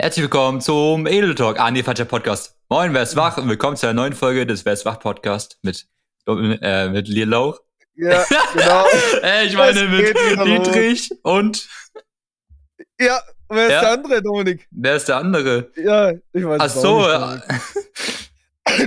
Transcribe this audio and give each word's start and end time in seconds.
Herzlich 0.00 0.22
willkommen 0.22 0.60
zum 0.60 1.06
Edel 1.06 1.34
Talk. 1.34 1.58
Ah, 1.58 1.70
nee, 1.70 1.82
falscher 1.82 2.04
Podcast. 2.04 2.56
Moin, 2.68 2.94
wer 2.94 3.02
ist 3.02 3.16
wach? 3.16 3.36
Und 3.38 3.48
willkommen 3.48 3.76
zu 3.76 3.86
einer 3.86 3.94
neuen 3.94 4.12
Folge 4.12 4.46
des 4.46 4.64
Wer 4.64 4.72
ist 4.74 4.84
wach 4.84 5.00
Podcast 5.00 5.58
mit, 5.62 5.88
äh, 6.26 6.88
mit 6.88 7.08
Lil 7.08 7.28
Lauch. 7.28 7.60
Ja, 7.96 8.24
genau. 8.54 8.86
äh, 9.22 9.46
ich 9.46 9.56
meine 9.56 9.80
Es 9.80 9.90
mit 9.90 10.46
Dietrich 10.46 11.10
und 11.22 11.68
Ja, 13.00 13.20
wer 13.48 13.66
ist 13.66 13.72
Ja. 13.72 13.80
der 13.80 13.90
andere, 13.92 14.22
Dominik? 14.22 14.68
wer 14.70 14.94
ist 14.96 15.08
der 15.08 15.16
andere? 15.16 15.70
Ja, 15.76 16.12
ich 16.32 16.44
weiß 16.46 16.60
Ach 16.60 16.68
so, 16.68 17.00
nicht. 17.08 17.42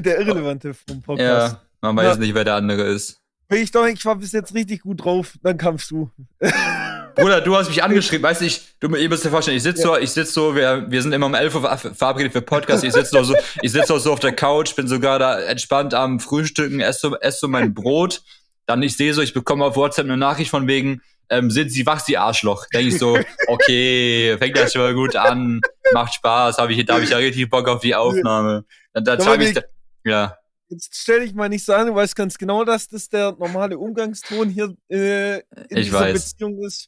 Der 0.06 0.20
Irrelevante 0.20 0.74
vom 0.76 1.02
Podcast. 1.02 1.54
ja, 1.56 1.62
man 1.82 1.98
weiß 1.98 2.16
Ja. 2.16 2.22
nicht, 2.22 2.36
wer 2.36 2.44
der 2.46 2.54
andere 2.56 2.84
ist. 2.84 3.21
Wenn 3.52 3.64
ich 3.64 3.72
Dominik, 3.72 3.98
ich 3.98 4.06
war 4.06 4.16
bis 4.16 4.32
jetzt 4.32 4.56
richtig 4.56 4.82
gut 4.84 5.04
drauf, 5.04 5.34
dann 5.44 5.58
kamst 5.58 5.92
du. 5.92 6.10
Bruder, 7.16 7.42
du 7.42 7.54
hast 7.58 7.68
mich 7.68 7.84
angeschrieben, 7.84 8.24
weißt 8.24 8.40
du, 8.40 8.46
ich, 8.46 8.62
du, 8.80 8.96
ihr 8.96 9.10
müsst 9.10 9.26
dir 9.26 9.30
vorstellen, 9.30 9.58
ich 9.58 9.64
sitze 9.64 9.82
so, 9.82 9.98
ich 9.98 10.10
sitze 10.12 10.32
so, 10.32 10.56
wir, 10.56 10.86
wir 10.90 11.02
sind 11.02 11.12
immer 11.12 11.26
um 11.26 11.34
11 11.34 11.56
Uhr 11.56 11.62
ver- 11.62 11.94
verabredet 11.94 12.32
für 12.32 12.42
Podcast, 12.42 12.86
ich 12.86 12.94
sitze 12.94 13.22
so, 13.26 13.36
ich 13.62 13.72
sitze 13.74 14.00
so 14.00 14.14
auf 14.14 14.22
der 14.22 14.32
Couch, 14.32 14.74
bin 14.78 14.88
sogar 14.88 15.20
da 15.20 15.38
entspannt 15.38 15.94
am 15.94 16.22
Frühstücken, 16.22 16.80
esse 16.80 17.10
so, 17.10 17.20
esse 17.20 17.40
so 17.40 17.48
mein 17.50 17.74
Brot, 17.74 18.22
dann 18.68 18.82
ich 18.84 18.96
sehe 18.96 19.14
so, 19.14 19.22
ich 19.22 19.34
bekomme 19.34 19.66
auf 19.66 19.76
WhatsApp 19.76 20.06
eine 20.06 20.16
Nachricht 20.16 20.50
von 20.50 20.68
wegen, 20.68 21.02
ähm, 21.30 21.52
sind 21.52 21.70
Sie 21.74 21.86
wach, 21.86 22.00
Sie 22.00 22.18
Arschloch? 22.18 22.68
Denke 22.74 22.88
ich 22.88 22.98
so, 22.98 23.20
okay, 23.48 24.38
fängt 24.38 24.58
ja 24.58 24.70
schon 24.70 24.82
mal 24.82 24.94
gut 24.94 25.18
an, 25.18 25.60
macht 25.94 26.14
Spaß, 26.14 26.58
habe 26.58 26.72
ich, 26.72 26.86
da 26.86 26.94
habe 26.94 27.04
ich 27.04 27.10
ja 27.10 27.18
richtig 27.18 27.50
Bock 27.50 27.68
auf 27.68 27.82
die 27.82 27.96
Aufnahme. 27.96 28.64
Dann, 28.94 29.04
dann 29.04 29.22
schreibe 29.22 29.44
ich, 29.44 29.60
ja, 30.06 30.38
Jetzt 30.72 30.96
stell 30.96 31.20
dich 31.20 31.34
mal 31.34 31.50
nicht 31.50 31.66
so 31.66 31.74
an, 31.74 31.88
du 31.88 31.96
weißt 31.96 32.16
ganz 32.16 32.38
genau, 32.38 32.64
dass 32.64 32.88
das 32.88 33.10
der 33.10 33.36
normale 33.38 33.78
Umgangston 33.78 34.50
hier 34.50 34.74
äh, 34.90 35.36
in 35.40 35.44
Ich 35.70 35.86
dieser 35.88 36.00
weiß. 36.00 36.32
Beziehung 36.32 36.64
ist. 36.64 36.88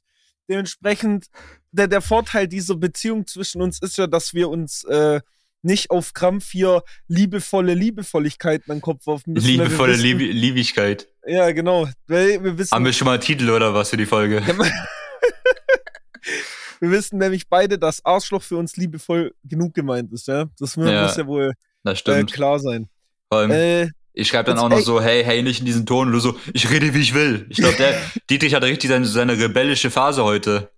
Dementsprechend, 0.49 1.27
der, 1.71 1.87
der 1.87 2.01
Vorteil 2.01 2.47
dieser 2.47 2.75
Beziehung 2.75 3.27
zwischen 3.27 3.61
uns 3.61 3.79
ist 3.81 3.97
ja, 3.97 4.07
dass 4.07 4.33
wir 4.33 4.47
uns 4.49 4.83
äh, 4.85 5.19
nicht 5.63 5.91
auf 5.91 6.13
Krampf 6.13 6.51
hier 6.51 6.83
liebevolle 7.07 7.73
Liebevolligkeiten 7.73 8.71
an 8.71 8.77
den 8.77 8.81
Kopf 8.81 9.05
werfen 9.05 9.33
müssen. 9.33 9.47
liebevolle 9.47 9.93
wissen- 9.93 10.03
Lieb 10.03 10.19
Liebigkeit. 10.33 11.07
Ja, 11.25 11.51
genau. 11.51 11.87
Weil 12.07 12.43
wir 12.43 12.57
wissen, 12.57 12.71
Haben 12.71 12.85
wir 12.85 12.93
schon 12.93 13.05
mal 13.05 13.13
einen 13.13 13.21
Titel 13.21 13.49
oder 13.49 13.73
was 13.73 13.89
für 13.89 13.97
die 13.97 14.05
Folge? 14.05 14.41
Wir 16.79 16.91
wissen 16.91 17.17
nämlich 17.17 17.47
beide, 17.47 17.79
dass 17.79 18.03
Arschloch 18.03 18.43
für 18.43 18.57
uns 18.57 18.75
liebevoll 18.75 19.33
genug 19.45 19.73
gemeint 19.73 20.11
ist, 20.11 20.27
ja. 20.27 20.45
Das 20.59 20.75
mu- 20.75 20.85
Ja, 20.85 21.03
muss 21.03 21.15
ja 21.15 21.25
wohl 21.25 21.53
äh, 21.85 22.23
klar 22.25 22.59
sein. 22.59 22.89
Vor 23.33 23.39
allem, 23.39 23.51
Äh, 23.51 23.89
Ich 24.13 24.27
schreibe 24.27 24.51
dann 24.51 24.59
auch 24.59 24.69
noch 24.69 24.79
so, 24.81 25.01
hey, 25.01 25.23
hey, 25.23 25.41
nicht 25.41 25.59
in 25.59 25.65
diesen 25.65 25.87
Ton. 25.87 26.07
Und 26.07 26.13
du 26.13 26.19
so, 26.19 26.37
ich 26.53 26.69
rede, 26.69 26.93
wie 26.93 26.99
ich 27.01 27.15
will. 27.15 27.47
Ich 27.49 27.57
glaube, 27.57 27.77
der 27.77 27.95
Dietrich 28.29 28.53
hatte 28.53 28.67
richtig 28.67 28.89
seine, 28.91 29.05
seine 29.07 29.33
rebellische 29.39 29.89
Phase 29.89 30.23
heute. 30.23 30.69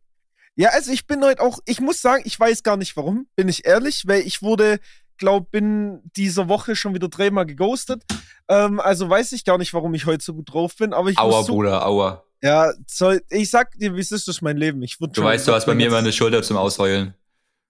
ja, 0.56 0.70
also 0.70 0.92
ich 0.94 1.06
bin 1.06 1.22
heute 1.22 1.42
auch, 1.42 1.60
ich 1.66 1.82
muss 1.82 2.02
sagen, 2.02 2.24
ich 2.26 2.40
weiß 2.40 2.64
gar 2.64 2.78
nicht 2.78 2.96
warum, 2.96 3.28
bin 3.36 3.50
ich 3.50 3.66
ehrlich, 3.66 4.04
weil 4.08 4.22
ich 4.22 4.42
wurde, 4.42 4.80
glaub, 5.18 5.52
bin 5.52 6.00
dieser 6.16 6.48
Woche 6.48 6.78
schon 6.78 6.94
wieder 6.94 7.10
dreimal 7.10 7.46
geghostet. 7.46 8.04
Ähm, 8.48 8.80
also 8.80 9.10
weiß 9.10 9.34
ich 9.34 9.44
gar 9.44 9.58
nicht, 9.58 9.74
warum 9.74 9.94
ich 9.96 10.06
heute 10.06 10.24
so 10.24 10.34
gut 10.34 10.54
drauf 10.54 10.78
bin, 10.78 10.94
aber 10.94 11.10
ich 11.10 11.18
Aua, 11.18 11.44
so, 11.44 11.52
Bruder, 11.56 11.86
aua. 11.86 12.24
Ja, 12.42 12.72
soll, 12.88 13.22
ich 13.30 13.50
sag 13.50 13.72
dir, 13.78 13.94
wie 13.96 14.00
es 14.00 14.12
ist, 14.12 14.30
das 14.30 14.42
mein 14.42 14.56
Leben. 14.56 14.82
Ich 14.82 15.02
wurde 15.02 15.12
Du 15.12 15.24
weißt, 15.24 15.46
du 15.46 15.52
hast 15.52 15.66
bei 15.66 15.76
mir 15.76 15.88
immer 15.88 15.98
eine 15.98 16.14
Schulter 16.14 16.42
zum 16.42 16.56
Ausheulen. 16.56 17.14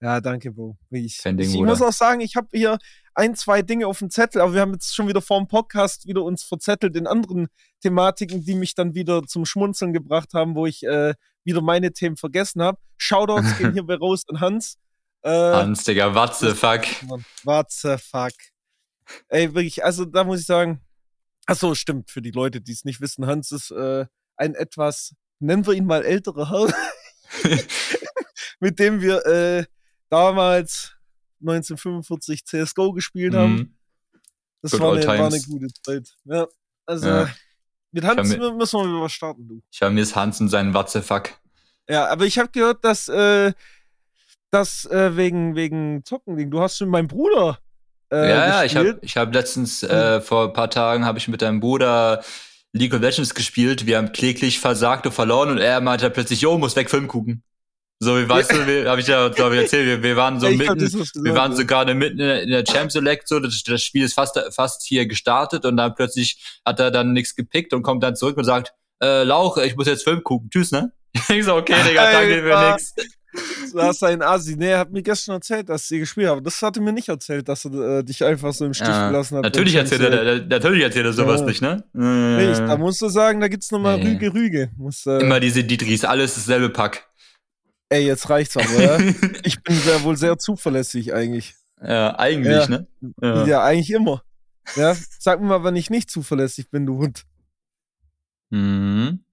Ja, 0.02 0.22
danke, 0.22 0.52
Bro. 0.52 0.78
Ich, 0.92 1.18
ich 1.26 1.54
Bruder. 1.54 1.72
muss 1.72 1.82
auch 1.82 1.94
sagen, 1.94 2.22
ich 2.22 2.36
habe 2.36 2.50
hier 2.52 2.78
ein, 3.16 3.36
zwei 3.36 3.62
Dinge 3.62 3.88
auf 3.88 4.00
dem 4.00 4.10
Zettel, 4.10 4.42
aber 4.42 4.54
wir 4.54 4.62
haben 4.62 4.74
jetzt 4.74 4.94
schon 4.94 5.08
wieder 5.08 5.22
vor 5.22 5.40
dem 5.40 5.48
Podcast 5.48 6.06
wieder 6.06 6.22
uns 6.24 6.44
verzettelt 6.44 6.96
in 6.96 7.08
anderen 7.08 7.48
Thematiken, 7.82 8.44
die 8.44 8.56
mich 8.56 8.76
dann 8.76 8.94
wieder 8.94 9.24
zum 9.24 9.46
Schmunzeln 9.46 9.94
gebracht 9.94 10.34
haben, 10.34 10.56
wo 10.56 10.66
ich 10.66 10.84
äh, 10.84 11.14
wieder 11.44 11.62
meine 11.62 11.94
Themen 11.94 12.18
vergessen 12.18 12.62
habe. 12.62 12.78
Shoutouts 12.98 13.58
gehen 13.58 13.74
hierbei 13.74 13.96
raus 13.96 14.24
an 14.28 14.42
Hans. 14.42 14.78
Äh, 15.22 15.30
Hans, 15.30 15.86
Digga, 15.86 16.14
what 16.14 16.36
the 16.36 16.54
fuck? 16.54 16.86
What 17.44 17.72
the 17.72 17.96
fuck. 17.98 18.34
Ey, 19.30 19.54
wirklich, 19.54 19.84
also 19.84 20.04
da 20.04 20.24
muss 20.24 20.42
ich 20.42 20.46
sagen, 20.46 20.82
ach 21.46 21.56
so, 21.56 21.74
stimmt, 21.74 22.12
für 22.12 22.22
die 22.22 22.32
Leute, 22.32 22.60
die 22.60 22.74
es 22.74 22.84
nicht 22.84 23.00
wissen, 23.00 23.26
Hans 23.26 23.52
ist 23.52 23.72
äh, 23.72 24.06
ein 24.36 24.56
etwas, 24.56 25.14
nennen 25.40 25.66
wir 25.66 25.74
ihn 25.74 25.86
mal 25.86 26.04
älterer 26.04 26.50
Herr, 26.50 26.74
mit 28.60 28.80
dem 28.80 29.02
wir 29.02 29.26
äh, 29.26 29.66
damals 30.10 30.95
1945 31.48 32.46
CSGO 32.46 32.92
gespielt 32.94 33.34
haben. 33.36 33.56
Mhm. 33.56 33.76
Das 34.62 34.72
Good 34.72 34.82
war 34.82 34.94
eine, 34.94 35.06
war 35.06 35.28
eine 35.28 35.42
gute 35.42 35.68
Zeit. 35.84 36.10
Ja, 36.26 36.48
also 36.86 37.08
Ja. 37.08 37.30
mit 37.92 38.04
Hans 38.04 38.30
müssen 38.30 38.80
wir 38.80 39.02
was 39.02 39.12
starten, 39.14 39.48
du. 39.48 39.62
Ich 39.72 39.82
habe 39.82 39.94
mir 39.94 40.02
das 40.02 40.16
Hans 40.16 40.42
und 40.42 40.50
seinen 40.50 40.74
what 40.74 40.90
the 40.90 41.02
fuck. 41.02 41.30
Ja, 41.88 42.08
aber 42.08 42.26
ich 42.26 42.40
habe 42.40 42.50
gehört, 42.50 42.84
dass 42.84 43.08
äh, 43.08 43.54
das 44.52 44.86
äh, 44.86 45.16
wegen 45.16 45.56
wegen 45.56 46.04
Zocken, 46.04 46.36
Ding, 46.38 46.50
du 46.50 46.62
hast 46.62 46.78
schon 46.78 46.90
meinen 46.90 47.08
Bruder 47.08 47.60
äh, 48.12 48.30
ja, 48.30 48.48
ja, 48.48 48.64
ich 48.64 48.76
habe 48.76 49.00
ich 49.02 49.18
hab 49.18 49.34
letztens, 49.34 49.82
äh, 49.84 50.22
vor 50.22 50.46
ein 50.46 50.54
paar 50.54 50.70
Tagen, 50.70 51.06
habe 51.06 51.18
ich 51.18 51.28
mit 51.28 51.42
deinem 51.42 51.60
Bruder 51.60 52.24
League 52.72 52.94
of 52.94 53.02
Legends 53.02 53.34
gespielt. 53.34 53.86
Wir 53.86 53.98
haben 53.98 54.12
kläglich 54.12 54.60
versagt 54.60 55.06
und 55.06 55.12
verloren 55.12 55.50
und 55.50 55.58
er 55.58 55.82
meinte 55.82 56.10
plötzlich, 56.10 56.42
jo, 56.42 56.58
muss 56.58 56.76
weg 56.76 56.90
Film 56.90 57.08
gucken. 57.08 57.44
So, 58.00 58.18
wie 58.18 58.28
weißt 58.28 58.52
du, 58.52 58.68
wie- 58.68 58.88
hab 58.88 59.00
ich 59.00 59.08
ja, 59.08 59.30
glaube 59.30 59.56
ich, 59.56 59.62
erzählt, 59.62 59.86
wir, 59.88 60.04
wir 60.04 60.16
waren 60.18 60.40
so 60.40 60.48
ich 60.48 60.60
glaub, 60.60 60.78
mitten, 60.78 60.92
du 60.92 61.24
Wir 61.24 61.34
waren 61.34 61.56
so 61.56 61.66
gerade 61.66 61.94
mitten 61.96 62.20
in 62.20 62.50
der, 62.50 62.64
Champ 62.66 62.92
Select, 62.92 63.28
so, 63.28 63.40
das, 63.40 63.64
das 63.64 63.82
Spiel 63.82 64.04
ist 64.04 64.14
fast, 64.14 64.38
fast 64.54 64.84
hier 64.84 65.06
gestartet 65.08 65.64
und 65.66 65.78
dann 65.78 65.96
plötzlich 65.96 66.60
hat 66.66 66.80
er 66.82 66.92
dann 66.92 67.14
nichts 67.14 67.36
gepickt 67.36 67.74
und 67.74 67.84
kommt 67.84 68.04
dann 68.04 68.16
zurück 68.18 68.36
und 68.38 68.44
sagt, 68.44 68.74
äh, 69.02 69.24
Lauch, 69.24 69.58
ich 69.58 69.76
muss 69.78 69.88
jetzt 69.88 70.04
Film 70.04 70.24
gucken, 70.24 70.50
tschüss, 70.50 70.72
ne? 70.72 70.92
Ich 71.30 71.46
so, 71.46 71.56
okay, 71.56 71.76
Digga, 71.88 72.12
danke 72.12 72.42
für 72.44 72.72
nix. 72.72 72.94
Du 73.74 73.82
hast 73.82 74.02
einen 74.04 74.22
Asi. 74.22 74.56
Nee, 74.56 74.70
er 74.70 74.80
hat 74.80 74.92
mir 74.94 75.02
gestern 75.04 75.34
erzählt, 75.36 75.68
dass 75.68 75.90
sie 75.90 76.00
gespielt 76.00 76.28
haben. 76.30 76.42
Das 76.42 76.62
hat 76.62 76.78
er 76.78 76.82
mir 76.84 76.94
nicht 76.94 77.10
erzählt, 77.10 77.50
dass 77.50 77.66
er 77.66 78.00
äh, 78.00 78.04
dich 78.04 78.24
einfach 78.24 78.54
so 78.54 78.64
im 78.66 78.74
Stich 78.74 78.88
Ja, 78.88 79.10
gelassen 79.10 79.36
hat. 79.38 79.44
Natürlich 79.44 79.76
erzählt 79.76 80.02
er, 80.02 80.40
natürlich 80.46 80.84
erzählt 80.84 81.06
er 81.06 81.12
sowas 81.12 81.42
Ja. 81.42 81.46
nicht, 81.48 81.62
ne? 81.62 81.84
League. 81.94 82.50
Nicht, 82.50 82.62
da 82.62 82.78
musst 82.78 83.02
du 83.02 83.10
sagen, 83.10 83.42
da 83.42 83.50
gibt's 83.50 83.72
nochmal 83.72 83.98
Nee. 83.98 84.12
Rüge, 84.12 84.34
Rüge. 84.34 84.70
Muss, 84.78 85.06
äh, 85.06 85.20
Immer 85.20 85.42
diese 85.42 85.66
Dietrichs, 85.66 86.06
alles 86.06 86.36
dasselbe 86.36 86.70
Pack. 86.70 87.06
Ey, 87.90 88.06
jetzt 88.06 88.30
reicht's 88.30 88.58
aber, 88.58 88.82
ja. 88.82 88.98
Ich 89.44 89.62
bin 89.62 89.76
sehr, 89.76 90.04
wohl 90.04 90.18
sehr 90.18 90.38
zuverlässig 90.38 91.14
eigentlich. 91.14 91.56
ja, 91.82 92.18
eigentlich, 92.18 92.54
Ja. 92.54 92.68
ne? 92.68 92.88
Ja. 93.22 93.46
Ja. 93.46 93.64
eigentlich 93.64 93.92
immer. 93.92 94.24
Ja, 94.76 94.96
sag 95.20 95.42
mir 95.42 95.48
mal, 95.48 95.64
wenn 95.64 95.76
ich 95.76 95.90
nicht 95.90 96.10
zuverlässig 96.10 96.70
bin, 96.72 96.86
du 96.86 96.98
Hund. 96.98 97.26
Mhm. 98.50 99.24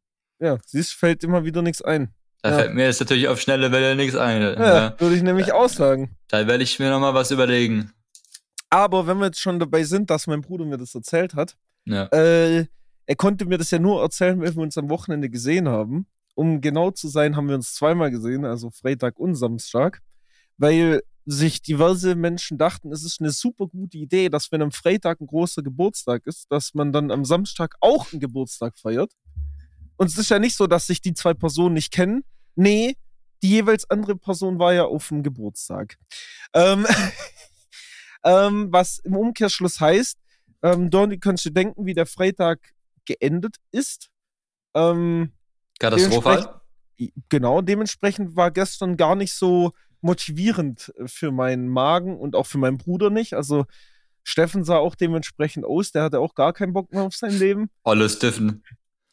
Ja, 0.41 0.59
siehst, 0.67 0.93
fällt 0.95 1.23
immer 1.25 1.45
wieder 1.45 1.63
nichts 1.63 1.83
ein. 1.83 2.13
Da 2.43 2.51
Ja. 2.51 2.57
fällt 2.59 2.75
mir 2.75 2.85
jetzt 2.87 3.01
natürlich 3.01 3.29
auf 3.29 3.41
schnelle 3.41 3.71
Welle 3.73 3.95
nichts 3.95 4.17
ein. 4.17 4.43
Ja, 4.43 4.53
Ja. 4.53 5.01
würde 5.01 5.15
ich 5.15 5.23
nämlich 5.23 5.53
auch 5.53 5.69
sagen. 5.69 6.17
Da 6.29 6.47
werde 6.47 6.65
ich 6.65 6.79
mir 6.79 6.91
noch 6.91 7.01
mal 7.01 7.15
was 7.15 7.31
überlegen. 7.31 7.93
Aber 8.71 9.07
wenn 9.07 9.19
wir 9.19 9.27
jetzt 9.27 9.41
schon 9.41 9.61
dabei 9.61 9.84
sind, 9.84 10.11
dass 10.11 10.27
mein 10.27 10.41
Bruder 10.41 10.65
mir 10.65 10.79
das 10.79 10.95
erzählt 10.95 11.34
hat, 11.34 11.57
Ja. 11.84 12.05
Äh, 12.13 12.67
er 13.07 13.17
konnte 13.17 13.45
mir 13.45 13.59
das 13.59 13.71
ja 13.73 13.79
nur 13.81 14.01
erzählen, 14.03 14.41
wenn 14.41 14.55
wir 14.55 14.63
uns 14.63 14.79
am 14.79 14.89
Wochenende 14.89 15.29
gesehen 15.29 15.69
haben. 15.69 16.07
Um 16.34 16.60
genau 16.60 16.91
zu 16.91 17.09
sein, 17.09 17.37
haben 17.37 17.48
wir 17.48 17.54
uns 17.54 17.75
zweimal 17.75 18.10
gesehen, 18.10 18.44
also 18.44 18.70
Freitag 18.70 19.19
und 19.19 19.34
Samstag, 19.34 20.00
weil 20.56 21.03
sich 21.25 21.62
diverse 21.62 22.15
Menschen 22.15 22.59
dachten, 22.59 22.91
es 22.91 23.04
ist 23.04 23.20
eine 23.20 23.31
super 23.31 23.66
gute 23.66 23.98
Idee, 23.98 24.28
dass 24.28 24.50
wenn 24.50 24.62
am 24.62 24.72
Freitag 24.72 25.21
ein 25.21 25.26
großer 25.26 25.62
Geburtstag 25.62 26.26
ist, 26.26 26.50
dass 26.50 26.75
man 26.75 26.92
dann 26.92 27.10
am 27.10 27.25
Samstag 27.25 27.76
auch 27.81 28.12
einen 28.12 28.21
Geburtstag 28.21 28.78
feiert. 28.78 29.12
Und 29.97 30.09
es 30.09 30.19
ist 30.19 30.31
ja 30.31 30.38
nicht 30.38 30.56
so, 30.56 30.66
dass 30.66 30.87
sich 30.87 31.00
die 31.00 31.15
zwei 31.15 31.34
Personen 31.34 31.75
nicht 31.75 31.92
kennen. 31.92 32.25
Nee, 32.56 32.97
die 33.42 33.50
jeweils 33.50 33.88
andere 33.88 34.16
Person 34.16 34.59
war 34.59 34.72
ja 34.72 34.84
auf 34.84 35.09
dem 35.09 35.22
Geburtstag. 35.22 35.97
Ähm, 36.54 36.87
ähm, 38.25 38.69
was 38.71 38.98
im 38.98 39.16
Umkehrschluss 39.16 39.81
heißt, 39.81 40.19
ähm, 40.62 40.91
Donny, 40.91 41.19
kannst 41.19 41.44
du 41.44 41.50
denken, 41.50 41.87
wie 41.87 41.94
der 41.94 42.06
Freitag 42.06 42.72
geendet 43.04 43.56
ist? 43.71 44.10
Ähm, 44.75 45.32
Katastrophal? 45.82 46.60
genau, 47.28 47.60
dementsprechend 47.60 48.37
war 48.37 48.50
gestern 48.50 48.97
gar 48.97 49.16
nicht 49.16 49.34
so 49.34 49.72
motivierend 50.00 50.93
äh, 50.97 51.09
für 51.09 51.32
meinen 51.32 51.69
Magen 51.69 52.16
und 52.18 52.36
auch 52.36 52.47
für 52.47 52.59
meinen 52.59 52.78
Bruder 52.78 53.10
nicht. 53.10 53.34
Also 53.34 53.66
Steffen 54.22 54.65
sah 54.65 54.77
auch 54.77 54.95
dementsprechend 54.95 55.65
aus, 55.65 55.91
der 55.91 56.04
hatte 56.04 56.21
auch 56.21 56.34
gar 56.34 56.53
keinen 56.53 56.72
Bock 56.72 56.92
mehr 56.92 57.03
auf 57.03 57.15
sein 57.15 57.36
Leben. 57.36 57.71
Alles 57.83 58.15
Stiffen. 58.15 58.62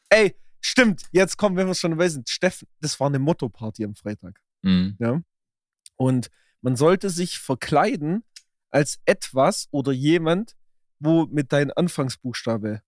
Ey, 0.10 0.36
stimmt, 0.62 1.04
jetzt 1.12 1.38
kommen, 1.38 1.56
wenn 1.58 1.68
wir 1.68 1.74
schon 1.74 1.92
dabei 1.92 2.10
sind. 2.10 2.30
Steffen, 2.30 2.68
das 2.82 3.00
war 3.00 3.08
eine 3.08 3.20
Motto-Party 3.20 3.84
am 3.86 3.96
Freitag. 3.96 4.40
Mhm. 4.62 5.24
Und 5.96 6.30
man 6.62 6.76
sollte 6.76 7.10
sich 7.10 7.40
verkleiden 7.40 8.24
als 8.70 9.00
etwas 9.06 9.68
oder 9.72 9.92
jemand, 9.92 10.56
wo 11.00 11.26
mit 11.26 11.52
deinem 11.52 11.72
Anfangsbuchstabe 11.76 12.82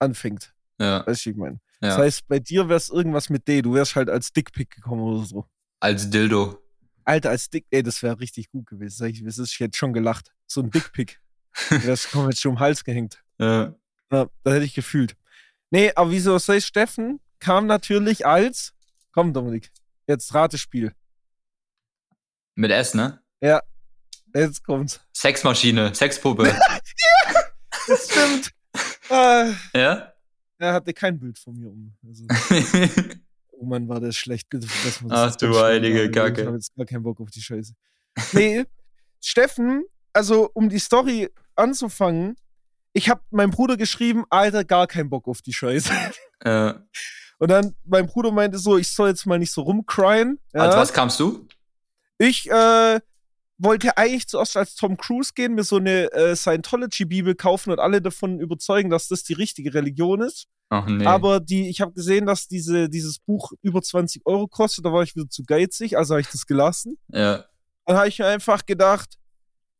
anfängt. 0.00 0.52
Ja. 0.80 1.06
Weißt 1.06 1.26
du, 1.26 1.30
ich 1.30 1.36
meine? 1.36 1.60
Ja. 1.86 1.96
Das 1.96 1.98
heißt, 1.98 2.28
bei 2.28 2.38
dir 2.38 2.68
wär's 2.68 2.88
irgendwas 2.88 3.30
mit 3.30 3.46
D. 3.48 3.62
Du 3.62 3.74
wärst 3.74 3.96
halt 3.96 4.10
als 4.10 4.32
Dickpick 4.32 4.70
gekommen 4.70 5.02
oder 5.02 5.24
so. 5.24 5.46
Als 5.80 6.08
Dildo. 6.10 6.62
Alter, 7.04 7.30
als 7.30 7.48
Dick, 7.50 7.66
ey, 7.70 7.82
das 7.82 8.02
wäre 8.02 8.18
richtig 8.18 8.50
gut 8.50 8.66
gewesen. 8.66 8.96
Sag 8.96 9.10
ich, 9.10 9.22
das 9.24 9.38
ist 9.38 9.52
ich 9.52 9.60
hätte 9.60 9.78
schon 9.78 9.92
gelacht. 9.92 10.32
So 10.46 10.60
ein 10.60 10.70
Dickpick. 10.70 11.20
das 11.86 12.10
kommt 12.10 12.30
jetzt 12.30 12.40
schon 12.40 12.50
um 12.50 12.56
den 12.56 12.60
Hals 12.60 12.84
gehängt. 12.84 13.22
Ja. 13.38 13.74
Ja, 14.12 14.26
da 14.42 14.52
hätte 14.52 14.64
ich 14.64 14.74
gefühlt. 14.74 15.16
Nee, 15.70 15.92
aber 15.94 16.10
wieso 16.10 16.32
das 16.32 16.48
heißt, 16.48 16.66
Steffen 16.66 17.20
kam 17.38 17.66
natürlich 17.66 18.26
als, 18.26 18.72
komm 19.12 19.32
Dominik, 19.32 19.70
jetzt 20.06 20.32
Ratespiel. 20.32 20.92
Mit 22.54 22.70
S, 22.70 22.94
ne? 22.94 23.20
Ja, 23.40 23.60
jetzt 24.34 24.64
kommt's. 24.64 25.00
Sexmaschine, 25.12 25.94
Sexpuppe. 25.94 26.46
ja, 26.48 27.42
das 27.86 28.10
stimmt. 28.10 28.52
Äh, 29.10 29.52
ja? 29.78 30.12
Er 30.58 30.72
hatte 30.72 30.92
kein 30.92 31.18
Bild 31.18 31.38
von 31.38 31.54
mir 31.54 31.68
um. 31.68 31.94
Also, 32.06 32.24
oh 33.52 33.64
Mann, 33.64 33.88
war 33.88 34.00
das 34.00 34.16
schlecht. 34.16 34.48
Das 34.50 34.64
Ach 35.10 35.36
du 35.36 35.58
heilige 35.58 36.10
Kacke. 36.10 36.40
Ich 36.40 36.46
habe 36.46 36.56
jetzt 36.56 36.74
gar 36.74 36.86
keinen 36.86 37.02
Bock 37.02 37.20
auf 37.20 37.30
die 37.30 37.42
Scheiße. 37.42 37.74
Nee, 38.32 38.64
Steffen, 39.20 39.84
also 40.12 40.50
um 40.54 40.68
die 40.68 40.78
Story 40.78 41.28
anzufangen, 41.54 42.36
ich 42.92 43.10
habe 43.10 43.20
meinem 43.30 43.50
Bruder 43.50 43.76
geschrieben, 43.76 44.24
Alter, 44.30 44.64
gar 44.64 44.86
keinen 44.86 45.10
Bock 45.10 45.28
auf 45.28 45.42
die 45.42 45.52
Scheiße. 45.52 45.92
Ja. 46.44 46.82
Und 47.38 47.50
dann 47.50 47.74
mein 47.84 48.06
Bruder 48.06 48.32
meinte 48.32 48.56
so, 48.56 48.78
ich 48.78 48.90
soll 48.90 49.10
jetzt 49.10 49.26
mal 49.26 49.38
nicht 49.38 49.52
so 49.52 49.60
rumcryen. 49.60 50.38
Ja. 50.54 50.62
Als 50.62 50.76
was 50.76 50.92
kamst 50.94 51.20
du? 51.20 51.46
Ich 52.16 52.50
äh, 52.50 53.00
wollte 53.58 53.96
eigentlich 53.96 54.28
zuerst 54.28 54.56
als 54.56 54.74
Tom 54.74 54.96
Cruise 54.96 55.32
gehen, 55.34 55.54
mir 55.54 55.64
so 55.64 55.76
eine 55.76 56.12
äh, 56.12 56.36
Scientology-Bibel 56.36 57.34
kaufen 57.34 57.70
und 57.70 57.78
alle 57.78 58.02
davon 58.02 58.40
überzeugen, 58.40 58.90
dass 58.90 59.08
das 59.08 59.22
die 59.22 59.32
richtige 59.32 59.72
Religion 59.72 60.20
ist. 60.20 60.46
Ach 60.68 60.86
nee. 60.86 61.06
Aber 61.06 61.40
die, 61.40 61.68
ich 61.68 61.80
habe 61.80 61.92
gesehen, 61.92 62.26
dass 62.26 62.48
diese, 62.48 62.88
dieses 62.88 63.18
Buch 63.18 63.52
über 63.62 63.82
20 63.82 64.26
Euro 64.26 64.48
kostet. 64.48 64.84
Da 64.84 64.92
war 64.92 65.02
ich 65.02 65.14
wieder 65.14 65.28
zu 65.28 65.44
geizig, 65.44 65.96
also 65.96 66.14
habe 66.14 66.20
ich 66.20 66.30
das 66.30 66.46
gelassen. 66.46 66.98
ja. 67.08 67.44
Dann 67.88 67.98
habe 67.98 68.08
ich 68.08 68.18
mir 68.18 68.26
einfach 68.26 68.66
gedacht, 68.66 69.16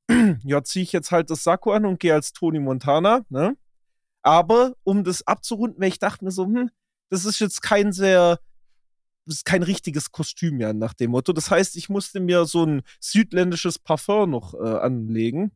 ja, 0.44 0.62
ziehe 0.62 0.84
ich 0.84 0.92
jetzt 0.92 1.10
halt 1.10 1.28
das 1.28 1.42
Sakko 1.42 1.72
an 1.72 1.84
und 1.84 1.98
gehe 1.98 2.14
als 2.14 2.32
Tony 2.32 2.60
Montana, 2.60 3.22
ne? 3.28 3.56
Aber 4.22 4.74
um 4.84 5.02
das 5.02 5.26
abzurunden, 5.26 5.80
weil 5.80 5.88
ich 5.88 5.98
dachte 5.98 6.24
mir 6.24 6.30
so, 6.30 6.44
hm, 6.44 6.70
das 7.10 7.24
ist 7.24 7.40
jetzt 7.40 7.62
kein 7.62 7.92
sehr, 7.92 8.38
ist 9.34 9.44
kein 9.44 9.62
richtiges 9.62 10.12
Kostüm 10.12 10.60
ja 10.60 10.72
nach 10.72 10.94
dem 10.94 11.10
Motto. 11.10 11.32
Das 11.32 11.50
heißt, 11.50 11.76
ich 11.76 11.88
musste 11.88 12.20
mir 12.20 12.44
so 12.46 12.64
ein 12.64 12.82
südländisches 13.00 13.78
Parfum 13.78 14.30
noch 14.30 14.54
äh, 14.54 14.58
anlegen. 14.78 15.52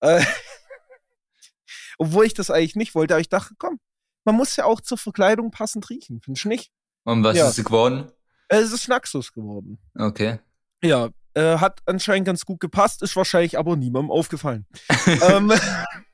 Äh, 0.00 0.22
obwohl 1.98 2.26
ich 2.26 2.34
das 2.34 2.50
eigentlich 2.50 2.76
nicht 2.76 2.94
wollte, 2.94 3.14
aber 3.14 3.20
ich 3.20 3.28
dachte, 3.28 3.54
komm, 3.58 3.80
man 4.24 4.34
muss 4.36 4.56
ja 4.56 4.64
auch 4.64 4.80
zur 4.80 4.98
Verkleidung 4.98 5.50
passend 5.50 5.88
riechen, 5.90 6.20
finde 6.20 6.38
ich 6.38 6.44
nicht? 6.44 6.70
Und 7.04 7.24
was 7.24 7.36
Ja. 7.36 7.48
ist 7.48 7.58
es 7.58 7.64
geworden? 7.64 8.10
Äh, 8.48 8.56
es 8.58 8.72
ist 8.72 8.88
Naxos 8.88 9.32
geworden. 9.32 9.78
Okay. 9.98 10.38
Ja, 10.82 11.08
äh, 11.34 11.58
hat 11.58 11.80
anscheinend 11.86 12.26
ganz 12.26 12.44
gut 12.44 12.60
gepasst, 12.60 13.02
ist 13.02 13.16
wahrscheinlich 13.16 13.58
aber 13.58 13.76
niemandem 13.76 14.10
aufgefallen. 14.10 14.66
ähm, 15.22 15.52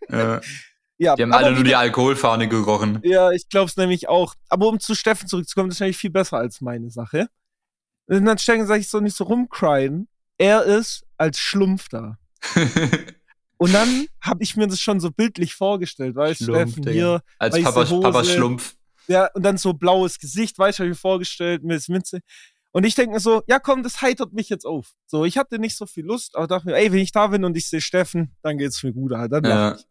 Ja. 0.08 0.41
ja, 0.99 1.17
Die 1.17 1.23
haben 1.23 1.32
alle 1.32 1.52
nur 1.52 1.64
die 1.64 1.75
Alkoholfahne 1.75 2.49
gerochen. 2.49 3.00
Ja, 3.02 3.31
ich 3.32 3.49
glaube 3.49 3.69
es 3.69 3.76
nämlich 3.76 4.08
auch. 4.08 4.35
Aber 4.49 4.69
um 4.69 4.79
zu 4.81 4.94
Steffen 4.94 5.29
zurückzukommen, 5.29 5.69
das 5.69 5.76
ist 5.76 5.81
nämlich 5.81 5.96
viel 5.96 6.11
besser 6.11 6.38
als 6.38 6.61
meine 6.61 6.91
Sache. 6.91 7.29
Und 8.06 8.25
dann 8.25 8.38
Steffen 8.38 8.67
sage 8.67 8.81
ich 8.81 8.88
so 8.88 9.00
nicht 9.00 9.17
so 9.17 9.25
rumcryen. 9.25 10.08
Er 10.38 10.64
ist 10.64 11.05
als 11.17 11.38
Schlumpf 11.38 11.88
da. 11.88 12.19
Und 13.56 13.73
dann 13.73 14.06
habe 14.20 14.43
ich 14.43 14.56
mir 14.56 14.67
das 14.67 14.81
schon 14.81 15.00
so 15.00 15.11
bildlich 15.11 15.55
vorgestellt, 15.55 16.17
weißt 16.17 16.43
du, 16.43 16.55
Steffen 16.55 16.87
hier. 16.88 17.23
Als 17.38 17.55
weiße 17.55 17.64
Papa, 17.64 17.88
Hose. 17.88 18.25
Schlumpf. 18.25 18.75
Ja, 19.06 19.29
und 19.35 19.43
dann 19.43 19.58
so 19.58 19.75
blaues 19.75 20.19
Gesicht, 20.19 20.58
weißt 20.58 20.79
du, 20.79 20.82
hab 20.82 20.87
ich 20.87 20.96
mir 20.96 21.00
vorgestellt, 21.00 21.62
mit 21.62 21.88
Minze. 21.88 22.20
Und 22.73 22.85
ich 22.85 22.94
denke 22.94 23.12
mir 23.14 23.20
so, 23.20 23.43
ja 23.46 23.58
komm, 23.58 23.82
das 23.82 24.02
heitert 24.02 24.32
mich 24.32 24.49
jetzt 24.49 24.67
auf. 24.67 24.93
So, 25.06 25.25
ich 25.25 25.38
hatte 25.38 25.58
nicht 25.58 25.76
so 25.76 25.87
viel 25.87 26.05
Lust, 26.05 26.37
aber 26.37 26.46
dachte 26.46 26.67
mir, 26.67 26.76
ey, 26.76 26.91
wenn 26.91 26.99
ich 26.99 27.12
da 27.12 27.29
bin 27.29 27.44
und 27.44 27.56
ich 27.56 27.69
sehe 27.69 27.81
Steffen, 27.81 28.35
dann 28.43 28.58
geht's 28.58 28.82
mir 28.82 28.93
gut, 28.93 29.12
Alter. 29.12 29.41
Dann 29.41 29.50
Ja. 29.50 29.75
ich. 29.76 29.87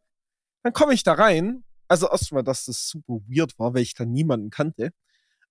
Dann 0.64 0.74
komme 0.74 0.94
ich 0.94 1.04
da 1.04 1.14
rein. 1.14 1.64
Also 1.88 2.10
erstmal, 2.10 2.44
dass 2.44 2.66
das 2.66 2.88
super 2.88 3.20
weird 3.28 3.58
war, 3.60 3.74
weil 3.74 3.82
ich 3.82 3.94
da 3.94 4.06
niemanden 4.06 4.50
kannte. 4.50 4.92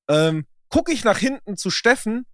Ähm, 0.08 0.46
gucke 0.68 0.92
ich 0.92 1.04
nach 1.04 1.18
hinten 1.18 1.56
zu 1.56 1.70
Steffen, 1.70 2.26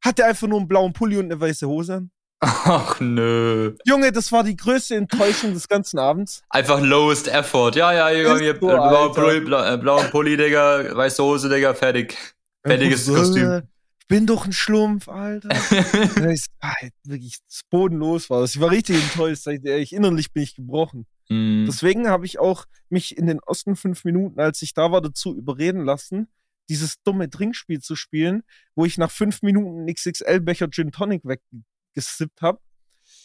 hat 0.00 0.18
er 0.18 0.26
einfach 0.26 0.48
nur 0.48 0.58
einen 0.60 0.68
blauen 0.68 0.92
Pulli 0.92 1.18
und 1.18 1.26
eine 1.26 1.40
weiße 1.40 1.66
Hose 1.66 1.94
an. 1.94 2.10
Ach 2.40 2.98
nö. 3.00 3.76
Junge, 3.84 4.10
das 4.10 4.32
war 4.32 4.42
die 4.42 4.56
größte 4.56 4.96
Enttäuschung 4.96 5.52
des 5.54 5.68
ganzen 5.68 5.98
Abends. 6.00 6.42
Einfach 6.50 6.80
lowest 6.80 7.28
effort. 7.28 7.72
Ja, 7.76 7.92
ja, 7.92 8.08
Ist 8.08 8.40
hier 8.40 8.54
so, 8.54 8.60
blauer 8.66 8.80
Alter. 9.10 9.22
Pulli, 9.22 9.40
blau, 9.40 9.62
äh, 9.74 9.78
blauer 9.78 10.04
Pulli, 10.04 10.36
Digga, 10.36 10.96
weiße 10.96 11.22
Hose, 11.22 11.48
Digga, 11.48 11.74
fertig. 11.74 12.16
Fertiges 12.64 13.08
Einfach 13.08 13.20
Kostüm. 13.22 13.50
äh, 13.50 13.62
Ich 14.00 14.08
bin 14.08 14.26
doch 14.26 14.44
ein 14.46 14.52
Schlumpf, 14.52 15.08
Alter. 15.08 15.50
Ja, 15.50 16.30
ich, 16.30 16.46
ah, 16.60 16.72
wirklich 17.04 17.38
bodenlos 17.70 18.28
war 18.28 18.40
das. 18.40 18.54
Ich 18.56 18.60
war 18.60 18.70
richtig 18.70 18.96
enttäuscht, 19.00 19.46
ehrlich. 19.46 19.92
Innerlich 19.92 20.32
bin 20.32 20.42
ich 20.42 20.56
gebrochen. 20.56 21.06
Hm. 21.32 21.64
Deswegen 21.66 22.08
habe 22.08 22.26
ich 22.26 22.38
auch 22.38 22.66
mich 22.88 23.16
in 23.16 23.26
den 23.26 23.40
ersten 23.46 23.76
fünf 23.76 24.04
Minuten, 24.04 24.40
als 24.40 24.62
ich 24.62 24.74
da 24.74 24.92
war, 24.92 25.00
dazu 25.00 25.34
überreden 25.36 25.84
lassen, 25.84 26.28
dieses 26.68 27.02
dumme 27.02 27.28
Trinkspiel 27.28 27.80
zu 27.80 27.96
spielen, 27.96 28.42
wo 28.74 28.84
ich 28.84 28.98
nach 28.98 29.10
fünf 29.10 29.42
Minuten 29.42 29.86
XXL-Becher 29.92 30.70
Gin 30.70 30.92
Tonic 30.92 31.22
weggesippt 31.24 32.40
habe, 32.40 32.60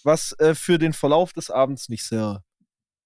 was 0.03 0.33
äh, 0.39 0.55
für 0.55 0.77
den 0.77 0.93
Verlauf 0.93 1.33
des 1.33 1.49
Abends 1.49 1.89
nicht 1.89 2.03
sehr 2.03 2.43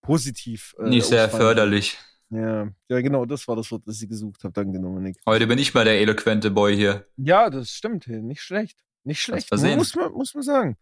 positiv 0.01 0.75
äh, 0.79 0.89
Nicht 0.89 1.05
sehr 1.05 1.29
förderlich. 1.29 1.97
Ja, 2.29 2.69
ja, 2.87 3.01
genau, 3.01 3.25
das 3.25 3.47
war 3.47 3.57
das 3.57 3.69
Wort, 3.71 3.83
das 3.85 4.01
ich 4.01 4.07
gesucht 4.07 4.43
habe. 4.43 4.53
Danke, 4.53 4.79
Dominik. 4.79 5.17
Heute 5.25 5.47
bin 5.47 5.59
ich 5.59 5.73
mal 5.73 5.83
der 5.83 5.99
eloquente 5.99 6.49
Boy 6.49 6.75
hier. 6.75 7.05
Ja, 7.17 7.49
das 7.49 7.71
stimmt, 7.71 8.07
nicht 8.07 8.41
schlecht. 8.41 8.79
Nicht 9.03 9.21
schlecht, 9.21 9.51
muss 9.51 9.95
man, 9.95 10.11
muss 10.13 10.33
man 10.33 10.43
sagen. 10.43 10.77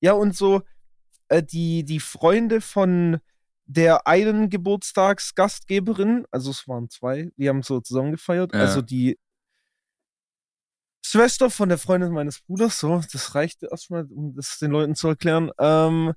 Ja, 0.00 0.12
und 0.12 0.36
so 0.36 0.62
äh, 1.28 1.42
die, 1.42 1.84
die 1.84 2.00
Freunde 2.00 2.60
von 2.60 3.18
der 3.66 4.06
einen 4.06 4.50
Geburtstagsgastgeberin, 4.50 6.26
also 6.30 6.50
es 6.50 6.68
waren 6.68 6.90
zwei, 6.90 7.30
die 7.36 7.48
haben 7.48 7.62
so 7.62 7.80
zusammen 7.80 8.12
gefeiert. 8.12 8.52
Ja. 8.52 8.60
Also 8.60 8.82
die 8.82 9.18
Schwester 11.04 11.50
von 11.50 11.68
der 11.68 11.78
Freundin 11.78 12.12
meines 12.12 12.40
Bruders, 12.40 12.78
so, 12.78 13.02
das 13.12 13.34
reicht 13.34 13.62
erstmal, 13.62 14.04
um 14.04 14.34
das 14.34 14.58
den 14.58 14.70
Leuten 14.70 14.94
zu 14.94 15.08
erklären. 15.08 15.50
Ähm, 15.58 16.12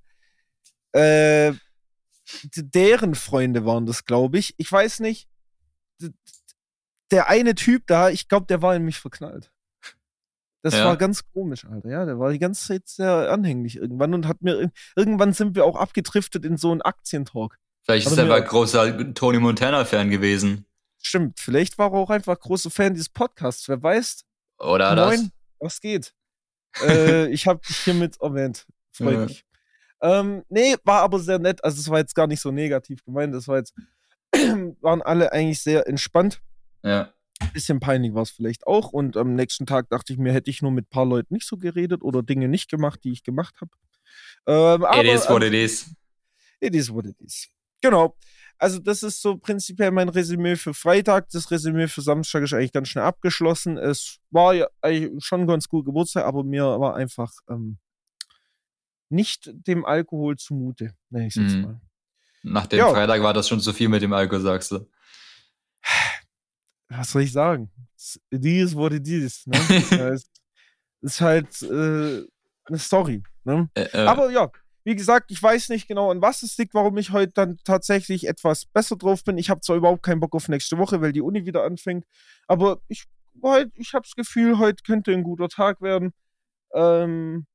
äh, 0.93 1.53
deren 2.55 3.15
Freunde 3.15 3.65
waren 3.65 3.85
das, 3.85 4.05
glaube 4.05 4.37
ich. 4.37 4.53
Ich 4.57 4.71
weiß 4.71 4.99
nicht. 4.99 5.29
Der 7.11 7.29
eine 7.29 7.55
Typ 7.55 7.87
da, 7.87 8.09
ich 8.09 8.27
glaube, 8.27 8.47
der 8.47 8.61
war 8.61 8.75
in 8.75 8.83
mich 8.83 8.99
verknallt. 8.99 9.51
Das 10.63 10.73
Ja. 10.73 10.85
war 10.85 10.97
ganz 10.97 11.23
komisch, 11.33 11.65
Alter. 11.65 11.89
Ja, 11.89 12.05
der 12.05 12.19
war 12.19 12.31
die 12.31 12.39
ganze 12.39 12.67
Zeit 12.67 12.87
sehr 12.87 13.31
anhänglich 13.31 13.77
irgendwann 13.77 14.13
und 14.13 14.27
hat 14.27 14.41
mir 14.41 14.55
ir- 14.59 14.71
irgendwann 14.95 15.33
sind 15.33 15.55
wir 15.55 15.65
auch 15.65 15.75
abgedriftet 15.75 16.45
in 16.45 16.57
so 16.57 16.71
einen 16.71 16.81
Aktientalk. 16.81 17.57
Vielleicht 17.83 18.07
ist 18.07 18.17
er 18.17 18.23
einfach 18.25 18.49
großer 18.49 19.13
Tony 19.13 19.39
Montana-Fan 19.39 20.09
gewesen. 20.09 20.65
Stimmt, 21.01 21.39
vielleicht 21.39 21.77
war 21.77 21.91
er 21.93 21.99
auch 21.99 22.09
einfach 22.09 22.37
großer 22.39 22.69
Fan 22.69 22.93
dieses 22.93 23.07
Podcasts. 23.09 23.69
Wer 23.69 23.81
weiß? 23.81 24.25
Oder 24.59 24.95
das? 24.95 25.17
Moin, 25.17 25.31
was 25.59 25.79
geht? 25.79 26.13
äh, 26.83 27.27
ich 27.29 27.47
habe 27.47 27.59
dich 27.65 27.77
hiermit 27.77 28.17
erwähnt. 28.21 28.65
Freut 28.91 29.13
Ja. 29.13 29.19
mich. 29.25 29.45
Ähm, 30.01 30.43
nee, 30.49 30.75
war 30.83 31.01
aber 31.01 31.19
sehr 31.19 31.39
nett. 31.39 31.63
Also 31.63 31.79
es 31.79 31.89
war 31.89 31.99
jetzt 31.99 32.13
gar 32.13 32.27
nicht 32.27 32.41
so 32.41 32.51
negativ 32.51 33.03
gemeint. 33.05 33.33
Das 33.33 33.47
war 33.47 33.57
jetzt, 33.57 33.73
waren 34.81 35.01
alle 35.01 35.31
eigentlich 35.31 35.61
sehr 35.61 35.87
entspannt. 35.87 36.41
Ja. 36.83 37.13
Bisschen 37.53 37.79
peinlich 37.79 38.13
war 38.13 38.23
es 38.23 38.31
vielleicht 38.31 38.65
auch. 38.67 38.91
Und 38.93 39.15
am 39.17 39.33
nächsten 39.35 39.65
Tag 39.65 39.89
dachte 39.89 40.11
ich 40.13 40.19
mir, 40.19 40.33
hätte 40.33 40.49
ich 40.49 40.61
nur 40.61 40.71
mit 40.71 40.85
ein 40.85 40.89
paar 40.89 41.05
Leuten 41.05 41.33
nicht 41.33 41.47
so 41.47 41.57
geredet 41.57 42.03
oder 42.03 42.23
Dinge 42.23 42.47
nicht 42.47 42.69
gemacht, 42.69 43.03
die 43.03 43.11
ich 43.11 43.23
gemacht 43.23 43.55
habe. 43.61 43.71
Ähm, 44.47 44.83
aber 44.85 45.03
It 45.05 45.11
is 45.13 45.29
what 45.29 45.43
it 45.43 45.53
is. 45.53 45.93
It 46.59 46.75
is 46.75 46.91
what 46.91 47.05
it 47.05 47.15
is. 47.19 47.47
Genau. 47.81 48.15
Also, 48.57 48.79
das 48.79 49.03
ist 49.03 49.21
so 49.21 49.37
prinzipiell 49.37 49.91
mein 49.91 50.09
Resümee 50.09 50.55
für 50.55 50.73
Freitag. 50.73 51.29
Das 51.29 51.51
Resümee 51.51 51.87
für 51.87 52.01
Samstag 52.01 52.41
ist 52.43 52.53
eigentlich 52.53 52.71
ganz 52.71 52.87
schnell 52.89 53.03
abgeschlossen. 53.03 53.77
Es 53.77 54.17
war 54.31 54.55
ja 54.55 54.67
schon 55.19 55.45
ganz 55.45 55.69
gut 55.69 55.85
Geburtstag, 55.85 56.25
aber 56.25 56.43
mir 56.43 56.63
war 56.79 56.95
einfach 56.95 57.31
ähm, 57.49 57.77
nicht 59.09 59.51
dem 59.53 59.85
Alkohol 59.85 60.37
zumute, 60.37 60.93
nenne 61.09 61.27
ich 61.27 61.35
es 61.35 61.41
jetzt 61.43 61.55
Mhm. 61.55 61.61
mal. 61.61 61.81
Nach 62.43 62.67
dem 62.67 62.79
Ja. 62.79 62.89
Freitag 62.89 63.21
war 63.21 63.33
das 63.33 63.47
schon 63.47 63.59
zu 63.59 63.73
viel 63.73 63.89
mit 63.89 64.01
dem 64.01 64.13
Alkohol, 64.13 64.41
sagst 64.41 64.71
du. 64.71 64.87
Was 66.89 67.11
soll 67.11 67.23
ich 67.23 67.31
sagen? 67.31 67.71
Es- 67.95 68.19
It 68.29 68.45
is 68.45 68.75
what 68.75 68.93
it 68.93 69.07
is. 69.07 69.45
Ne? 69.47 69.57
Es 71.01 71.11
ist 71.13 71.21
halt 71.21 71.61
äh, 71.61 72.23
eine 72.65 72.79
Story. 72.79 73.21
Ne? 73.43 73.69
Äh, 73.75 73.83
äh, 73.93 74.05
Aber 74.07 74.31
ja, 74.31 74.49
wie 74.83 74.95
gesagt, 74.95 75.31
ich 75.31 75.41
weiß 75.43 75.69
nicht 75.69 75.87
genau, 75.87 76.09
an 76.11 76.21
was 76.21 76.43
es 76.43 76.57
liegt, 76.57 76.73
warum 76.73 76.97
ich 76.97 77.11
heute 77.11 77.33
dann 77.33 77.57
tatsächlich 77.63 78.27
etwas 78.27 78.65
besser 78.65 78.95
drauf 78.95 79.23
bin. 79.23 79.37
Ich 79.37 79.49
habe 79.49 79.61
zwar 79.61 79.75
überhaupt 79.75 80.01
keinen 80.03 80.19
Bock 80.19 80.33
auf 80.33 80.47
nächste 80.47 80.77
Woche, 80.77 81.01
weil 81.01 81.11
die 81.11 81.21
Uni 81.21 81.45
wieder 81.45 81.63
anfängt, 81.63 82.05
aber 82.47 82.79
ich, 82.87 83.05
halt, 83.43 83.71
ich 83.75 83.93
habe 83.93 84.03
das 84.03 84.15
Gefühl, 84.15 84.57
heute 84.57 84.81
könnte 84.83 85.11
ein 85.11 85.23
guter 85.23 85.49
Tag 85.49 85.81
werden. 85.81 86.13
Ähm, 86.73 87.45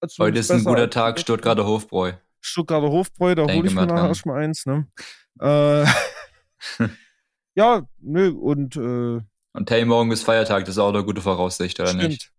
also 0.00 0.24
heute 0.24 0.40
ist 0.40 0.50
ein 0.50 0.62
guter 0.64 0.90
Tag, 0.90 1.18
Stuttgarter 1.20 1.64
Hofbräu. 1.64 2.12
Stuttgarter 2.40 2.88
Hofbräu, 2.90 3.34
da 3.34 3.42
hole 3.44 3.66
ich 3.66 3.74
mir 3.74 3.86
nachher 3.86 4.08
erstmal 4.08 4.42
eins, 4.44 4.66
ne? 4.66 4.86
Äh, 5.40 5.86
ja, 7.58 7.82
nö, 8.00 8.30
und 8.30 8.76
äh, 8.76 9.20
Und 9.52 9.70
hey, 9.70 9.84
morgen 9.84 10.12
ist 10.12 10.22
Feiertag, 10.22 10.64
das 10.64 10.76
ist 10.76 10.78
auch 10.78 10.94
eine 10.94 11.02
gute 11.04 11.20
Voraussicht, 11.20 11.80
oder 11.80 11.92
nicht? 11.92 12.22
stimmt. 12.22 12.32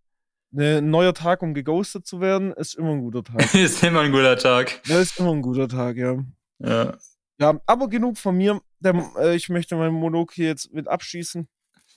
Ne, 0.52 0.78
ein 0.78 0.90
neuer 0.90 1.14
Tag, 1.14 1.44
um 1.44 1.54
geghostet 1.54 2.08
zu 2.08 2.22
werden, 2.22 2.54
ist 2.54 2.74
immer 2.76 2.92
ein 2.94 3.02
guter 3.02 3.24
Tag. 3.24 3.54
ist 3.54 3.84
immer 3.84 4.00
ein 4.02 4.12
guter 4.12 4.38
Tag. 4.38 4.82
Das 4.88 4.98
ist 5.02 5.20
immer 5.20 5.32
ein 5.34 5.42
guter 5.44 5.68
Tag, 5.68 5.98
ja. 5.98 6.18
Ja. 6.60 6.98
Ja, 7.40 7.60
aber 7.68 7.88
genug 7.90 8.18
von 8.18 8.36
mir. 8.36 8.60
Der, 8.80 8.94
äh, 9.20 9.36
ich 9.36 9.50
möchte 9.50 9.76
meinen 9.76 9.94
Monolog 9.94 10.34
hier 10.34 10.48
jetzt 10.48 10.74
mit 10.74 10.88
abschließen. 10.88 11.48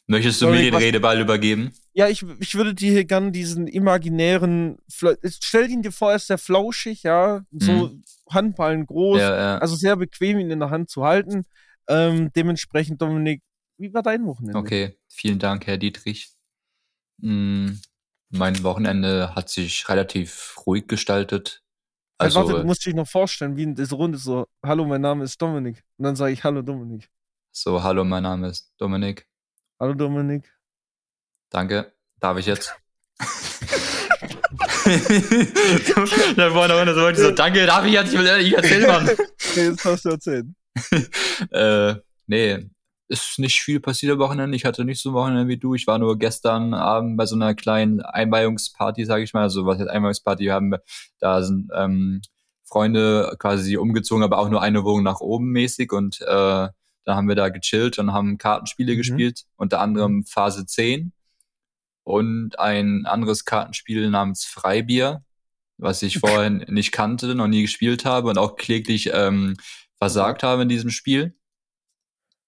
Möchtest 0.09 0.43
du 0.43 0.47
Dominik, 0.47 0.65
mir 0.67 0.71
den 0.71 0.75
was- 0.77 0.83
Redeball 0.83 1.21
übergeben? 1.21 1.73
Ja, 1.95 2.09
ich, 2.09 2.25
ich 2.41 2.55
würde 2.55 2.75
dir 2.75 2.91
hier 2.91 3.05
gerne 3.05 3.31
diesen 3.33 3.67
imaginären. 3.69 4.79
Stell 4.89 5.71
ihn 5.71 5.83
dir 5.83 5.93
vor, 5.93 6.11
er 6.11 6.17
ist 6.17 6.27
sehr 6.27 6.39
flauschig, 6.39 7.03
ja. 7.05 7.43
So 7.53 7.93
Handballen 8.29 8.85
groß. 8.87 9.17
Mhm. 9.17 9.21
Ja, 9.23 9.37
ja. 9.37 9.59
Also 9.59 9.77
sehr 9.77 9.97
bequem, 9.97 10.39
ihn 10.39 10.51
in 10.51 10.59
der 10.61 10.71
Hand 10.71 10.91
zu 10.91 11.05
halten. 11.05 11.45
Ähm, 11.89 12.31
dementsprechend, 12.35 13.01
Dominik, 13.03 13.43
wie 13.79 13.93
war 13.93 14.03
dein 14.03 14.25
Wochenende? 14.27 14.59
Okay, 14.59 14.99
vielen 15.09 15.39
Dank, 15.39 15.67
Herr 15.67 15.77
Dietrich. 15.77 16.31
Mm, 17.19 17.73
mein 18.31 18.63
Wochenende 18.63 19.35
hat 19.35 19.49
sich 19.49 19.89
relativ 19.89 20.55
ruhig 20.67 20.87
gestaltet. 20.87 21.63
Also, 22.19 22.41
warte, 22.41 22.61
du 22.61 22.65
musst 22.65 22.87
dich 22.87 22.95
noch 22.95 23.09
vorstellen, 23.09 23.57
wie 23.57 23.65
in 23.65 23.75
dieser 23.75 23.97
Runde 23.97 24.19
so, 24.19 24.47
hallo, 24.65 24.85
mein 24.85 25.01
Name 25.01 25.25
ist 25.25 25.41
Dominik. 25.41 25.83
Und 25.99 26.05
dann 26.05 26.17
sage 26.17 26.33
ich, 26.33 26.45
hallo 26.45 26.63
Dominik. 26.63 27.11
so, 27.51 27.83
hallo, 27.83 28.05
mein 28.05 28.23
Name 28.23 28.49
ist 28.49 28.73
Dominik. 28.79 29.29
Hallo 29.81 29.95
Dominik. 29.95 30.51
Danke. 31.51 31.93
Darf 32.21 32.39
ich 32.39 32.47
jetzt? 32.47 32.75
da 36.37 36.55
war 36.55 36.69
noch 36.69 37.17
so, 37.17 37.31
danke, 37.33 37.67
darf 37.67 37.85
ich 37.85 37.93
jetzt? 37.93 38.13
Ich 38.13 38.19
will 38.19 38.27
ich 38.41 38.53
erzähl, 38.55 38.87
Mann. 38.87 39.09
Okay, 39.09 39.69
jetzt 39.69 39.85
hast 39.85 40.05
du 40.05 40.11
erzählt. 40.11 40.47
äh, 41.51 41.95
nee, 42.27 42.71
ist 43.09 43.39
nicht 43.39 43.61
viel 43.61 43.81
passiert 43.81 44.13
am 44.13 44.19
Wochenende. 44.19 44.57
Ich 44.57 44.65
hatte 44.65 44.85
nicht 44.85 45.01
so 45.03 45.11
ein 45.11 45.15
Wochenende 45.15 45.49
wie 45.49 45.59
du. 45.59 45.75
Ich 45.75 45.87
war 45.87 45.99
nur 45.99 46.19
gestern 46.19 46.73
Abend 46.75 47.17
bei 47.19 47.27
so 47.27 47.37
einer 47.37 47.55
kleinen 47.55 48.01
Einweihungsparty, 48.01 49.05
sage 49.05 49.23
ich 49.25 49.35
mal. 49.35 49.43
Also 49.43 49.67
was 49.67 49.79
heißt 49.79 49.91
Einweihungsparty? 49.91 50.45
Wir 50.45 50.55
haben 50.55 50.75
da 51.19 51.43
sind 51.43 51.71
ähm, 51.75 52.23
Freunde 52.65 53.37
quasi 53.39 53.77
umgezogen, 53.77 54.25
aber 54.25 54.39
auch 54.39 54.49
nur 54.49 54.63
eine 54.63 54.83
Wohnung 54.85 55.03
nach 55.03 55.21
oben 55.21 55.51
mäßig 55.51 55.93
und 55.93 56.23
äh, 56.23 56.25
da 57.05 57.17
haben 57.17 57.29
wir 57.29 57.35
da 57.35 57.49
gechillt 57.51 57.99
und 57.99 58.13
haben 58.13 58.39
Kartenspiele 58.39 58.93
Mhm. 58.93 58.97
gespielt, 58.97 59.43
unter 59.57 59.81
anderem 59.81 60.25
Phase 60.25 60.65
10 60.65 61.13
und 62.05 62.59
ein 62.59 63.05
anderes 63.07 63.45
Kartenspiel 63.45 64.09
namens 64.11 64.45
Freibier, 64.45 65.23
was 65.79 66.03
ich 66.03 66.19
vorher 66.21 66.49
nicht 66.51 66.93
kannte, 66.93 67.35
noch 67.35 67.49
nie 67.49 67.63
gespielt 67.63 68.05
habe 68.05 68.29
und 68.31 68.39
auch 68.39 68.57
kläglich 68.57 69.11
ähm, 69.13 69.57
versagt 70.03 70.43
habe 70.43 70.63
in 70.63 70.69
diesem 70.69 70.91
Spiel, 70.91 71.37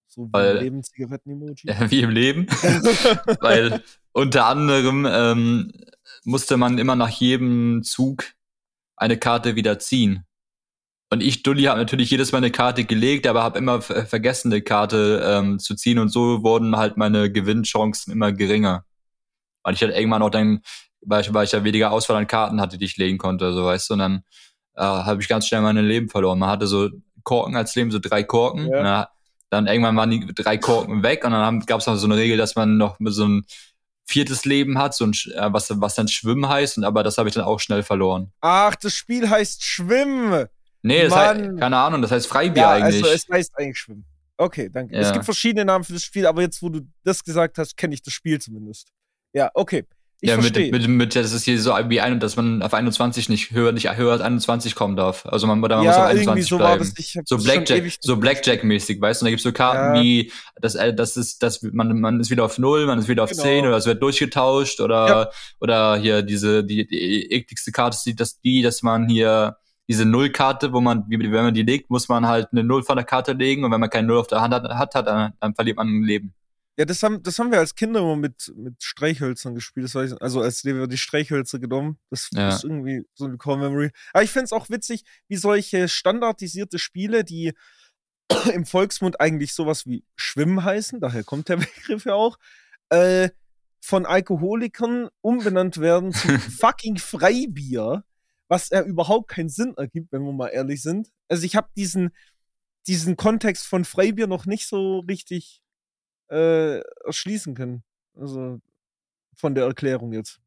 So 0.08 0.26
wie 0.26 0.32
Weil- 0.32 0.58
Leben 0.58 0.82
Zigaretten-Emoji. 0.82 1.68
wie 1.90 2.00
im 2.00 2.10
Leben, 2.10 2.46
weil 3.40 3.80
unter 4.12 4.46
anderem 4.46 5.06
ähm, 5.08 5.72
musste 6.24 6.56
man 6.56 6.78
immer 6.78 6.96
nach 6.96 7.10
jedem 7.10 7.82
Zug 7.84 8.24
eine 8.96 9.16
Karte 9.18 9.54
wieder 9.54 9.78
ziehen. 9.78 10.24
Und 11.12 11.22
ich, 11.22 11.44
Dulli, 11.44 11.64
habe 11.64 11.78
natürlich 11.78 12.10
jedes 12.10 12.32
Mal 12.32 12.38
eine 12.38 12.50
Karte 12.50 12.84
gelegt, 12.84 13.26
aber 13.28 13.44
habe 13.44 13.58
immer 13.58 13.80
ver- 13.82 14.04
vergessen, 14.06 14.52
eine 14.52 14.62
Karte 14.62 15.22
ähm, 15.24 15.60
zu 15.60 15.76
ziehen 15.76 16.00
und 16.00 16.08
so 16.08 16.42
wurden 16.42 16.76
halt 16.76 16.96
meine 16.96 17.30
Gewinnchancen 17.30 18.12
immer 18.12 18.32
geringer. 18.32 18.84
Weil 19.62 19.74
ich 19.74 19.82
halt 19.82 19.94
irgendwann 19.94 20.22
auch 20.22 20.30
dann, 20.30 20.60
weil 21.02 21.20
ich, 21.20 21.32
weil 21.32 21.44
ich 21.44 21.52
ja 21.52 21.62
weniger 21.62 21.92
Auswahl 21.92 22.16
an 22.16 22.26
Karten 22.26 22.60
hatte, 22.60 22.78
die 22.78 22.86
ich 22.86 22.96
legen 22.96 23.18
konnte, 23.18 23.52
so 23.52 23.64
weißt 23.64 23.90
du, 23.90 23.94
und 23.94 24.00
dann 24.00 24.24
äh, 24.74 24.82
habe 24.82 25.22
ich 25.22 25.28
ganz 25.28 25.46
schnell 25.46 25.60
mein 25.60 25.76
Leben 25.76 26.08
verloren. 26.08 26.38
Man 26.38 26.50
hatte 26.50 26.66
so 26.66 26.88
Korken 27.24 27.56
als 27.56 27.74
Leben, 27.74 27.90
so 27.90 27.98
drei 27.98 28.22
Korken. 28.22 28.68
Ja. 28.68 28.78
Und 28.78 28.84
dann, 28.84 29.06
dann 29.50 29.66
irgendwann 29.66 29.96
waren 29.96 30.10
die 30.10 30.26
drei 30.34 30.58
Korken 30.58 31.02
weg 31.02 31.24
und 31.24 31.32
dann 31.32 31.60
gab 31.60 31.80
es 31.80 31.86
noch 31.86 31.96
so 31.96 32.06
eine 32.06 32.16
Regel, 32.16 32.36
dass 32.36 32.54
man 32.54 32.76
noch 32.76 33.00
mit 33.00 33.12
so 33.12 33.26
ein 33.26 33.44
viertes 34.06 34.44
Leben 34.44 34.78
hat, 34.78 34.94
so 34.94 35.06
ein, 35.06 35.12
äh, 35.34 35.52
was, 35.52 35.70
was 35.80 35.94
dann 35.94 36.08
Schwimmen 36.08 36.48
heißt, 36.48 36.78
und 36.78 36.84
aber 36.84 37.02
das 37.02 37.18
habe 37.18 37.28
ich 37.28 37.34
dann 37.34 37.44
auch 37.44 37.58
schnell 37.58 37.82
verloren. 37.82 38.30
Ach, 38.40 38.74
das 38.76 38.92
Spiel 38.94 39.28
heißt 39.28 39.64
Schwimmen. 39.64 40.46
Nee, 40.82 41.04
das 41.04 41.14
heißt, 41.16 41.40
keine 41.58 41.78
Ahnung, 41.78 42.02
das 42.02 42.10
heißt 42.10 42.26
Freibier 42.26 42.62
ja, 42.62 42.70
eigentlich. 42.72 43.02
also 43.02 43.14
es 43.14 43.26
heißt 43.30 43.52
eigentlich 43.58 43.78
Schwimmen. 43.78 44.04
Okay, 44.36 44.68
danke. 44.70 44.94
Es 44.94 45.06
Ja. 45.06 45.12
gibt 45.12 45.24
verschiedene 45.24 45.64
Namen 45.64 45.84
für 45.84 45.94
das 45.94 46.02
Spiel, 46.02 46.26
aber 46.26 46.42
jetzt, 46.42 46.60
wo 46.60 46.68
du 46.68 46.80
das 47.04 47.24
gesagt 47.24 47.56
hast, 47.56 47.76
kenne 47.76 47.94
ich 47.94 48.02
das 48.02 48.12
Spiel 48.12 48.38
zumindest. 48.40 48.88
Ja, 49.32 49.50
okay. 49.54 49.86
Ich 50.20 50.30
ja, 50.30 50.36
mit, 50.36 50.54
verstehe. 50.54 50.70
mit, 50.72 50.88
mit, 50.88 51.16
das 51.16 51.32
ist 51.32 51.44
hier 51.44 51.60
so 51.60 51.72
wie 51.88 52.00
ein, 52.00 52.18
dass 52.18 52.36
man 52.36 52.62
auf 52.62 52.72
21 52.72 53.28
nicht 53.28 53.50
höher, 53.50 53.72
nicht 53.72 53.94
höher 53.94 54.12
als 54.12 54.22
21 54.22 54.74
kommen 54.74 54.96
darf. 54.96 55.26
Also 55.26 55.46
man, 55.46 55.60
man 55.60 55.70
muss 55.70 55.78
auf 55.80 55.84
ja, 55.84 56.10
irgendwie 56.10 56.28
21 56.30 56.48
so 56.48 56.56
bleiben. 56.56 56.84
hab 56.84 57.28
So 57.28 57.36
Blackjack, 57.38 57.92
so 58.00 58.12
nicht 58.12 58.20
Blackjack-mäßig, 58.22 59.00
weißt 59.00 59.20
du? 59.20 59.24
Und 59.24 59.26
da 59.26 59.30
gibt's 59.30 59.42
so 59.42 59.52
Karten 59.52 59.96
Ja. 59.96 60.02
wie, 60.02 60.32
das, 60.60 60.76
äh, 60.76 60.94
das 60.94 61.16
ist, 61.18 61.42
das, 61.42 61.62
man, 61.62 62.00
man 62.00 62.20
ist 62.20 62.30
wieder 62.30 62.44
auf 62.44 62.58
Null, 62.58 62.86
man 62.86 62.98
ist 62.98 63.08
wieder 63.08 63.24
auf 63.24 63.30
Genau. 63.30 63.42
10 63.42 63.66
oder 63.66 63.76
es 63.76 63.86
wird 63.86 64.02
durchgetauscht 64.02 64.80
oder, 64.80 65.08
Ja. 65.08 65.30
oder 65.60 65.96
hier 65.96 66.22
diese, 66.22 66.64
die, 66.64 66.86
die 66.86 67.30
ekligste 67.32 67.70
Karte 67.72 67.96
ist 67.96 68.06
die, 68.06 68.14
dass 68.14 68.40
die, 68.40 68.62
dass 68.62 68.82
man 68.82 69.08
hier 69.08 69.56
diese 69.88 70.06
Nullkarte, 70.06 70.72
wo 70.72 70.80
man, 70.80 71.04
wie, 71.08 71.18
wenn 71.18 71.30
man 71.44 71.52
die 71.52 71.62
legt, 71.62 71.90
muss 71.90 72.08
man 72.08 72.26
halt 72.26 72.48
eine 72.52 72.64
Null 72.64 72.82
von 72.82 72.96
der 72.96 73.04
Karte 73.04 73.32
legen 73.32 73.64
und 73.64 73.72
wenn 73.72 73.80
man 73.80 73.90
keine 73.90 74.06
Null 74.06 74.18
auf 74.18 74.26
der 74.28 74.40
Hand 74.40 74.54
hat, 74.54 74.64
hat, 74.64 74.94
hat 74.94 75.06
dann, 75.06 75.32
dann 75.38 75.54
verliert 75.54 75.76
man 75.76 75.88
ein 75.88 76.02
Leben. 76.02 76.32
Ja, 76.76 76.84
das 76.84 77.02
haben, 77.04 77.22
das 77.22 77.38
haben 77.38 77.52
wir 77.52 77.58
als 77.60 77.76
Kinder 77.76 78.00
immer 78.00 78.16
mit, 78.16 78.52
mit 78.56 78.82
Streichhölzern 78.82 79.54
gespielt. 79.54 79.84
Das 79.94 80.10
ich, 80.10 80.20
also 80.20 80.40
als 80.40 80.64
wir 80.64 80.86
die 80.88 80.98
Streichhölzer 80.98 81.60
genommen. 81.60 81.98
Das 82.10 82.28
Ja. 82.32 82.48
ist 82.48 82.64
irgendwie 82.64 83.06
so 83.14 83.26
eine 83.26 83.36
Core 83.36 83.58
Memory. 83.58 83.90
Aber 84.12 84.24
ich 84.24 84.30
finde 84.30 84.46
es 84.46 84.52
auch 84.52 84.68
witzig, 84.70 85.04
wie 85.28 85.36
solche 85.36 85.88
standardisierte 85.88 86.80
Spiele, 86.80 87.22
die 87.24 87.52
im 88.52 88.66
Volksmund 88.66 89.20
eigentlich 89.20 89.54
sowas 89.54 89.86
wie 89.86 90.04
Schwimmen 90.16 90.64
heißen, 90.64 91.00
daher 91.00 91.22
kommt 91.22 91.48
der 91.48 91.56
Begriff 91.86 92.06
ja 92.06 92.14
auch, 92.14 92.38
äh, 92.88 93.28
von 93.80 94.06
Alkoholikern 94.06 95.10
umbenannt 95.20 95.78
werden 95.78 96.12
zu 96.12 96.26
fucking 96.58 96.96
Freibier, 96.96 98.04
was 98.48 98.70
ja 98.70 98.82
überhaupt 98.82 99.28
keinen 99.28 99.48
Sinn 99.50 99.74
ergibt, 99.76 100.10
wenn 100.10 100.22
wir 100.22 100.32
mal 100.32 100.48
ehrlich 100.48 100.82
sind. 100.82 101.10
Also 101.28 101.44
ich 101.44 101.54
habe 101.54 101.68
diesen, 101.76 102.10
diesen 102.88 103.16
Kontext 103.16 103.66
von 103.66 103.84
Freibier 103.84 104.26
noch 104.26 104.46
nicht 104.46 104.66
so 104.66 105.00
richtig 105.00 105.60
äh, 106.30 106.80
erschließen 107.04 107.54
können. 107.54 107.82
Also 108.14 108.60
von 109.36 109.54
der 109.54 109.64
Erklärung 109.64 110.12
jetzt. 110.12 110.40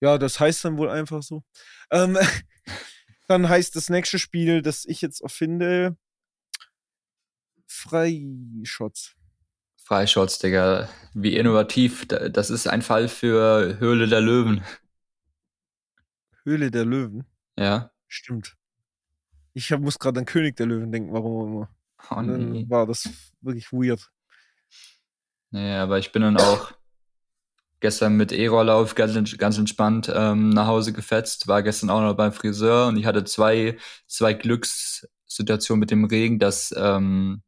Ja, 0.00 0.16
das 0.18 0.38
heißt 0.38 0.64
dann 0.64 0.78
wohl 0.78 0.88
einfach 0.90 1.22
so. 1.22 1.42
Ähm, 1.90 2.16
dann 3.28 3.48
heißt 3.48 3.74
das 3.76 3.88
nächste 3.90 4.18
Spiel, 4.18 4.62
das 4.62 4.84
ich 4.84 5.00
jetzt 5.02 5.20
erfinde, 5.20 5.96
Freischotz. 7.66 9.14
Freischutz, 9.82 10.38
Digga. 10.38 10.88
Wie 11.14 11.36
innovativ. 11.36 12.06
Da- 12.06 12.28
Das 12.28 12.50
ist 12.50 12.66
ein 12.66 12.82
Fall 12.82 13.08
für 13.08 13.78
Höhle 13.78 14.08
der 14.08 14.20
Löwen. 14.20 14.62
Höhle 16.44 16.70
der 16.70 16.84
Löwen. 16.84 17.24
Ja. 17.56 17.90
Stimmt. 18.06 18.56
Ich 19.54 19.72
hab, 19.72 19.80
muss 19.80 19.98
gerade 19.98 20.20
an 20.20 20.26
König 20.26 20.56
der 20.56 20.66
Löwen 20.66 20.92
denken, 20.92 21.12
warum 21.12 21.36
auch 21.36 21.46
immer. 21.46 21.74
Oh, 22.10 22.14
Und 22.16 22.28
dann 22.28 22.52
nee. 22.52 22.66
war 22.68 22.86
das 22.86 23.08
wirklich 23.40 23.72
weird. 23.72 24.10
Nee, 25.50 25.76
aber 25.76 25.98
ich 25.98 26.12
bin 26.12 26.22
dann 26.22 26.36
auch 26.36 26.72
gestern 27.80 28.16
mit 28.16 28.32
E-Rollauf 28.32 28.94
ganz, 28.94 29.38
ganz 29.38 29.58
entspannt 29.58 30.12
ähm, 30.14 30.50
nach 30.50 30.66
Hause 30.66 30.92
gefetzt. 30.92 31.48
War 31.48 31.62
gestern 31.62 31.90
auch 31.90 32.00
noch 32.00 32.14
beim 32.14 32.32
Friseur 32.32 32.88
und 32.88 32.96
ich 32.96 33.06
hatte 33.06 33.24
zwei, 33.24 33.78
zwei 34.06 34.34
Glückssituationen 34.34 35.80
mit 35.80 35.90
dem 35.90 36.04
Regen, 36.04 36.38
dass 36.38 36.74
ähm, 36.76 37.42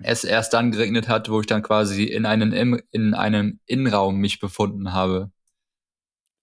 es 0.00 0.24
erst 0.24 0.54
dann 0.54 0.70
geregnet 0.70 1.08
hat, 1.08 1.28
wo 1.28 1.40
ich 1.40 1.46
dann 1.46 1.62
quasi 1.62 2.04
in 2.04 2.24
einem, 2.24 2.80
in 2.92 3.14
einem 3.14 3.58
Innenraum 3.66 4.16
mich 4.18 4.38
befunden 4.38 4.92
habe. 4.92 5.30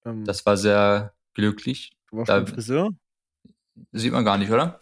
Ähm, 0.06 0.26
Das 0.26 0.46
war 0.46 0.58
sehr 0.58 1.14
glücklich. 1.34 1.96
du 2.12 2.18
warst 2.18 2.30
da- 2.30 2.36
beim 2.42 2.48
Friseur? 2.48 2.92
Sieht 3.92 4.12
man 4.14 4.24
gar 4.26 4.38
nicht, 4.38 4.52
oder? 4.52 4.80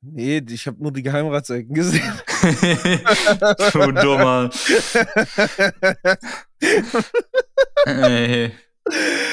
Nee, 0.00 0.40
ich 0.48 0.66
habe 0.66 0.80
nur 0.80 0.92
die 0.92 1.02
Geheimratsecken 1.02 1.74
gesehen. 1.74 2.12
du 3.72 3.92
dummer. 3.92 4.48
Ey, 7.84 8.52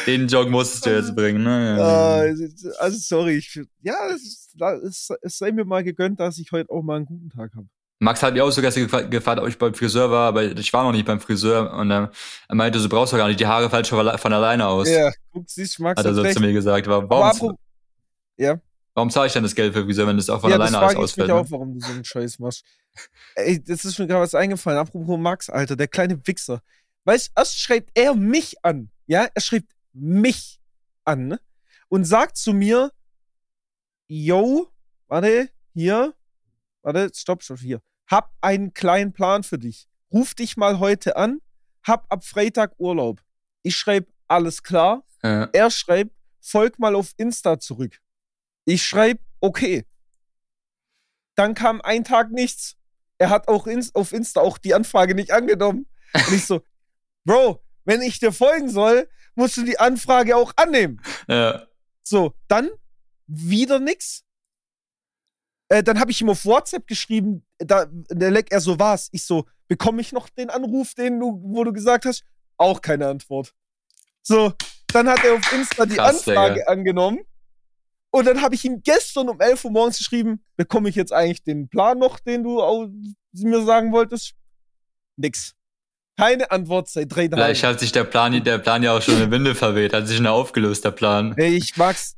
Den 0.07 0.27
Jog 0.27 0.49
musstest 0.49 0.85
du 0.85 0.89
jetzt 0.95 1.15
bringen, 1.15 1.43
ne? 1.43 1.77
Ah, 1.79 2.19
also 2.79 2.97
sorry, 2.97 3.37
ich, 3.37 3.59
ja, 3.81 3.95
es, 4.13 4.49
es, 4.83 5.09
es 5.21 5.37
sei 5.37 5.51
mir 5.51 5.65
mal 5.65 5.83
gegönnt, 5.83 6.19
dass 6.19 6.37
ich 6.39 6.51
heute 6.51 6.69
auch 6.71 6.81
mal 6.81 6.97
einen 6.97 7.05
guten 7.05 7.29
Tag 7.29 7.51
habe. 7.55 7.67
Max 7.99 8.21
hat 8.21 8.33
mich 8.33 8.41
auch 8.41 8.51
so 8.51 8.61
gestern 8.61 9.09
gefragt, 9.09 9.39
ob 9.39 9.47
ich 9.47 9.57
beim 9.57 9.73
Friseur 9.73 10.11
war, 10.11 10.27
aber 10.27 10.43
ich 10.43 10.73
war 10.73 10.83
noch 10.83 10.91
nicht 10.91 11.05
beim 11.05 11.19
Friseur 11.21 11.73
und 11.73 11.89
er 11.91 12.11
meinte, 12.49 12.79
du 12.79 12.89
brauchst 12.89 13.13
doch 13.13 13.17
gar 13.17 13.27
nicht, 13.29 13.39
die 13.39 13.47
Haare 13.47 13.69
fallen 13.69 13.85
schon 13.85 13.97
von 13.97 14.07
alle- 14.07 14.17
von 14.17 14.33
alleine 14.33 14.67
aus. 14.67 14.89
Ja, 14.89 15.11
guck, 15.31 15.49
siehst 15.49 15.79
du, 15.79 15.83
Max 15.83 15.99
Hat 15.99 16.05
er 16.05 16.13
so 16.13 16.21
recht. 16.21 16.35
zu 16.35 16.41
mir 16.41 16.51
gesagt. 16.51 16.87
Aber 16.87 16.97
Aber 16.97 17.09
warum, 17.09 17.29
apropos- 17.29 17.57
ja, 18.37 18.59
warum 18.95 19.11
zahle 19.11 19.27
ich 19.27 19.33
denn 19.33 19.43
das 19.43 19.53
Geld 19.53 19.73
für 19.73 19.83
Friseur, 19.83 20.07
wenn 20.07 20.17
das 20.17 20.29
auch 20.29 20.41
von 20.41 20.49
ja, 20.49 20.57
das 20.57 20.69
alleine 20.69 20.79
alles 20.79 20.93
frage 20.93 20.99
ich 20.99 21.03
ausfällt? 21.03 21.27
mich 21.27 21.35
Ne? 21.35 21.41
auch, 21.41 21.51
warum 21.51 21.73
du 21.73 21.85
so 21.85 21.91
einen 21.91 22.03
Scheiß 22.03 22.39
machst. 22.39 22.65
Ey, 23.35 23.63
das 23.63 23.85
ist 23.85 23.99
mir 23.99 24.07
gerade 24.07 24.21
was 24.23 24.33
eingefallen. 24.33 24.79
Apropos 24.79 25.19
Max, 25.19 25.49
Alter, 25.49 25.75
der 25.75 25.87
kleine 25.87 26.25
Wichser. 26.25 26.61
Weißt 27.03 27.27
du, 27.27 27.31
erst 27.39 27.59
schreibt 27.59 27.91
er 27.93 28.15
mich 28.15 28.55
an. 28.63 28.89
Ja, 29.05 29.27
er 29.31 29.41
schreibt 29.41 29.71
mich 29.93 30.59
an 31.03 31.37
und 31.89 32.05
sagt 32.05 32.37
zu 32.37 32.53
mir, 32.53 32.91
yo, 34.07 34.67
warte, 35.07 35.49
hier, 35.73 36.13
warte, 36.81 37.11
stopp, 37.13 37.43
stopp, 37.43 37.59
hier. 37.59 37.81
Hab 38.07 38.33
einen 38.41 38.73
kleinen 38.73 39.13
Plan 39.13 39.43
für 39.43 39.59
dich. 39.59 39.87
Ruf 40.11 40.33
dich 40.33 40.57
mal 40.57 40.79
heute 40.79 41.15
an, 41.17 41.39
hab 41.83 42.11
ab 42.11 42.23
Freitag 42.23 42.73
Urlaub. 42.77 43.21
Ich 43.63 43.75
schreibe, 43.75 44.07
alles 44.27 44.63
klar. 44.63 45.03
Ja. 45.23 45.49
Er 45.53 45.69
schreibt, 45.71 46.11
folg 46.39 46.79
mal 46.79 46.95
auf 46.95 47.13
Insta 47.17 47.59
zurück. 47.59 47.99
Ich 48.65 48.83
schreibe, 48.85 49.19
okay. 49.39 49.85
Dann 51.35 51.53
kam 51.53 51.81
ein 51.81 52.03
Tag 52.03 52.31
nichts. 52.31 52.75
er 53.17 53.29
hat 53.29 53.47
auch 53.47 53.67
ins, 53.67 53.93
auf 53.95 54.11
Insta 54.11 54.41
auch 54.41 54.57
die 54.57 54.73
Anfrage 54.73 55.15
nicht 55.15 55.31
angenommen. 55.31 55.87
Und 56.13 56.33
ich 56.33 56.45
so, 56.45 56.61
Bro, 57.25 57.63
wenn 57.85 58.01
ich 58.01 58.19
dir 58.19 58.31
folgen 58.31 58.69
soll, 58.69 59.07
musst 59.35 59.57
du 59.57 59.63
die 59.63 59.79
Anfrage 59.79 60.35
auch 60.35 60.53
annehmen. 60.55 61.01
Ja. 61.27 61.65
So, 62.03 62.33
dann 62.47 62.69
wieder 63.27 63.79
nix. 63.79 64.23
Äh, 65.69 65.83
dann 65.83 65.99
habe 65.99 66.11
ich 66.11 66.21
ihm 66.21 66.29
auf 66.29 66.45
WhatsApp 66.45 66.87
geschrieben, 66.87 67.45
da, 67.57 67.85
der 67.89 68.31
Leck, 68.31 68.51
er 68.51 68.61
so 68.61 68.77
war's. 68.79 69.09
Ich 69.11 69.25
so, 69.25 69.45
bekomme 69.67 70.01
ich 70.01 70.11
noch 70.11 70.29
den 70.29 70.49
Anruf, 70.49 70.93
den 70.93 71.19
du, 71.19 71.41
wo 71.43 71.63
du 71.63 71.73
gesagt 71.73 72.05
hast? 72.05 72.23
Auch 72.57 72.81
keine 72.81 73.07
Antwort. 73.07 73.53
So, 74.21 74.53
dann 74.87 75.09
hat 75.09 75.23
er 75.23 75.33
auf 75.35 75.51
Insta 75.53 75.85
die 75.85 75.95
Krass, 75.95 76.27
Anfrage 76.27 76.55
Digga. 76.55 76.71
angenommen. 76.71 77.19
Und 78.15 78.27
dann 78.27 78.41
habe 78.41 78.55
ich 78.55 78.63
ihm 78.63 78.81
gestern 78.81 79.27
um 79.27 79.41
11 79.41 79.65
Uhr 79.65 79.71
morgens 79.71 79.97
geschrieben, 79.97 80.41
bekomme 80.55 80.87
ich 80.87 80.95
jetzt 80.95 81.11
eigentlich 81.11 81.43
den 81.43 81.67
Plan 81.67 81.99
noch, 81.99 82.17
den 82.17 82.43
du 82.43 82.61
mir 83.33 83.61
sagen 83.65 83.91
wolltest? 83.91 84.35
Nix. 85.17 85.53
Keine 86.17 86.49
Antwort 86.49 86.87
seit 86.87 87.13
drei 87.13 87.27
Tagen. 87.27 87.41
Vielleicht 87.41 87.63
hat 87.65 87.81
sich 87.81 87.91
der 87.91 88.05
Plan, 88.05 88.41
der 88.41 88.57
Plan 88.59 88.83
ja 88.83 88.95
auch 88.95 89.01
schon 89.01 89.21
in 89.21 89.31
Winde 89.31 89.53
verweht, 89.53 89.91
hat 89.91 90.07
sich 90.07 90.15
schon 90.15 90.27
aufgelöst, 90.27 90.85
der 90.85 90.91
Plan. 90.91 91.33
Ey, 91.35 91.57
ich 91.57 91.75
Max, 91.75 92.15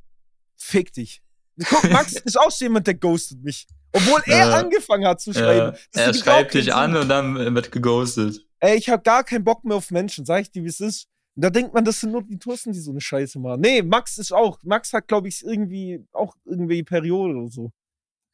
fick 0.55 0.93
dich. 0.93 1.23
Guck, 1.67 1.89
Max 1.89 2.13
ist 2.25 2.39
auch 2.39 2.51
so 2.51 2.65
jemand, 2.65 2.85
der 2.85 2.93
ghostet 2.93 3.41
mich. 3.41 3.65
Obwohl 3.91 4.21
er 4.27 4.49
Ja. 4.49 4.59
angefangen 4.59 5.07
hat 5.07 5.19
zu 5.19 5.33
schreiben. 5.33 5.75
Ja, 5.95 6.01
er 6.03 6.13
schreibt 6.13 6.53
dich 6.53 6.75
an 6.75 6.95
und 6.95 7.09
dann 7.09 7.55
wird 7.55 7.71
geghostet. 7.71 8.39
Ey, 8.59 8.77
ich 8.77 8.87
habe 8.89 9.01
gar 9.01 9.23
keinen 9.23 9.43
Bock 9.43 9.63
mehr 9.63 9.77
auf 9.77 9.89
Menschen, 9.89 10.27
sag 10.27 10.43
ich 10.43 10.51
dir, 10.51 10.63
wie 10.63 10.67
es 10.69 10.79
ist. 10.79 11.07
Da 11.39 11.51
denkt 11.51 11.71
man, 11.71 11.85
das 11.85 11.99
sind 11.99 12.11
nur 12.11 12.23
die 12.23 12.39
Touristen, 12.39 12.71
die 12.71 12.79
so 12.79 12.89
eine 12.89 12.99
Scheiße 12.99 13.37
machen. 13.37 13.61
Nee, 13.61 13.83
Max 13.83 14.17
ist 14.17 14.31
auch. 14.31 14.57
Max 14.63 14.91
hat, 14.91 15.07
glaube 15.07 15.27
ich, 15.27 15.43
irgendwie 15.43 16.03
auch 16.11 16.35
irgendwie 16.45 16.81
Periode 16.83 17.35
oder 17.37 17.49
so. 17.51 17.71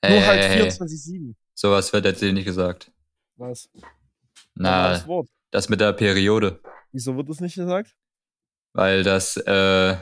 Nur 0.07 0.25
halt 0.25 0.41
Ey, 0.41 0.69
24-7. 0.69 1.33
sowas 1.53 1.91
wird 1.91 2.05
jetzt 2.05 2.23
eh 2.23 2.31
nicht 2.31 2.45
gesagt. 2.45 2.91
Was? 3.35 3.69
Na, 4.55 4.89
Das 4.91 5.05
das 5.51 5.69
mit 5.69 5.81
der 5.81 5.91
Periode. 5.93 6.61
Wieso 6.91 7.15
wird 7.17 7.29
das 7.29 7.41
nicht 7.41 7.55
gesagt? 7.55 7.93
Weil 8.73 9.03
das 9.03 9.37
äh, 9.37 9.95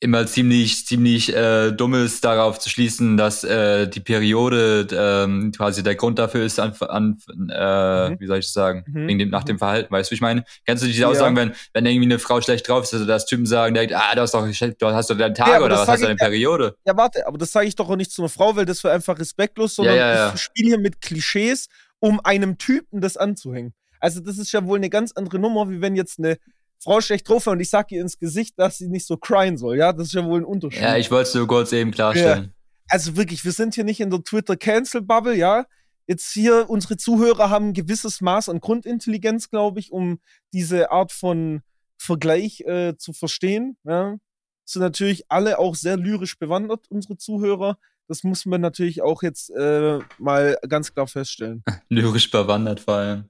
immer 0.00 0.26
ziemlich, 0.26 0.84
ziemlich 0.84 1.34
äh, 1.34 1.70
dumm 1.72 1.94
ist, 1.94 2.22
darauf 2.24 2.58
zu 2.58 2.68
schließen, 2.68 3.16
dass 3.16 3.44
äh, 3.44 3.88
die 3.88 4.00
Periode 4.00 4.86
ähm, 4.92 5.52
quasi 5.56 5.82
der 5.82 5.94
Grund 5.94 6.18
dafür 6.18 6.44
ist, 6.44 6.60
an, 6.60 6.74
an 6.80 7.18
äh, 7.50 8.10
Mhm. 8.10 8.20
wie 8.20 8.26
soll 8.26 8.38
ich 8.38 8.44
das 8.46 8.52
sagen, 8.52 8.84
Mhm. 8.88 9.06
wegen 9.08 9.18
dem, 9.20 9.30
nach 9.30 9.44
dem 9.44 9.58
Verhalten. 9.58 9.90
Weißt 9.92 10.10
du, 10.10 10.12
wie 10.12 10.16
ich 10.16 10.20
meine? 10.20 10.44
Kennst 10.66 10.82
du 10.82 10.86
diese 10.86 11.02
Ja. 11.02 11.08
Aussagen, 11.08 11.34
wenn, 11.36 11.52
wenn 11.72 11.86
irgendwie 11.86 12.06
eine 12.06 12.18
Frau 12.18 12.40
schlecht 12.42 12.68
drauf 12.68 12.82
ist, 12.84 12.92
also 12.92 13.06
dass 13.06 13.24
Typen 13.26 13.46
sagen, 13.46 13.72
direkt, 13.74 13.94
ah, 13.94 14.14
du 14.14 14.20
hast 14.20 14.34
doch, 14.34 14.46
du 14.46 14.86
hast 14.86 15.10
doch 15.10 15.16
deinen 15.16 15.34
Tag 15.34 15.54
aber 15.54 15.64
oder 15.66 15.76
was 15.78 15.88
hast 15.88 16.00
du 16.02 16.06
deine 16.06 16.16
Periode? 16.16 16.76
Ja, 16.84 16.96
warte, 16.96 17.26
aber 17.26 17.38
das 17.38 17.52
sage 17.52 17.66
ich 17.66 17.74
doch 17.76 17.88
auch 17.88 17.96
nicht 17.96 18.10
zu 18.10 18.20
einer 18.22 18.28
Frau, 18.28 18.54
weil 18.54 18.66
das 18.66 18.84
wäre 18.84 18.92
einfach 18.92 19.18
respektlos, 19.18 19.76
sondern 19.76 19.96
Ja, 19.96 20.08
ja, 20.10 20.14
ja. 20.26 20.32
ich 20.34 20.40
spiele 20.42 20.68
hier 20.68 20.78
mit 20.78 21.00
Klischees, 21.00 21.68
um 22.00 22.20
einem 22.22 22.58
Typen 22.58 23.00
das 23.00 23.16
anzuhängen. 23.16 23.72
Also, 23.98 24.20
das 24.20 24.36
ist 24.36 24.52
ja 24.52 24.62
wohl 24.66 24.76
eine 24.76 24.90
ganz 24.90 25.12
andere 25.12 25.38
Nummer, 25.38 25.70
wie 25.70 25.80
wenn 25.80 25.96
jetzt 25.96 26.18
eine 26.18 26.36
Frau 26.82 27.00
schlecht 27.00 27.28
drauf 27.28 27.46
und 27.46 27.60
ich 27.60 27.70
sag 27.70 27.90
ihr 27.92 28.00
ins 28.00 28.18
Gesicht, 28.18 28.58
dass 28.58 28.78
sie 28.78 28.88
nicht 28.88 29.06
so 29.06 29.16
cryen 29.16 29.56
soll. 29.56 29.76
Ja, 29.76 29.92
das 29.92 30.08
ist 30.08 30.14
ja 30.14 30.24
wohl 30.24 30.40
ein 30.40 30.44
Unterschied. 30.44 30.82
Ja, 30.82 30.96
ich 30.96 31.10
wollte 31.10 31.28
es 31.28 31.34
nur 31.34 31.46
kurz 31.46 31.72
eben 31.72 31.90
klarstellen. 31.90 32.54
also 32.88 33.16
wirklich, 33.16 33.44
wir 33.44 33.52
sind 33.52 33.74
hier 33.74 33.84
nicht 33.84 34.00
in 34.00 34.10
der 34.10 34.22
Twitter-Cancel-Bubble, 34.22 35.36
ja. 35.36 35.66
Jetzt 36.06 36.32
hier, 36.32 36.70
unsere 36.70 36.96
Zuhörer 36.96 37.50
haben 37.50 37.68
ein 37.68 37.72
gewisses 37.72 38.20
Maß 38.20 38.48
an 38.48 38.60
Grundintelligenz, 38.60 39.50
glaube 39.50 39.80
ich, 39.80 39.90
um 39.90 40.20
diese 40.52 40.92
Art 40.92 41.10
von 41.10 41.62
Vergleich 41.98 42.60
äh, 42.60 42.96
zu 42.96 43.12
verstehen. 43.12 43.76
Ja. 43.84 44.16
Sind 44.64 44.82
natürlich 44.82 45.24
alle 45.28 45.58
auch 45.58 45.74
sehr 45.74 45.96
lyrisch 45.96 46.38
bewandert, 46.38 46.86
unsere 46.88 47.16
Zuhörer. 47.16 47.78
Das 48.08 48.22
muss 48.22 48.46
man 48.46 48.60
natürlich 48.60 49.02
auch 49.02 49.22
jetzt 49.22 49.50
äh, 49.50 49.98
mal 50.18 50.56
ganz 50.68 50.92
klar 50.92 51.08
feststellen. 51.08 51.64
Lyrisch 51.88 52.30
bewandert 52.30 52.80
vor 52.80 52.94
allem. 52.94 53.24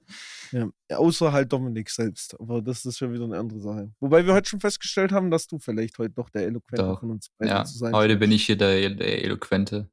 Ja. 0.53 0.69
Ja, 0.91 0.99
außer 0.99 1.33
halt 1.33 1.53
Dominik 1.53 1.91
selbst. 1.91 2.39
Aber 2.41 2.63
das 2.63 2.85
ist 2.85 2.99
schon 2.99 3.13
wieder 3.13 3.25
eine 3.25 3.39
andere 3.39 3.61
Sache. 3.61 3.93
Wobei 4.01 4.25
wir 4.27 4.35
heute 4.35 4.49
schon 4.49 4.61
festgestellt 4.61 5.13
haben, 5.13 5.31
dass 5.31 5.47
du 5.47 5.59
vielleicht 5.59 5.99
heute 5.99 6.15
doch 6.15 6.31
der 6.31 6.43
Eloquente 6.47 6.83
Doch. 6.85 7.01
von 7.01 7.11
uns 7.11 7.29
beiden 7.39 7.55
Ja, 7.55 7.65
zu 7.65 7.79
sein 7.79 7.93
heute 7.95 8.17
bin 8.17 8.33
ich 8.33 8.47
hier 8.47 8.57
der, 8.57 8.91
der 8.91 9.25
Eloquente. 9.25 9.89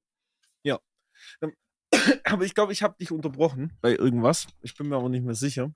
Aber 2.25 2.43
ich 2.43 2.53
glaube, 2.53 2.73
ich 2.73 2.83
habe 2.83 2.95
dich 2.99 3.11
unterbrochen 3.11 3.77
bei 3.81 3.91
irgendwas. 3.95 4.47
Ich 4.61 4.75
bin 4.75 4.89
mir 4.89 4.95
aber 4.95 5.09
nicht 5.09 5.23
mehr 5.23 5.35
sicher. 5.35 5.71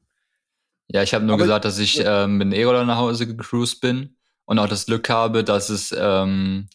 Ja, 0.88 1.04
ich 1.04 1.14
habe 1.14 1.26
nur 1.26 1.36
Aber- 1.36 1.44
gesagt, 1.44 1.66
dass 1.66 1.80
ich 1.80 2.02
ähm, 2.04 2.38
mit 2.38 2.48
dem 2.48 2.54
E-Roller 2.54 2.86
nach 2.86 2.98
Hause 2.98 3.28
gecruised 3.28 3.82
bin 3.82 4.18
und 4.46 4.60
auch 4.60 4.68
das 4.68 4.86
Glück 4.86 5.10
habe, 5.10 5.44
dass 5.44 5.70
es 5.70 5.94
ähm, 5.98 6.70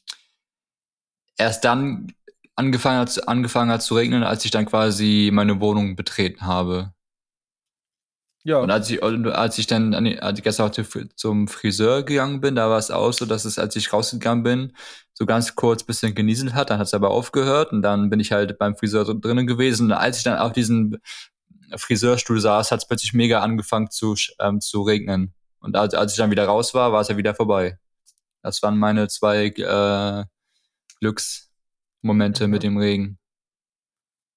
erst 1.36 1.64
dann 1.64 2.12
angefangen 2.54 3.00
hat, 3.00 3.28
angefangen 3.28 3.70
hat 3.70 3.82
zu 3.82 3.94
regnen, 3.94 4.22
als 4.22 4.44
ich 4.44 4.50
dann 4.50 4.66
quasi 4.66 5.30
meine 5.32 5.60
Wohnung 5.60 5.96
betreten 5.96 6.42
habe. 6.46 6.94
Ja, 8.44 8.58
Und 8.58 8.72
als 8.72 8.90
ich, 8.90 9.00
als 9.02 9.58
ich 9.58 9.68
dann 9.68 9.94
als 9.94 10.38
ich 10.38 10.42
gestern 10.44 10.66
auch 10.68 10.72
zu- 10.72 10.82
zum 11.14 11.46
Friseur 11.46 12.02
gegangen 12.02 12.40
bin, 12.40 12.56
da 12.56 12.68
war 12.68 12.78
es 12.78 12.90
auch 12.90 13.12
so, 13.12 13.24
dass 13.24 13.44
es, 13.44 13.56
als 13.58 13.76
ich 13.76 13.92
rausgegangen 13.92 14.42
bin, 14.42 14.76
so 15.14 15.26
ganz 15.26 15.54
kurz 15.54 15.84
bisschen 15.84 16.14
genieselt 16.16 16.52
hat, 16.54 16.70
dann 16.70 16.78
hat 16.80 16.88
es 16.88 16.94
aber 16.94 17.10
aufgehört 17.10 17.70
und 17.72 17.82
dann 17.82 18.10
bin 18.10 18.18
ich 18.18 18.32
halt 18.32 18.58
beim 18.58 18.74
Friseur 18.76 19.04
so 19.04 19.14
drinnen 19.14 19.46
gewesen. 19.46 19.86
Und 19.86 19.92
als 19.92 20.18
ich 20.18 20.24
dann 20.24 20.38
auf 20.38 20.52
diesem 20.52 20.98
Friseurstuhl 21.76 22.40
saß, 22.40 22.72
hat 22.72 22.80
es 22.80 22.88
plötzlich 22.88 23.12
mega 23.12 23.40
angefangen 23.40 23.90
zu, 23.90 24.16
ähm, 24.40 24.60
zu 24.60 24.82
regnen. 24.82 25.34
Und 25.60 25.76
als, 25.76 25.94
als 25.94 26.12
ich 26.12 26.18
dann 26.18 26.32
wieder 26.32 26.46
raus 26.46 26.74
war, 26.74 26.92
war 26.92 27.00
es 27.02 27.08
ja 27.08 27.16
wieder 27.16 27.34
vorbei. 27.36 27.78
Das 28.42 28.60
waren 28.62 28.76
meine 28.78 29.06
zwei 29.08 29.46
äh, 29.46 30.24
Glücksmomente 31.00 32.46
Mhm. 32.46 32.50
mit 32.50 32.62
dem 32.64 32.76
Regen. 32.78 33.18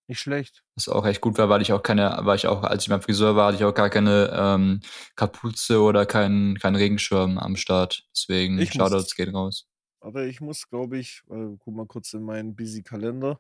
Nicht 0.07 0.19
schlecht. 0.19 0.63
Was 0.75 0.87
auch 0.89 1.05
echt 1.05 1.21
gut 1.21 1.37
war, 1.37 1.49
weil 1.49 1.61
ich 1.61 1.73
auch 1.73 1.81
keine, 1.83 2.17
weil 2.21 2.35
ich 2.35 2.47
auch, 2.47 2.63
als 2.63 2.83
ich 2.83 2.89
beim 2.89 3.01
Friseur 3.01 3.35
war, 3.35 3.47
hatte 3.47 3.57
ich 3.57 3.63
auch 3.63 3.73
gar 3.73 3.89
keine 3.89 4.29
ähm, 4.33 4.79
Kapuze 5.15 5.81
oder 5.81 6.05
keinen 6.05 6.57
keinen 6.59 6.75
Regenschirm 6.75 7.37
am 7.37 7.55
Start. 7.55 8.07
Deswegen, 8.15 8.59
Ich 8.59 8.75
muss- 8.75 8.89
Shoutouts 8.89 9.15
geht 9.15 9.33
raus. 9.33 9.67
Aber 10.01 10.25
ich 10.25 10.39
muss, 10.41 10.67
glaube 10.69 10.99
ich, 10.99 11.23
äh, 11.31 11.55
guck 11.57 11.75
mal 11.75 11.87
kurz 11.87 12.13
in 12.13 12.21
meinen 12.23 12.55
busy 12.55 12.83
Kalender. 12.83 13.39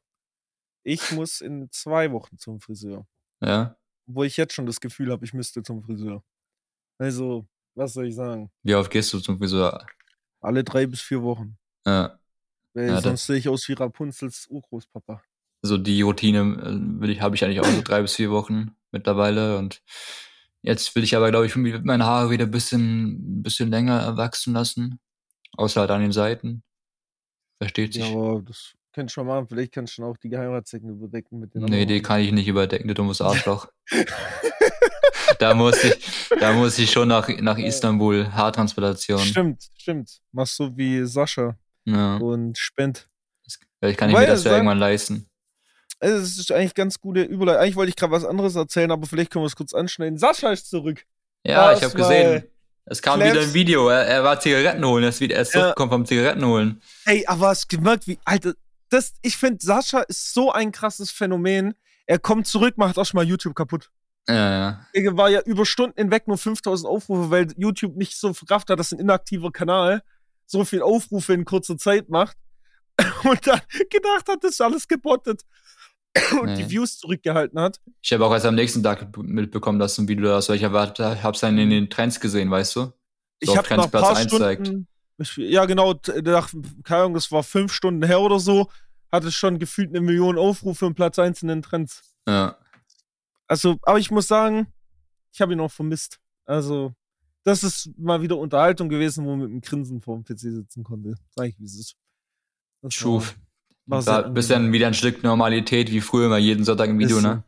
Ich 0.83 1.11
muss 1.11 1.41
in 1.41 1.69
zwei 1.71 2.11
Wochen 2.11 2.37
zum 2.39 2.59
Friseur. 2.59 3.05
Ja? 3.41 3.75
Wo 4.07 4.23
ich 4.23 4.35
jetzt 4.37 4.53
schon 4.53 4.65
das 4.65 4.79
Gefühl 4.79 5.11
habe, 5.11 5.23
ich 5.25 5.33
müsste 5.33 5.61
zum 5.61 5.83
Friseur. 5.83 6.23
Also, 6.97 7.47
was 7.75 7.93
soll 7.93 8.07
ich 8.07 8.15
sagen? 8.15 8.49
Wie 8.63 8.73
oft 8.73 8.89
gehst 8.89 9.13
du 9.13 9.19
zum 9.19 9.37
Friseur? 9.37 9.85
Alle 10.41 10.63
drei 10.63 10.85
bis 10.87 11.01
vier 11.01 11.21
Wochen. 11.21 11.57
Ja. 11.85 12.17
Weil 12.73 12.87
Ja, 12.89 13.01
sonst 13.01 13.25
sehe 13.27 13.37
ich 13.37 13.47
aus 13.49 13.67
wie 13.67 13.73
Rapunzels 13.73 14.47
Urgroßpapa. 14.49 15.21
Also 15.65 15.79
die 15.79 16.03
Routine 16.03 16.39
äh, 16.61 17.01
will 17.01 17.09
ich, 17.09 17.21
habe 17.21 17.35
ich 17.35 17.43
eigentlich 17.43 17.59
auch 17.59 17.65
so 17.65 17.81
drei 17.83 18.03
bis 18.03 18.13
vier 18.13 18.29
Wochen 18.29 18.75
mittlerweile. 18.91 19.57
Und 19.57 19.81
jetzt 20.61 20.95
will 20.95 21.03
ich 21.03 21.15
aber, 21.15 21.31
glaube 21.31 21.47
ich, 21.47 21.55
meine 21.55 22.05
Haare 22.05 22.29
wieder 22.29 22.45
ein 22.45 22.51
bisschen, 22.51 23.39
ein 23.39 23.41
bisschen 23.41 23.71
länger 23.71 24.15
wachsen 24.15 24.53
lassen. 24.53 24.99
Außer 25.57 25.81
halt 25.81 25.89
an 25.89 26.01
den 26.01 26.11
Seiten. 26.11 26.61
Versteht 27.59 27.95
Ja, 27.95 28.05
sich. 28.05 28.13
aber 28.15 28.43
das 28.45 28.73
kannst 28.93 29.13
du 29.13 29.21
schon 29.21 29.25
machen. 29.27 29.47
Vielleicht 29.47 29.71
kannst 29.73 29.93
du 29.93 29.95
schon 29.95 30.05
auch 30.05 30.17
die 30.17 30.29
Geheimratsecken 30.29 30.87
überdecken 30.91 31.39
mit 31.39 31.55
den 31.55 31.61
Nee, 31.61 31.65
anderen 31.65 31.87
die 31.87 32.01
kann 32.03 32.19
ich 32.21 32.31
nicht 32.31 32.47
überdecken, 32.47 32.87
du 32.87 32.93
dummes 32.93 33.21
Arschloch. 33.21 33.67
da 35.39 35.55
muss 35.55 35.83
ich, 35.83 36.29
da 36.39 36.53
muss 36.53 36.77
ich 36.77 36.91
schon 36.91 37.07
nach, 37.07 37.27
nach 37.39 37.57
Istanbul, 37.57 38.27
Haartransplantation. 38.31 39.17
Stimmt, 39.19 39.63
stimmt. 39.79 40.21
Machst 40.31 40.57
so 40.57 40.77
wie 40.77 41.03
Sascha 41.05 41.57
Ja. 41.85 42.17
und 42.17 42.55
Spend. 42.59 43.07
Vielleicht 43.79 43.97
kann 43.99 44.09
ich 44.09 44.15
Wobei, 44.15 44.25
mir 44.25 44.31
das 44.31 44.43
ja 44.43 44.51
irgendwann 44.51 44.77
leisten. 44.79 45.27
Also, 45.99 46.17
es 46.17 46.37
ist 46.37 46.51
eigentlich 46.51 46.73
ganz 46.75 46.99
gute 46.99 47.21
Überleitung. 47.23 47.61
Eigentlich 47.63 47.75
wollte 47.75 47.89
ich 47.89 47.95
gerade 47.95 48.11
was 48.11 48.25
anderes 48.25 48.55
erzählen, 48.55 48.91
aber 48.91 49.07
vielleicht 49.07 49.31
können 49.31 49.43
wir 49.43 49.47
es 49.47 49.55
kurz 49.55 49.73
anschneiden. 49.73 50.17
Sascha 50.17 50.51
ist 50.51 50.69
zurück. 50.69 51.03
Ja, 51.45 51.73
ich 51.73 51.79
Das 51.79 51.89
habe 51.93 52.01
gesehen. 52.01 52.43
Es 52.85 53.01
kam 53.01 53.19
wieder 53.19 53.31
Klebs- 53.31 53.47
ein 53.47 53.53
Video. 53.53 53.89
Er, 53.89 54.05
er 54.05 54.23
war 54.23 54.39
Zigaretten 54.39 54.85
holen. 54.85 55.03
Er 55.03 55.09
ist, 55.09 55.19
wieder, 55.19 55.35
er 55.35 55.41
ist 55.41 55.53
Ja. 55.53 55.61
zurückgekommen 55.61 55.91
vom 55.91 56.05
Zigaretten 56.05 56.45
holen. 56.45 56.81
Ey, 57.05 57.25
aber 57.27 57.47
hast 57.47 57.67
gemerkt, 57.69 58.05
wie, 58.07 58.19
Alter, 58.25 58.53
das, 58.89 59.13
ich 59.23 59.37
finde, 59.37 59.57
Sascha 59.65 60.01
ist 60.01 60.33
so 60.33 60.51
ein 60.51 60.71
krasses 60.71 61.09
Phänomen. 61.11 61.73
Er 62.05 62.19
kommt 62.19 62.45
zurück, 62.45 62.77
macht 62.77 62.99
auch 62.99 63.05
schon 63.05 63.17
mal 63.17 63.25
YouTube 63.25 63.55
kaputt. 63.55 63.89
Ja, 64.27 64.35
ja. 64.35 64.87
Er 64.93 65.17
war 65.17 65.29
ja 65.29 65.41
über 65.41 65.65
Stunden 65.65 65.99
hinweg 65.99 66.27
nur 66.27 66.37
5000 66.37 66.87
Aufrufe, 66.89 67.29
weil 67.31 67.47
YouTube 67.57 67.95
nicht 67.95 68.15
so 68.19 68.33
verkraftet 68.33 68.71
hat, 68.71 68.79
dass 68.79 68.91
ein 68.91 68.99
inaktiver 68.99 69.51
Kanal 69.51 70.01
so 70.45 70.63
viel 70.65 70.81
Aufrufe 70.83 71.33
in 71.33 71.45
kurzer 71.45 71.77
Zeit 71.77 72.09
macht. 72.09 72.37
Und 73.23 73.45
dann 73.47 73.61
gedacht 73.89 74.27
hat, 74.29 74.43
das 74.43 74.51
ist 74.51 74.61
alles 74.61 74.87
gebottet. 74.87 75.41
Und 76.39 76.45
Nee. 76.45 76.55
die 76.63 76.69
Views 76.69 76.97
zurückgehalten 76.99 77.59
hat. 77.59 77.79
Ich 78.01 78.13
habe 78.13 78.25
auch 78.25 78.31
erst 78.31 78.45
am 78.45 78.55
nächsten 78.55 78.81
Tag 78.81 79.15
mitbekommen, 79.17 79.79
dass 79.79 79.97
ein 79.97 80.07
Video 80.07 80.25
da 80.27 80.37
ist, 80.37 80.49
weil 80.49 80.55
ich 80.55 80.63
habe 80.63 81.31
es 81.31 81.39
dann 81.39 81.57
in 81.57 81.69
den 81.69 81.89
Trends 81.89 82.19
gesehen, 82.19 82.49
weißt 82.49 82.75
du? 82.77 82.93
Ich 83.39 83.49
auf 83.49 83.57
habe 83.57 83.75
nach 83.75 83.85
ein 83.85 83.91
paar 83.91 84.01
Platz 84.01 84.17
1 84.19 84.37
zeigt. 84.37 84.67
Stunden, 84.67 84.87
ich, 85.17 85.35
ja 85.37 85.65
genau, 85.65 85.93
nach, 86.23 86.51
keine 86.83 87.01
Ahnung, 87.01 87.13
das 87.15 87.31
war 87.31 87.43
fünf 87.43 87.73
Stunden 87.73 88.03
her 88.05 88.21
oder 88.21 88.39
so, 88.39 88.69
hatte 89.11 89.27
es 89.27 89.35
schon 89.35 89.59
gefühlt 89.59 89.89
eine 89.89 90.01
Million 90.01 90.37
Aufrufe 90.37 90.85
und 90.85 90.95
Platz 90.95 91.19
1 91.19 91.41
in 91.41 91.49
den 91.49 91.61
Trends. 91.61 92.01
Ja. 92.27 92.57
Also, 93.47 93.77
aber 93.83 93.99
ich 93.99 94.09
muss 94.09 94.27
sagen, 94.27 94.67
ich 95.31 95.41
habe 95.41 95.53
ihn 95.53 95.59
auch 95.59 95.71
vermisst. 95.71 96.19
Also, 96.45 96.93
das 97.43 97.63
ist 97.63 97.89
mal 97.97 98.21
wieder 98.21 98.37
Unterhaltung 98.37 98.89
gewesen, 98.89 99.25
wo 99.25 99.31
man 99.31 99.39
mit 99.39 99.49
einem 99.51 99.61
Grinsen 99.61 100.01
vor 100.01 100.15
dem 100.15 100.23
PC 100.23 100.39
sitzen 100.39 100.83
konnte. 100.83 101.15
Sag 101.35 101.49
ich, 101.49 101.59
wie 101.59 101.65
es 101.65 101.75
ist. 101.77 101.95
Schuf. 102.89 103.35
War 103.87 104.01
sehr 104.01 104.23
bisschen 104.29 104.55
angenehm. 104.55 104.73
wieder 104.73 104.87
ein 104.87 104.93
Stück 104.93 105.23
Normalität, 105.23 105.91
wie 105.91 106.01
früher 106.01 106.25
immer 106.27 106.37
jeden 106.37 106.63
Sonntag 106.65 106.89
ein 106.89 106.99
Video, 106.99 107.17
Ist 107.17 107.23
ne? 107.23 107.43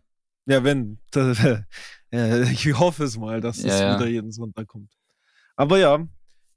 Ja, 0.46 0.64
wenn. 0.64 1.00
Äh, 1.16 1.62
ich 2.52 2.78
hoffe 2.78 3.04
es 3.04 3.18
mal, 3.18 3.42
dass 3.42 3.62
Ja, 3.64 3.74
es 3.74 3.80
ja. 3.82 3.96
wieder 4.00 4.08
jeden 4.08 4.32
Sonntag 4.32 4.68
kommt. 4.68 4.92
Aber 5.56 5.78
ja, 5.80 6.06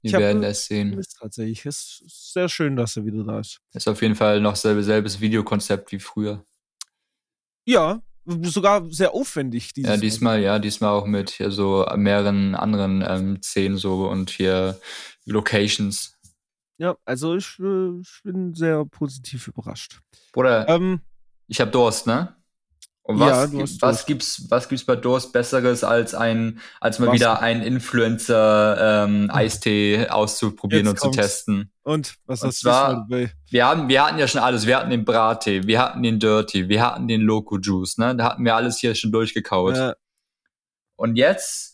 Wir 0.03 0.13
werden 0.19 0.43
es 0.43 0.65
sehen. 0.67 0.93
ist 0.93 1.17
tatsächlich. 1.19 1.65
Es 1.65 2.01
ist 2.05 2.33
sehr 2.33 2.47
schön, 2.47 2.75
dass 2.75 2.95
er 2.97 3.05
wieder 3.05 3.23
da 3.23 3.39
ist. 3.39 3.59
Ist 3.73 3.87
auf 3.89 4.01
jeden 4.01 4.15
Fall 4.15 4.39
noch 4.39 4.55
selbe, 4.55 4.83
selbes 4.83 5.19
Videokonzept 5.19 5.91
wie 5.91 5.99
früher. 5.99 6.45
Ja, 7.65 8.01
sogar 8.43 8.89
sehr 8.91 9.13
aufwendig 9.13 9.73
dieses 9.73 9.89
Ja, 9.89 9.95
Mal. 9.97 10.01
diesmal, 10.01 10.41
ja, 10.41 10.59
diesmal 10.59 10.91
auch 10.91 11.05
mit 11.05 11.37
so 11.49 11.85
mehreren 11.95 12.55
anderen 12.55 13.03
ähm, 13.07 13.41
Szenen 13.41 13.77
so 13.77 14.07
und 14.07 14.29
hier 14.29 14.79
Locations. 15.25 16.17
Ja, 16.81 16.95
also 17.05 17.35
ich, 17.35 17.59
äh, 17.59 17.99
ich 18.01 18.21
bin 18.23 18.55
sehr 18.55 18.83
positiv 18.85 19.47
überrascht. 19.47 20.01
Bruder, 20.33 20.67
Ähm, 20.67 21.01
ich 21.47 21.61
hab 21.61 21.71
Durst, 21.71 22.07
ne? 22.07 22.35
Und 23.03 23.19
Ja, 23.19 23.27
was, 23.27 23.53
hast 23.53 23.53
was 23.53 23.77
Durst. 23.77 24.07
gibt's, 24.07 24.45
was 24.49 24.67
gibt's 24.67 24.85
bei 24.85 24.95
Durst 24.95 25.31
Besseres 25.31 25.83
als 25.83 26.15
ein, 26.15 26.59
als 26.79 26.97
mal 26.97 27.07
Wasser. 27.07 27.13
wieder 27.15 27.39
ein 27.41 27.61
Influencer 27.61 29.03
ähm, 29.05 29.29
Eistee 29.31 30.07
auszuprobieren 30.09 30.85
Jetzt 30.87 30.93
und 30.93 30.99
kommt's. 30.99 31.17
zu 31.17 31.21
testen? 31.21 31.71
und 31.83 32.15
was 32.25 32.41
Und 32.41 32.47
hast 32.47 32.63
du 32.63 32.69
zwar-? 32.69 33.07
Wir 33.49 33.65
haben, 33.67 33.87
wir 33.87 34.03
hatten 34.03 34.17
ja 34.17 34.27
schon 34.27 34.41
alles. 34.41 34.65
Wir 34.65 34.77
hatten 34.77 34.89
den 34.89 35.05
Brattee, 35.05 35.67
wir 35.67 35.79
hatten 35.79 36.01
den 36.01 36.19
Dirty, 36.19 36.67
wir 36.67 36.83
hatten 36.83 37.07
den 37.07 37.21
Loco 37.21 37.59
Juice, 37.59 37.97
ne? 37.99 38.15
Da 38.15 38.23
hatten 38.25 38.43
wir 38.43 38.55
alles 38.55 38.79
hier 38.79 38.95
schon 38.95 39.11
durchgekaut. 39.11 39.75
Äh, 39.77 39.93
Und 40.95 41.15
jetzt, 41.15 41.70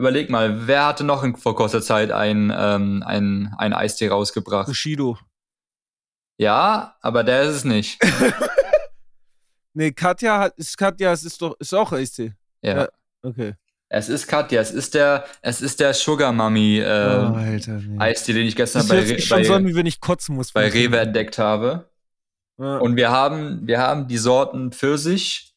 überleg 0.00 0.30
mal, 0.30 0.66
wer 0.66 0.86
hatte 0.86 1.04
noch 1.04 1.22
in, 1.22 1.36
vor 1.36 1.54
kurzer 1.54 1.82
Zeit 1.82 2.10
ein, 2.10 2.52
ähm, 2.56 3.04
ein, 3.06 3.54
ein 3.58 3.72
Eistee 3.72 4.08
rausgebracht? 4.08 4.66
Bushido. 4.66 5.18
Ja, 6.38 6.96
aber 7.00 7.22
der 7.22 7.42
ist 7.42 7.56
es 7.56 7.64
nicht. 7.64 8.00
Nee, 9.72 9.92
Katja 9.92 10.38
hat, 10.38 10.58
ist 10.58 10.76
Katja, 10.76 11.12
es 11.12 11.24
ist 11.24 11.40
doch, 11.40 11.54
ist 11.58 11.74
auch 11.74 11.92
Eistee. 11.92 12.32
Ja. 12.62 12.82
Ja. 12.82 12.88
Okay. 13.22 13.54
Es 13.88 14.08
ist 14.08 14.26
Katja, 14.26 14.60
es 14.60 14.70
ist 14.70 14.94
der, 14.94 15.24
es 15.42 15.60
ist 15.60 15.80
der 15.80 15.94
Sugar 15.94 16.32
Mummy 16.32 16.80
oh, 16.80 16.84
äh, 16.84 16.88
Alter, 16.88 17.80
nee. 17.80 17.98
Eistee, 17.98 18.32
den 18.32 18.46
ich 18.46 18.56
gestern 18.56 18.80
Das 18.80 18.88
bei, 18.88 19.00
Re 19.00 19.18
schon 19.20 19.44
so 19.44 19.52
bei, 19.52 19.64
wie 19.64 19.74
wenn 19.74 19.86
ich 19.86 20.00
kotzen 20.00 20.36
muss. 20.36 20.52
bei 20.52 20.68
Rewe 20.68 20.98
entdeckt 20.98 21.38
habe. 21.38 21.88
Ja. 22.58 22.78
Und 22.78 22.96
wir 22.96 23.10
haben, 23.10 23.66
wir 23.66 23.78
haben 23.78 24.06
die 24.06 24.18
Sorten 24.18 24.70
Pfirsich, 24.70 25.49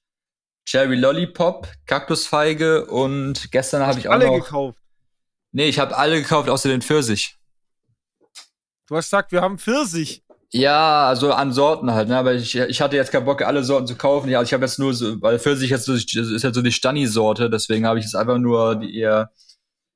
Cherry 0.65 0.95
Lollipop, 0.95 1.67
Kaktusfeige 1.85 2.85
und 2.85 3.51
gestern 3.51 3.85
habe 3.85 3.99
ich 3.99 4.07
auch 4.07 4.13
alle 4.13 4.27
noch. 4.27 4.35
gekauft. 4.35 4.79
Nee, 5.51 5.67
ich 5.67 5.79
habe 5.79 5.95
alle 5.95 6.21
gekauft 6.21 6.49
außer 6.49 6.69
den 6.69 6.81
Pfirsich. 6.81 7.37
Du 8.87 8.95
hast 8.95 9.05
gesagt, 9.07 9.31
wir 9.31 9.41
haben 9.41 9.59
Pfirsich. 9.59 10.23
Ja, 10.51 11.07
also 11.07 11.33
an 11.33 11.51
Sorten 11.51 11.91
halt, 11.93 12.09
ne? 12.09 12.17
Aber 12.17 12.33
ich, 12.33 12.55
ich 12.55 12.81
hatte 12.81 12.95
jetzt 12.95 13.11
keinen 13.11 13.25
Bock, 13.25 13.41
alle 13.41 13.63
Sorten 13.63 13.87
zu 13.87 13.95
kaufen. 13.95 14.29
Ja, 14.29 14.39
also 14.39 14.49
ich 14.49 14.53
habe 14.53 14.63
jetzt 14.65 14.77
nur 14.77 14.93
so, 14.93 15.19
weil 15.21 15.39
Pfirsich 15.39 15.71
jetzt 15.71 15.85
so, 15.85 15.93
ist 15.93 16.13
ja 16.13 16.53
so 16.53 16.61
die 16.61 16.71
Stani-Sorte, 16.71 17.49
deswegen 17.49 17.87
habe 17.87 17.97
ich 17.99 18.05
jetzt 18.05 18.15
einfach 18.15 18.37
nur 18.37 18.75
die 18.75 18.95
eher 18.95 19.31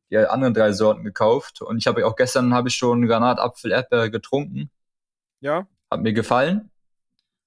die 0.09 0.17
anderen 0.17 0.53
drei 0.53 0.71
Sorten 0.71 1.03
gekauft. 1.03 1.61
Und 1.61 1.77
ich 1.77 1.85
habe 1.85 2.05
auch 2.07 2.15
gestern 2.15 2.53
habe 2.53 2.69
ich 2.69 2.75
schon 2.75 3.05
Granat, 3.07 3.39
Apfel, 3.39 3.71
Erdbeere 3.71 4.09
getrunken. 4.09 4.71
Ja, 5.41 5.67
Hat 5.91 6.01
mir 6.01 6.13
gefallen. 6.13 6.71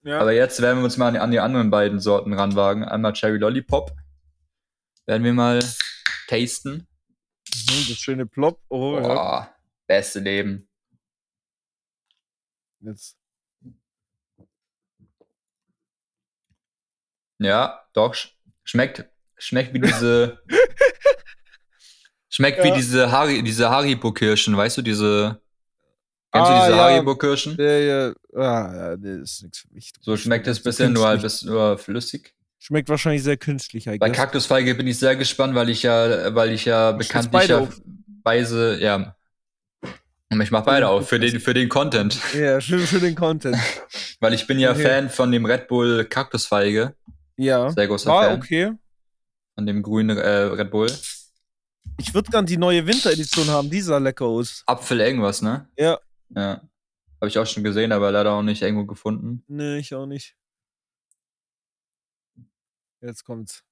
Ja. 0.02 0.18
Aber 0.20 0.32
jetzt 0.32 0.60
werden 0.62 0.78
wir 0.78 0.84
uns 0.84 0.96
mal 0.96 1.08
an 1.08 1.14
die, 1.14 1.20
an 1.20 1.30
die 1.30 1.40
anderen 1.40 1.70
beiden 1.70 2.00
Sorten 2.00 2.32
ranwagen. 2.32 2.84
Einmal 2.84 3.12
Cherry 3.12 3.38
Lollipop. 3.38 3.92
Werden 5.06 5.24
wir 5.24 5.32
mal 5.32 5.60
tasten. 6.28 6.86
Mhm, 7.48 7.86
das 7.88 7.98
schöne 7.98 8.26
Plop. 8.26 8.60
Oh, 8.68 8.96
ja. 8.96 9.00
Boah, 9.02 9.54
beste 9.86 10.20
Leben. 10.20 10.68
Jetzt. 12.80 13.16
Ja, 17.38 17.80
doch. 17.92 18.14
sch- 18.14 18.30
Schmeckt, 18.64 19.04
schmeckt 19.38 19.74
wie 19.74 19.80
diese. 19.80 20.38
schmeckt 22.28 22.58
Ja. 22.58 22.64
wie 22.64 22.72
diese, 22.72 23.10
Hari, 23.10 23.42
diese 23.42 23.70
Haribo-Kirschen, 23.70 24.56
weißt 24.56 24.78
du, 24.78 24.82
diese. 24.82 25.42
Kennst 26.32 26.48
Ah, 26.50 26.60
du 26.60 26.66
diese 26.66 26.76
ja. 26.78 26.84
Haribo-Kirschen? 26.84 27.56
Ja, 27.58 27.64
ja. 27.78 28.12
Ah, 28.34 28.74
ja, 28.90 28.96
nee, 28.96 29.18
das 29.18 29.32
ist 29.32 29.42
nichts 29.42 29.58
für 29.58 29.68
mich. 29.74 29.90
So 30.00 30.16
schmeckt 30.16 30.46
es 30.46 30.58
So 30.58 30.62
bisschen, 30.64 30.92
nur 30.92 31.06
halt 31.06 31.22
bis, 31.22 31.42
nur 31.42 31.76
flüssig. 31.78 32.34
Schmeckt 32.58 32.88
wahrscheinlich 32.88 33.22
sehr 33.22 33.36
künstlich, 33.36 33.86
I 33.86 33.98
Bei. 33.98 34.10
Kaktusfeige 34.10 34.74
bin 34.74 34.86
ich 34.86 34.98
sehr 34.98 35.16
gespannt, 35.16 35.54
weil 35.54 35.70
ich 35.70 35.82
ja, 35.82 36.34
weil 36.34 36.52
ich 36.52 36.66
ja 36.66 36.92
bekanntlicherweise, 36.92 38.78
ja. 38.80 39.16
Und 40.32 40.40
ich 40.40 40.52
mach 40.52 40.62
beide 40.64 40.88
auf 40.88 41.08
für 41.08 41.18
den, 41.18 41.40
für 41.40 41.54
den 41.54 41.68
Content. 41.68 42.16
Ja, 42.34 42.60
schön 42.60 42.80
für 42.86 43.00
den 43.00 43.16
Content. 43.16 43.56
Weil 44.20 44.32
ich 44.32 44.46
bin 44.46 44.60
ja 44.60 44.70
Okay. 44.70 44.82
Fan 44.82 45.10
von 45.10 45.32
dem 45.32 45.44
Red 45.44 45.66
Bull 45.66 46.04
Kaktusfeige. 46.04 46.94
Ja. 47.36 47.70
Sehr 47.70 47.88
großer 47.88 48.08
War 48.10 48.24
Fan. 48.28 48.38
okay. 48.38 48.72
Von 49.56 49.66
dem 49.66 49.82
grünen 49.82 50.16
äh, 50.18 50.28
Red 50.28 50.70
Bull. 50.70 50.88
Ich 51.98 52.14
würde 52.14 52.30
gern 52.30 52.46
die 52.46 52.58
neue 52.58 52.86
Winteredition 52.86 53.48
haben, 53.48 53.70
die 53.70 53.80
sah 53.80 53.98
lecker 53.98 54.26
aus. 54.26 54.62
Apfel 54.66 55.00
irgendwas, 55.00 55.42
ne? 55.42 55.66
Ja. 55.76 55.98
Ja. 56.30 56.62
Habe 57.20 57.28
ich 57.28 57.38
auch 57.38 57.46
schon 57.46 57.64
gesehen, 57.64 57.92
aber 57.92 58.10
leider 58.10 58.32
auch 58.32 58.42
nicht 58.42 58.62
irgendwo 58.62 58.86
gefunden. 58.86 59.44
Nee, 59.46 59.78
ich 59.78 59.94
auch 59.94 60.06
nicht. 60.06 60.36
Jetzt 63.00 63.24
kommt's. 63.24 63.64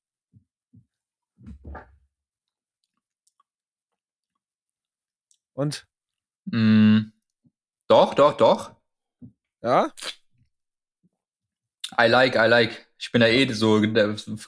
Und? 5.54 5.86
Mm, 6.46 7.12
doch, 7.88 8.14
doch, 8.14 8.36
doch. 8.36 8.74
Ja? 9.62 9.92
I 11.98 12.06
like, 12.06 12.36
I 12.36 12.46
like. 12.46 12.87
Ich 13.00 13.12
bin 13.12 13.22
ja 13.22 13.28
eh 13.28 13.50
so 13.52 13.80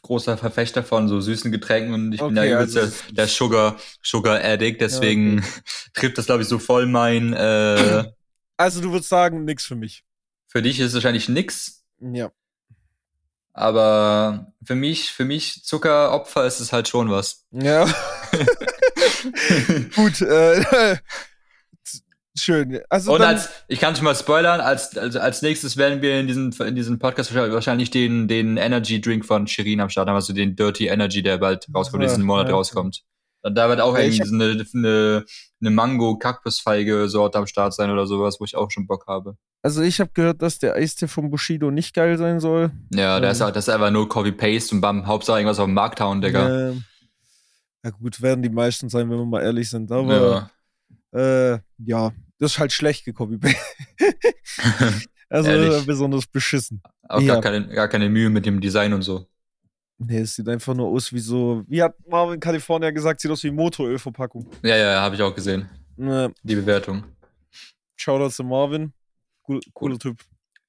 großer 0.02 0.36
Verfechter 0.36 0.82
von 0.82 1.08
so 1.08 1.20
süßen 1.20 1.52
Getränken 1.52 1.94
und 1.94 2.12
ich 2.12 2.20
bin 2.20 2.36
ja 2.36 2.42
Okay, 2.42 2.52
übelst 2.54 2.76
also 2.76 2.92
der, 3.06 3.12
der 3.14 3.26
Sugar, 3.28 3.76
Sugar 4.02 4.40
Addict, 4.42 4.80
deswegen 4.80 5.44
trifft 5.94 6.18
das, 6.18 6.26
glaube 6.26 6.42
ich, 6.42 6.48
so 6.48 6.58
voll 6.58 6.86
mein, 6.86 7.32
äh, 7.32 8.04
Also 8.56 8.80
du 8.80 8.90
würdest 8.92 9.08
sagen, 9.08 9.44
nix 9.44 9.64
für 9.64 9.76
mich. 9.76 10.04
für 10.48 10.62
dich 10.62 10.80
ist 10.80 10.88
es 10.88 10.94
wahrscheinlich 10.94 11.28
nix, 11.28 11.84
Ja. 12.00 12.32
aber 13.52 14.52
für 14.64 14.74
mich, 14.74 15.12
für 15.12 15.24
mich 15.24 15.64
Zuckeropfer 15.64 16.44
ist 16.46 16.58
es 16.60 16.72
halt 16.72 16.88
schon 16.88 17.08
was. 17.10 17.46
Ja. 17.52 17.86
Gut, 19.94 20.20
äh, 20.22 20.96
schön. 22.44 22.80
Also 22.88 23.14
Und 23.14 23.22
als, 23.22 23.48
ich 23.68 23.80
kann 23.80 23.94
schon 23.96 24.04
mal 24.04 24.14
spoilern, 24.14 24.60
als, 24.60 24.96
als, 24.96 25.16
als 25.16 25.42
nächstes 25.42 25.76
werden 25.76 26.02
wir 26.02 26.18
in 26.20 26.26
diesem, 26.26 26.52
in 26.66 26.74
diesem 26.74 26.98
Podcast 26.98 27.34
wahrscheinlich 27.34 27.90
den, 27.90 28.28
den 28.28 28.56
Energy 28.56 29.00
Drink 29.00 29.24
von 29.24 29.46
Shirin 29.46 29.80
am 29.80 29.88
Start 29.88 30.08
haben, 30.08 30.14
also 30.16 30.32
den 30.32 30.56
Dirty 30.56 30.86
Energy, 30.88 31.22
der 31.22 31.38
bald 31.38 31.66
rauskommt, 31.74 32.02
diesen 32.02 32.24
Monat 32.24 32.48
ja. 32.48 32.54
rauskommt. 32.54 33.02
Und 33.42 33.54
da 33.56 33.68
wird 33.70 33.80
auch 33.80 33.96
Ja, 33.96 34.04
irgendwie 34.04 34.22
eine, 34.34 34.66
eine, 34.74 35.24
eine 35.62 35.70
Mango-Kaktusfeige-Sorte 35.70 37.38
am 37.38 37.46
Start 37.46 37.74
sein 37.74 37.90
oder 37.90 38.06
sowas, 38.06 38.36
wo 38.38 38.44
ich 38.44 38.54
auch 38.56 38.70
schon 38.70 38.86
Bock 38.86 39.06
habe. 39.06 39.36
also 39.62 39.82
ich 39.82 39.98
habe 40.00 40.10
gehört, 40.12 40.42
dass 40.42 40.58
der 40.58 40.74
Eistee 40.74 41.08
von 41.08 41.30
Bushido 41.30 41.70
nicht 41.70 41.94
geil 41.94 42.18
sein 42.18 42.40
soll. 42.40 42.70
Ja, 42.92 43.16
Ähm. 43.18 43.24
ist, 43.24 43.40
auch- 43.42 43.50
das 43.50 43.66
ist 43.68 43.72
einfach 43.74 43.90
nur 43.90 44.08
Copy-Paste 44.08 44.74
und 44.74 44.80
bam, 44.80 45.06
Hauptsache 45.06 45.38
irgendwas 45.38 45.58
auf 45.58 45.66
dem 45.66 45.74
Markt 45.74 46.00
hauen, 46.00 46.20
Digga. 46.20 46.70
Ähm, 46.70 46.84
ja 47.82 47.90
gut, 47.90 48.20
werden 48.20 48.42
die 48.42 48.50
meisten 48.50 48.88
sein, 48.90 49.08
wenn 49.10 49.16
wir 49.18 49.24
mal 49.24 49.42
ehrlich 49.42 49.70
sind. 49.70 49.90
Aber 49.90 50.50
Ja. 51.14 51.52
äh, 51.54 51.58
ja, 51.78 52.12
das 52.40 52.52
ist 52.52 52.58
halt 52.58 52.72
schlecht 52.72 53.04
gecopy 53.04 53.38
Also 55.28 55.48
Ehrlich. 55.48 55.86
besonders 55.86 56.26
beschissen. 56.26 56.82
Auch 57.08 57.20
Ja. 57.20 57.34
gar, 57.34 57.42
keine, 57.42 57.68
gar 57.68 57.86
keine 57.88 58.08
Mühe 58.08 58.30
mit 58.30 58.46
dem 58.46 58.60
Design 58.60 58.92
und 58.92 59.02
so. 59.02 59.26
Nee, 59.98 60.20
es 60.20 60.34
sieht 60.34 60.48
einfach 60.48 60.74
nur 60.74 60.88
aus 60.88 61.12
wie 61.12 61.20
so, 61.20 61.62
wie 61.68 61.82
hat 61.82 61.94
Marvin 62.08 62.40
California 62.40 62.90
gesagt, 62.90 63.20
sieht 63.20 63.30
aus 63.30 63.44
wie 63.44 63.50
Motorölverpackung. 63.52 64.50
Ja, 64.62 64.76
ja, 64.76 65.00
habe 65.00 65.14
ich 65.14 65.22
auch 65.22 65.34
gesehen. 65.34 65.68
Ne, 65.96 66.32
Die 66.42 66.56
Bewertung. 66.56 67.04
Shoutout 67.96 68.30
zu 68.30 68.42
Marvin. 68.42 68.92
Cool, 69.46 69.60
cooler 69.74 69.98
Typ. 69.98 70.18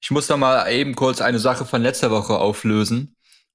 Ich 0.00 0.10
muss 0.10 0.28
noch 0.28 0.36
mal 0.36 0.70
eben 0.70 0.94
kurz 0.94 1.20
eine 1.20 1.38
Sache 1.38 1.64
von 1.64 1.80
letzter 1.82 2.10
Woche 2.10 2.34
auflösen. 2.38 3.11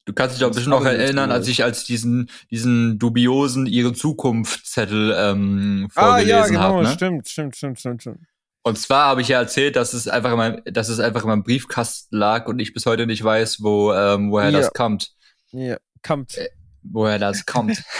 Du 0.08 0.14
kannst 0.14 0.36
dich 0.36 0.40
doch 0.40 0.48
Das 0.48 0.56
bestimmt 0.56 0.76
noch 0.78 0.86
erinnern, 0.86 1.32
als 1.32 1.48
ich 1.50 1.64
als 1.66 1.84
diesen, 1.84 2.30
diesen 2.50 2.98
dubiosen 2.98 3.66
Ihre 3.68 3.92
Zukunft-Zettel 3.94 5.14
ähm, 5.16 5.90
Ah, 5.96 6.02
vorgelesen 6.16 6.30
ja, 6.30 6.48
genau, 6.48 6.60
habe. 6.62 6.84
Ne? 6.84 6.90
stimmt, 6.92 7.28
stimmt, 7.28 7.56
stimmt, 7.58 7.80
stimmt, 7.80 8.02
stimmt. 8.02 8.20
Und 8.64 8.78
zwar 8.80 9.06
habe 9.08 9.22
ich 9.22 9.28
ja 9.28 9.40
erzählt, 9.40 9.76
dass 9.76 9.94
es 9.94 10.08
einfach 10.08 10.32
in 10.32 10.38
meinem, 10.38 10.62
dass 10.66 10.90
es 10.90 11.00
einfach 11.00 11.24
in 11.24 11.28
meinem 11.30 11.44
Briefkasten 11.44 12.16
lag 12.18 12.48
und 12.48 12.60
ich 12.60 12.74
bis 12.74 12.86
heute 12.86 13.06
nicht 13.06 13.24
weiß, 13.24 13.58
wo, 13.62 13.94
ähm, 13.94 14.32
woher 14.32 14.50
Ja. 14.50 14.58
das 14.60 14.74
kommt. 14.74 15.12
Ja, 15.52 15.78
kommt. 16.06 16.38
Äh. 16.38 16.50
Woher 16.84 17.20
das 17.20 17.46
kommt. 17.46 17.84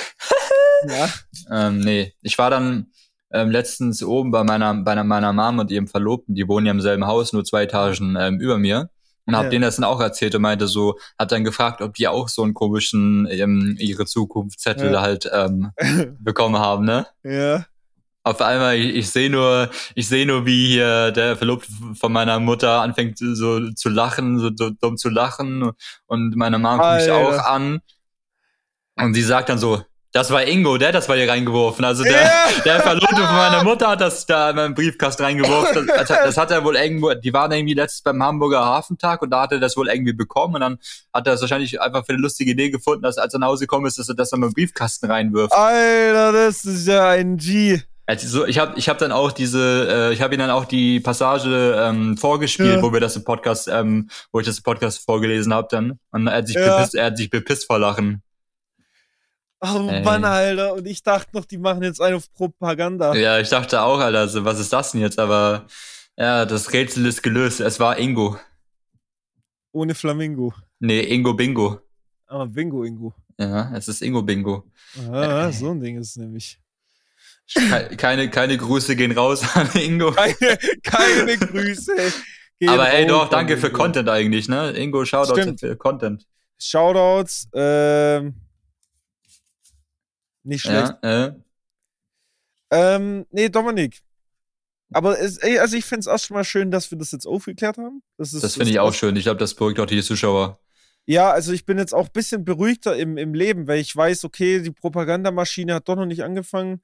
Ja. 0.88 1.10
ähm, 1.52 1.80
nee, 1.80 2.14
ich 2.22 2.38
war 2.38 2.52
dann 2.52 2.92
ähm, 3.32 3.50
letztens 3.50 4.04
oben 4.04 4.30
bei 4.30 4.44
meiner, 4.44 4.74
bei 4.76 4.92
einer- 4.92 5.04
meiner 5.04 5.34
Mom 5.34 5.58
und 5.58 5.72
ihrem 5.72 5.88
Verlobten, 5.88 6.36
die 6.36 6.48
wohnen 6.48 6.68
ja 6.68 6.72
im 6.72 6.82
selben 6.82 7.08
Haus, 7.08 7.34
nur 7.34 7.44
zwei 7.44 7.64
Etagen 7.64 8.16
ähm, 8.18 8.40
über 8.40 8.60
mir. 8.60 8.90
Und 9.28 9.36
hab 9.36 9.44
Ja. 9.44 9.50
denen 9.50 9.62
das 9.64 9.76
dann 9.76 9.84
auch 9.86 10.00
erzählt 10.02 10.34
und 10.36 10.42
meinte 10.42 10.68
so, 10.68 10.98
hab 11.20 11.28
dann 11.28 11.44
gefragt, 11.44 11.82
ob 11.82 11.94
die 11.94 12.08
auch 12.08 12.30
so 12.30 12.42
einen 12.44 12.54
komischen 12.56 13.28
ähm, 13.30 13.76
ihre 13.78 14.06
Zukunftszettel 14.06 14.94
Ja. 14.94 15.02
halt 15.02 15.30
ähm, 15.32 15.72
bekommen 16.20 16.58
haben, 16.58 16.86
ne? 16.86 17.06
ja. 17.24 17.66
Auf 18.24 18.42
einmal, 18.42 18.76
ich, 18.76 18.94
ich 18.94 19.10
sehe 19.10 19.30
nur, 19.30 19.70
ich 19.96 20.10
sehe 20.10 20.26
nur, 20.26 20.46
wie 20.46 20.68
hier 20.68 21.12
der 21.12 21.38
Verlobte 21.38 21.72
von 21.98 22.12
meiner 22.12 22.40
Mutter 22.42 22.82
anfängt 22.82 23.18
so 23.18 23.72
zu 23.72 23.88
lachen, 23.88 24.38
so, 24.40 24.50
so 24.54 24.70
dumm 24.70 24.98
zu 24.98 25.08
lachen 25.08 25.72
und 26.08 26.36
meine 26.36 26.60
Mom 26.60 26.80
guckt 26.80 26.92
mich 26.92 27.10
auch 27.10 27.38
an 27.46 27.80
und 28.96 29.14
sie 29.14 29.22
sagt 29.22 29.48
dann 29.48 29.60
so, 29.60 29.82
das 30.18 30.32
war 30.32 30.44
Ingo, 30.48 30.80
der 30.80 30.88
hat 30.88 30.96
das 30.96 31.06
bei 31.06 31.16
dir 31.16 31.30
reingeworfen. 31.30 31.86
Also 31.86 32.04
der, 32.04 32.14
yeah. 32.14 32.62
der 32.66 32.82
Verlobte 32.82 33.16
von 33.18 33.36
meiner 33.36 33.64
Mutter 33.64 33.90
hat 33.90 34.02
das 34.02 34.26
da 34.26 34.50
in 34.50 34.56
meinen 34.56 34.74
Briefkasten 34.74 35.24
reingeworfen. 35.24 35.86
Das, 35.96 36.08
das, 36.08 36.38
hat 36.38 36.50
er 36.50 36.64
wohl 36.64 36.76
irgendwo, 36.76 37.14
die 37.14 37.32
waren 37.34 37.52
irgendwie 37.52 37.76
letztens 37.76 38.02
beim 38.02 38.24
Hamburger 38.24 38.66
Hafentag 38.66 39.22
und 39.22 39.30
da 39.30 39.44
hat 39.44 39.52
er 39.52 39.60
das 39.60 39.78
wohl 39.78 39.90
irgendwie 39.90 40.14
bekommen 40.14 40.56
und 40.56 40.62
dann 40.62 40.80
hat 41.14 41.28
er 41.28 41.34
das 41.34 41.42
wahrscheinlich 41.42 41.80
einfach 41.80 42.04
für 42.04 42.14
eine 42.14 42.22
lustige 42.22 42.52
Idee 42.52 42.72
gefunden, 42.72 43.04
dass 43.04 43.20
als 43.20 43.36
er 43.36 43.40
nach 43.40 43.48
Hause 43.50 43.66
gekommen 43.66 43.86
ist, 43.86 44.00
dass 44.00 44.10
er 44.10 44.16
das 44.16 44.32
in 44.32 44.40
meinen 44.40 44.54
Briefkasten 44.54 45.06
reinwirft. 45.06 45.54
Alter, 45.54 46.32
das 46.32 46.66
ist 46.66 46.88
ja 46.88 47.10
ein 47.10 47.38
G. 47.38 47.80
Also 48.08 48.48
ich 48.48 48.58
habe 48.58 48.74
ich 48.80 48.90
hab 48.90 48.98
dann 48.98 49.12
auch 49.12 49.32
diese, 49.32 49.88
äh, 50.10 50.14
ich 50.14 50.22
habe 50.24 50.34
ihm 50.34 50.40
dann 50.40 50.50
auch 50.50 50.66
die 50.66 51.00
Passage 51.00 51.76
ähm, 51.78 52.18
vorgespielt, 52.18 52.78
ja. 52.78 52.82
wo 52.82 52.92
wir 52.92 53.02
das 53.02 53.18
im 53.18 53.24
Podcast, 53.24 53.68
ähm, 53.68 54.10
wo 54.32 54.40
ich 54.40 54.48
das 54.48 54.58
im 54.58 54.64
Podcast 54.64 55.06
vorgelesen 55.06 55.54
habe 55.54 55.68
dann. 55.70 56.00
Und 56.12 56.26
er 56.26 56.38
hat 56.38 56.48
sich, 56.48 56.56
ja. 56.56 56.78
bepisst, 56.78 56.96
er 56.96 57.06
hat 57.06 57.18
sich 57.18 57.30
bepisst 57.30 57.68
vor 57.68 57.78
Lachen. 57.78 58.24
Oh 59.60 59.88
Ey. 59.90 60.04
Mann, 60.04 60.24
Alter. 60.24 60.74
Und 60.74 60.86
ich 60.86 61.02
dachte 61.02 61.36
noch, 61.36 61.46
die 61.46 61.58
machen 61.58 61.84
jetzt 61.84 62.02
einen 62.02 62.18
auf 62.18 62.32
Propaganda. 62.34 63.16
Ja, 63.16 63.40
ich 63.40 63.50
dachte 63.50 63.82
auch, 63.82 64.00
Alter, 64.00 64.20
also, 64.20 64.46
was 64.46 64.60
ist 64.60 64.72
das 64.72 64.92
denn 64.92 65.02
jetzt? 65.02 65.20
Aber 65.20 65.66
ja, 66.16 66.46
das 66.46 66.74
Rätsel 66.74 67.06
ist 67.06 67.24
gelöst. 67.24 67.60
Es 67.60 67.80
war 67.80 67.98
Ingo. 67.98 68.38
Ohne 69.72 69.96
Flamingo. 69.96 70.54
Nee, 70.80 71.02
Ingo 71.02 71.34
Bingo. 71.34 71.82
Ah, 72.28 72.46
Bingo 72.46 72.84
Ingo. 72.84 73.14
Ja, 73.40 73.72
es 73.76 73.88
ist 73.88 74.02
Ingo 74.02 74.22
Bingo. 74.22 74.64
Ah, 75.12 75.48
äh. 75.48 75.54
so 75.54 75.72
ein 75.72 75.80
Ding 75.80 75.98
ist 75.98 76.10
es 76.10 76.16
nämlich. 76.18 76.60
Keine, 77.98 78.30
keine 78.30 78.58
Grüße 78.58 78.96
gehen 78.96 79.12
raus 79.12 79.44
an 79.56 79.70
Ingo. 79.74 80.12
Keine, 80.12 80.58
keine 80.84 81.38
Grüße. 81.38 81.94
Aber 82.68 82.86
hey, 82.86 83.06
doch, 83.06 83.30
danke 83.30 83.58
für 83.58 83.72
Content 83.72 84.10
eigentlich, 84.10 84.48
ne? 84.48 84.72
Ingo, 84.72 85.06
Shoutouts 85.06 85.42
Stimmt. 85.42 85.60
für 85.60 85.76
Content. 85.76 86.26
Shoutouts, 86.60 87.48
ähm, 87.54 88.34
nicht 90.48 90.62
schlecht. 90.62 90.94
Ja, 91.04 91.26
äh. 91.26 91.34
ähm, 92.72 93.26
nee, 93.32 93.50
Dominik. 93.50 94.02
Aber 94.94 95.20
es, 95.20 95.38
ey, 95.38 95.60
also 95.60 95.76
ich 95.76 95.86
finde 95.86 96.02
es 96.02 96.08
erstmal 96.08 96.46
schön, 96.46 96.72
dass 96.72 96.92
wir 96.92 96.98
das 96.98 97.12
jetzt 97.12 97.28
aufgeklärt 97.28 97.78
haben. 97.78 98.02
Das, 98.18 98.32
das 98.32 98.56
finde 98.56 98.72
ich 98.72 98.80
auch 98.80 98.94
schön. 98.94 99.16
Ich 99.16 99.24
glaube, 99.24 99.40
das 99.40 99.54
beruhigt 99.54 99.80
auch 99.80 99.86
die 99.86 100.02
Zuschauer. 100.02 100.60
Ja, 101.06 101.32
also 101.32 101.54
ich 101.54 101.66
bin 101.66 101.78
jetzt 101.78 101.94
auch 101.94 102.08
ein 102.08 102.14
bisschen 102.14 102.46
beruhigter 102.46 102.96
im, 102.96 103.18
im 103.18 103.34
Leben, 103.34 103.68
weil 103.68 103.80
ich 103.80 103.96
weiß, 103.96 104.26
okay, 104.26 104.62
die 104.62 104.72
Propagandamaschine 104.72 105.76
hat 105.76 105.88
doch 105.88 105.96
noch 105.96 106.06
nicht 106.06 106.24
angefangen. 106.24 106.82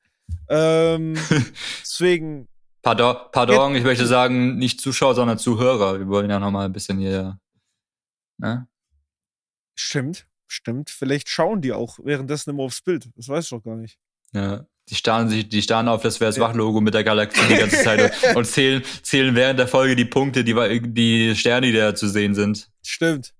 Ähm, 0.50 1.14
deswegen. 1.82 2.48
Pardon, 2.82 3.16
pardon, 3.32 3.76
ich 3.76 3.84
möchte 3.84 4.06
sagen, 4.06 4.58
nicht 4.58 4.82
Zuschauer, 4.82 5.16
sondern 5.16 5.38
Zuhörer. 5.38 6.00
Wir 6.00 6.08
wollen 6.08 6.30
ja 6.30 6.40
noch 6.40 6.52
mal 6.52 6.66
ein 6.66 6.74
bisschen 6.74 6.98
hier. 6.98 7.40
Ne? 8.38 8.68
Stimmt, 9.76 10.28
stimmt. 10.54 10.90
Vielleicht 10.90 11.30
schauen 11.30 11.62
die 11.62 11.74
auch 11.74 12.00
währenddessen 12.04 12.52
immer 12.52 12.64
aufs 12.64 12.82
Bild. 12.82 13.10
Das 13.16 13.28
weiß 13.28 13.46
ich 13.46 13.50
doch 13.50 13.64
gar 13.64 13.76
nicht. 13.76 13.98
Ja. 14.34 14.66
Die 14.90 14.96
starren 14.96 15.30
sich, 15.30 15.48
die 15.48 15.62
starren 15.62 15.88
auf 15.88 16.02
das 16.02 16.20
Wär's 16.20 16.38
Wach-Logo 16.40 16.82
mit 16.82 16.94
der 16.94 17.06
Galaxie 17.06 17.40
die 17.48 17.56
ganze 17.56 17.82
Zeit 17.84 18.12
und, 18.36 18.46
zählen, 18.46 18.84
zählen 19.02 19.34
während 19.34 19.58
der 19.58 19.70
Folge 19.70 19.96
die 19.96 20.04
Punkte, 20.04 20.44
die, 20.44 20.54
die 20.94 21.36
Sterne, 21.38 21.68
die 21.68 21.78
da 21.78 21.96
zu 21.96 22.10
sehen 22.10 22.36
sind. 22.36 22.70
Stimmt. 22.86 23.34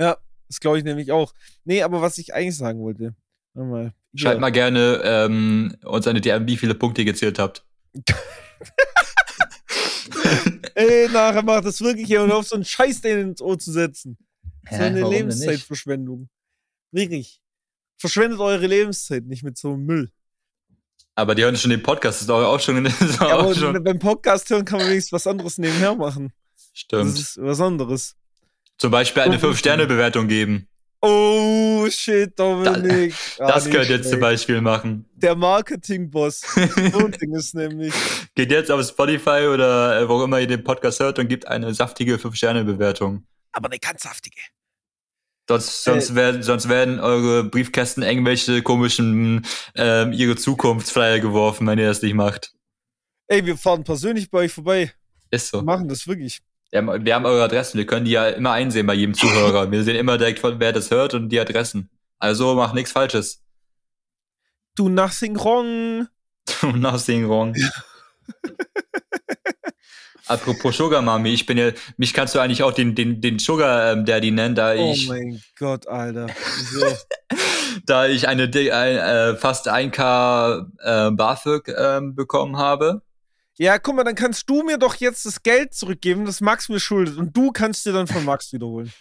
Ja, 0.00 0.16
das 0.48 0.58
glaube 0.58 0.78
ich 0.78 0.84
nämlich 0.84 1.12
auch. 1.12 1.34
Nee, 1.64 1.82
aber 1.82 2.00
was 2.00 2.16
ich 2.16 2.32
eigentlich 2.32 2.56
sagen 2.56 2.80
wollte. 2.80 3.14
Mal, 3.52 3.92
Schreibt 4.14 4.40
mal 4.40 4.52
gerne 4.52 5.00
ähm, 5.04 5.76
uns 5.84 6.06
eine 6.06 6.20
DM, 6.20 6.46
wie 6.46 6.56
viele 6.56 6.74
Punkte 6.74 7.02
ihr 7.02 7.06
gezählt 7.06 7.38
habt. 7.38 7.64
Ey, 10.74 11.08
nachher 11.08 11.42
macht 11.42 11.64
das 11.64 11.80
wirklich 11.80 12.06
hier 12.06 12.22
und 12.22 12.32
auf 12.32 12.46
so 12.46 12.54
einen 12.54 12.64
Scheiß 12.64 13.00
den 13.00 13.30
ins 13.30 13.40
Ohr 13.40 13.58
zu 13.58 13.72
setzen. 13.72 14.18
So 14.70 14.76
eine 14.76 15.08
Lebenszeitverschwendung. 15.08 16.28
Wirklich. 16.92 17.40
Verschwendet 17.98 18.40
eure 18.40 18.66
Lebenszeit 18.66 19.24
nicht 19.24 19.42
mit 19.42 19.56
so 19.56 19.72
einem 19.72 19.86
Müll. 19.86 20.10
Aber 21.14 21.34
die 21.34 21.42
hören 21.42 21.56
schon 21.56 21.70
den 21.70 21.82
Podcast, 21.82 22.18
das 22.18 22.22
ist 22.22 22.30
auch 22.30 22.60
schon. 22.60 22.84
Ist 22.86 23.20
ja, 23.20 23.38
aber 23.38 23.54
schon. 23.54 23.82
beim 23.82 23.98
Podcast 23.98 24.50
hören 24.50 24.66
kann 24.66 24.78
man 24.78 24.88
wenigstens 24.88 25.12
was 25.12 25.26
anderes 25.26 25.56
nebenher 25.56 25.94
machen. 25.94 26.32
Stimmt. 26.74 27.12
Das 27.12 27.20
ist 27.20 27.38
was 27.40 27.58
anderes. 27.60 28.14
Zum 28.76 28.90
Beispiel 28.90 29.22
eine 29.22 29.38
5-Sterne-Bewertung 29.38 30.28
geben. 30.28 30.68
Oh 31.00 31.86
shit, 31.88 32.38
Dominik. 32.38 33.14
Da, 33.38 33.44
ah, 33.46 33.52
das 33.52 33.70
könnt 33.70 33.88
ihr 33.88 34.02
zum 34.02 34.20
Beispiel 34.20 34.60
machen. 34.60 35.06
Der 35.14 35.34
Marketing-Boss. 35.34 36.42
so 36.92 37.08
Ding 37.08 37.34
ist 37.34 37.54
nämlich. 37.54 37.94
Geht 38.34 38.50
jetzt 38.50 38.70
auf 38.70 38.86
Spotify 38.86 39.46
oder 39.52 40.06
wo 40.08 40.22
immer 40.22 40.40
ihr 40.40 40.46
den 40.46 40.64
Podcast 40.64 41.00
hört 41.00 41.18
und 41.18 41.28
gibt 41.28 41.48
eine 41.48 41.72
saftige 41.72 42.16
5-Sterne-Bewertung. 42.16 43.26
Aber 43.52 43.70
eine 43.70 43.78
ganz 43.78 44.02
saftige. 44.02 44.40
Sonst, 45.48 45.84
sonst, 45.84 46.10
äh, 46.10 46.14
werden, 46.16 46.42
sonst 46.42 46.68
werden 46.68 46.98
eure 46.98 47.44
Briefkästen 47.44 48.02
irgendwelche 48.02 48.62
komischen 48.62 49.46
ähm, 49.76 50.12
ihre 50.12 50.36
Zukunftsflyer 50.36 51.20
geworfen, 51.20 51.66
wenn 51.66 51.78
ihr 51.78 51.86
das 51.86 52.02
nicht 52.02 52.14
macht. 52.14 52.52
Ey, 53.28 53.46
wir 53.46 53.56
fahren 53.56 53.84
persönlich 53.84 54.30
bei 54.30 54.40
euch 54.40 54.52
vorbei. 54.52 54.92
Ist 55.30 55.48
so. 55.48 55.58
Wir 55.58 55.64
machen 55.64 55.88
das 55.88 56.06
wirklich. 56.06 56.40
Wir 56.70 56.78
haben, 56.78 57.04
wir 57.04 57.14
haben 57.14 57.26
eure 57.26 57.44
Adressen, 57.44 57.78
wir 57.78 57.86
können 57.86 58.04
die 58.04 58.12
ja 58.12 58.28
immer 58.28 58.52
einsehen 58.52 58.86
bei 58.86 58.94
jedem 58.94 59.14
Zuhörer. 59.14 59.70
Wir 59.70 59.84
sehen 59.84 59.96
immer 59.96 60.18
direkt, 60.18 60.40
von 60.40 60.58
wer 60.58 60.72
das 60.72 60.90
hört 60.90 61.14
und 61.14 61.28
die 61.28 61.38
Adressen. 61.38 61.90
Also 62.18 62.54
mach 62.54 62.72
nichts 62.72 62.92
Falsches. 62.92 63.42
Do 64.74 64.88
nothing 64.88 65.38
wrong. 65.38 66.08
Do 66.60 66.72
nothing 66.72 67.28
wrong. 67.28 67.54
Apropos 70.28 70.76
Sugar 70.76 71.02
Mami, 71.02 71.32
ich 71.32 71.46
bin 71.46 71.56
ja, 71.56 71.70
mich 71.96 72.12
kannst 72.12 72.34
du 72.34 72.40
eigentlich 72.40 72.62
auch 72.62 72.72
den, 72.72 72.94
den, 72.94 73.20
den 73.20 73.38
Sugar 73.38 73.92
ähm, 73.92 74.04
Daddy 74.04 74.32
nennen, 74.32 74.54
da 74.54 74.74
oh 74.74 74.92
ich. 74.92 75.08
Oh 75.08 75.12
mein 75.12 75.40
Gott, 75.58 75.86
Alter. 75.86 76.26
So. 76.72 76.86
da 77.86 78.06
ich 78.06 78.26
eine 78.26 78.44
ein, 78.44 78.52
äh, 78.52 79.36
fast 79.36 79.68
1K 79.70 80.66
äh, 80.80 81.10
BAföG 81.12 81.68
äh, 81.68 82.00
bekommen 82.02 82.56
habe. 82.56 83.02
Ja, 83.58 83.78
guck 83.78 83.96
mal, 83.96 84.04
dann 84.04 84.14
kannst 84.14 84.50
du 84.50 84.62
mir 84.62 84.78
doch 84.78 84.96
jetzt 84.96 85.24
das 85.24 85.42
Geld 85.42 85.74
zurückgeben, 85.74 86.26
das 86.26 86.40
Max 86.40 86.68
mir 86.68 86.80
schuldet, 86.80 87.16
und 87.16 87.34
du 87.36 87.52
kannst 87.52 87.86
dir 87.86 87.92
dann 87.92 88.06
von 88.06 88.24
Max 88.24 88.52
wiederholen. 88.52 88.92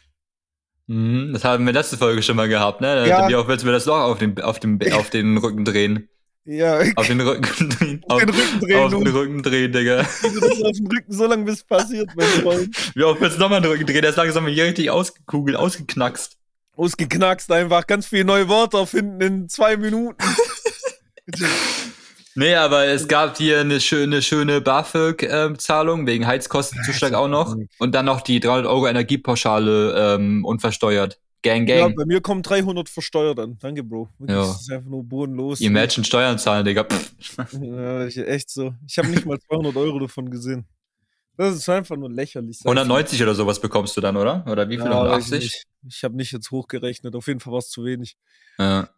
Mhm, 0.87 1.33
das 1.33 1.43
haben 1.43 1.65
wir 1.65 1.73
letzte 1.73 1.97
Folge 1.97 2.21
schon 2.21 2.35
mal 2.35 2.47
gehabt, 2.47 2.79
ne? 2.79 3.07
Ja. 3.07 3.27
Wie 3.27 3.35
auch 3.35 3.47
willst 3.47 3.63
du 3.63 3.67
mir 3.67 3.73
das 3.73 3.85
Loch 3.85 3.99
auf 3.99 4.19
den, 4.19 4.39
auf, 4.41 4.59
den, 4.59 4.79
auf 4.93 5.09
den 5.09 5.37
Rücken 5.37 5.65
drehen? 5.65 6.07
Ja. 6.45 6.79
Auf 6.95 7.07
den 7.07 7.21
Rücken 7.21 7.69
drehen. 7.69 8.03
Auf, 8.07 8.19
den 8.19 8.29
Rücken 8.29 8.59
drehen, 8.59 8.79
auf 8.79 8.91
den 8.91 9.07
Rücken 9.07 9.43
drehen, 9.43 9.71
Digga. 9.71 10.01
auf 10.01 10.21
den 10.21 10.87
Rücken 10.87 11.11
so 11.11 11.25
lange, 11.25 11.43
bis 11.43 11.55
es 11.55 11.63
passiert, 11.63 12.09
mein 12.15 12.27
Freund. 12.43 12.95
Wie 12.95 13.03
oft 13.03 13.19
willst 13.19 13.37
du 13.37 13.41
nochmal 13.41 13.61
den 13.61 13.71
Rücken 13.71 13.85
drehen? 13.87 14.01
Der 14.01 14.11
ist 14.11 14.15
langsam 14.15 14.45
hier 14.47 14.65
richtig 14.65 14.91
ausgekugelt, 14.91 15.57
ausgeknackst. 15.57 16.37
Ausgeknackst 16.75 17.51
einfach. 17.51 17.87
Ganz 17.87 18.05
viele 18.05 18.25
neue 18.25 18.47
Worte 18.47 18.77
erfinden 18.77 19.21
in 19.21 19.49
zwei 19.49 19.77
Minuten. 19.77 20.23
Nee, 22.37 22.53
aber 22.55 22.87
es 22.87 23.07
gab 23.07 23.37
hier 23.37 23.61
eine 23.61 23.79
schöne, 23.79 24.21
schöne 24.21 24.59
BAföG-Zahlung 24.59 26.01
ähm, 26.01 26.07
wegen 26.07 26.27
Heizkostenzuschlag 26.27 27.13
auch 27.13 27.29
noch. 27.29 27.55
Und 27.79 27.95
dann 27.95 28.03
noch 28.05 28.19
die 28.19 28.41
300 28.41 28.65
Euro 28.65 28.87
Energiepauschale 28.87 30.15
ähm, 30.15 30.43
unversteuert. 30.43 31.17
Gang, 31.45 31.65
gang. 31.65 31.77
Ja, 31.77 31.87
bei 31.89 32.05
mir 32.05 32.21
kommen 32.21 32.41
300 32.41 32.89
versteuert 32.89 33.39
an. 33.39 33.57
Danke, 33.59 33.83
Bro. 33.83 34.09
Wirklich, 34.17 34.35
ja. 34.35 34.47
Das 34.47 34.61
ist 34.61 34.71
einfach 34.71 34.89
nur 34.89 35.03
bodenlos. 35.03 35.61
Imagine 35.61 36.03
Steuern 36.03 36.39
zahlen, 36.39 36.65
Digga. 36.65 36.87
ja, 37.61 38.05
echt 38.05 38.49
so. 38.49 38.73
Ich 38.87 38.97
habe 38.97 39.09
nicht 39.09 39.25
mal 39.25 39.39
200 39.39 39.75
Euro 39.75 39.99
davon 39.99 40.29
gesehen. 40.29 40.65
Das 41.37 41.55
ist 41.55 41.69
einfach 41.69 41.97
nur 41.97 42.09
lächerlich. 42.09 42.59
190 42.63 43.21
oder 43.21 43.35
sowas 43.35 43.59
bekommst 43.59 43.95
du 43.95 44.01
dann, 44.01 44.17
oder? 44.17 44.45
Oder 44.47 44.69
wie 44.69 44.77
viel? 44.77 44.85
Ja, 44.85 45.03
180? 45.03 45.45
Ich, 45.45 45.63
ich 45.87 46.03
habe 46.03 46.15
nicht 46.15 46.31
jetzt 46.31 46.49
hochgerechnet. 46.49 47.15
Auf 47.15 47.27
jeden 47.27 47.39
Fall 47.39 47.53
war 47.53 47.59
es 47.59 47.69
zu 47.69 47.83
wenig. 47.83 48.17
Ja 48.57 48.89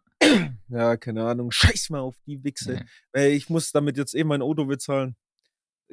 ja, 0.68 0.96
keine 0.96 1.24
Ahnung, 1.24 1.50
scheiß 1.50 1.90
mal 1.90 2.00
auf 2.00 2.16
die 2.26 2.42
Wichse. 2.44 2.74
Nee. 2.74 2.84
Weil 3.12 3.30
ich 3.32 3.48
muss 3.48 3.72
damit 3.72 3.96
jetzt 3.96 4.14
eh 4.14 4.24
mein 4.24 4.42
Auto 4.42 4.64
bezahlen. 4.64 5.16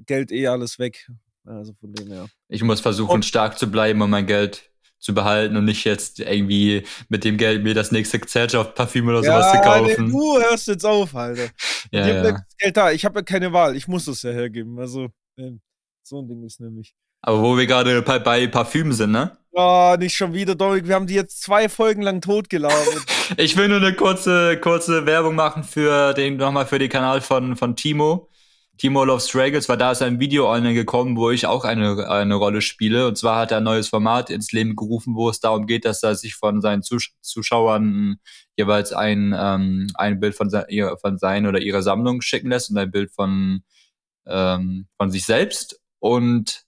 Geld 0.06 0.32
eh 0.32 0.48
alles 0.48 0.80
weg. 0.80 1.10
Also 1.46 1.74
von 1.74 1.94
dem 1.94 2.08
her. 2.08 2.28
Ich 2.48 2.63
muss 2.63 2.82
versuchen, 2.82 3.12
und 3.12 3.26
stark 3.26 3.58
zu 3.58 3.70
bleiben 3.70 4.02
und 4.02 4.10
mein 4.10 4.26
Geld 4.26 4.72
zu 5.06 5.13
behalten 5.13 5.56
und 5.56 5.65
nicht 5.65 5.84
jetzt 5.86 6.20
irgendwie 6.20 6.84
mit 7.10 7.24
dem 7.24 7.38
Geld 7.38 7.63
mir 7.63 7.76
das 7.76 7.91
nächste 7.91 8.18
Gesellschaft-Parfüm 8.18 9.08
oder 9.08 9.24
sowas 9.24 9.54
ja, 9.54 9.62
zu 9.62 9.70
kaufen. 9.70 10.06
Nee, 10.08 10.12
du 10.12 10.41
hörst 10.41 10.68
jetzt 10.68 10.84
auf, 10.84 11.15
Alter. 11.15 11.48
ja, 11.91 12.08
ja. 12.08 12.41
Geld 12.58 12.76
da. 12.76 12.91
Ich 12.91 13.06
habe 13.06 13.20
ja 13.20 13.24
keine 13.24 13.54
Wahl. 13.54 13.76
Ich 13.76 13.88
muss 13.88 14.08
es 14.08 14.24
ja 14.24 14.32
hergeben. 14.32 14.80
Also, 14.80 15.10
so 16.04 16.22
ein 16.22 16.28
Ding 16.28 16.44
ist 16.44 16.60
nämlich. 16.60 16.96
Aber 17.22 17.39
wo 17.41 17.56
wir 17.56 17.68
gerade 17.68 18.02
bei, 18.02 18.18
bei 18.18 18.48
Parfüm 18.48 18.94
sind, 18.94 19.12
ne? 19.12 19.38
Oh, 19.52 19.96
nicht 19.98 20.15
schon 20.15 20.34
wieder, 20.34 20.56
Dominik. 20.56 20.88
Wir 20.88 20.96
haben 20.96 21.08
die 21.08 21.13
jetzt 21.13 21.44
zwei 21.44 21.70
Folgen 21.70 22.02
lang 22.02 22.20
totgelaufen. 22.20 23.04
ich 23.38 23.56
will 23.56 23.68
nur 23.68 23.78
eine 23.78 23.94
kurze, 23.94 24.58
kurze 24.60 25.06
Werbung 25.06 25.36
machen 25.36 25.63
für 25.63 26.13
den, 26.13 26.38
nochmal 26.38 26.65
für 26.65 26.80
den 26.80 26.89
Kanal 26.89 27.22
von, 27.22 27.56
von 27.56 27.76
Timo. 27.76 28.28
Timo 28.77 29.05
Love 29.05 29.21
Struggles, 29.21 29.69
weil 29.69 29.77
da 29.77 29.91
ist 29.91 30.01
ein 30.01 30.19
Video 30.19 30.51
online 30.51 30.73
gekommen, 30.73 31.15
wo 31.15 31.31
ich 31.31 31.47
auch 31.47 31.63
eine, 31.63 32.09
eine 32.09 32.35
Rolle 32.35 32.61
spiele. 32.61 33.07
Und 33.07 33.17
zwar 33.17 33.39
hat 33.39 33.51
er 33.51 33.57
ein 33.57 33.63
neues 33.63 33.88
Format 33.88 34.29
ins 34.29 34.51
Leben 34.51 34.75
gerufen, 34.75 35.15
wo 35.15 35.29
es 35.29 35.39
darum 35.39 35.65
geht, 35.65 35.85
dass 35.85 36.03
er 36.03 36.15
sich 36.15 36.35
von 36.35 36.61
seinen 36.61 36.83
Zus 36.83 37.11
Zuschauern 37.21 38.17
jeweils 38.57 38.91
ein, 38.91 39.33
ähm, 39.38 39.88
ein 39.95 40.19
Bild 40.19 40.35
von, 40.35 40.49
se 40.49 40.65
von 41.01 41.17
seiner 41.17 41.49
oder 41.49 41.61
ihrer 41.61 41.81
Sammlung 41.81 42.21
schicken 42.21 42.49
lässt 42.49 42.69
und 42.69 42.77
ein 42.77 42.91
Bild 42.91 43.11
von, 43.11 43.63
ähm, 44.25 44.88
von 44.97 45.09
sich 45.09 45.25
selbst. 45.25 45.79
Und 45.99 46.65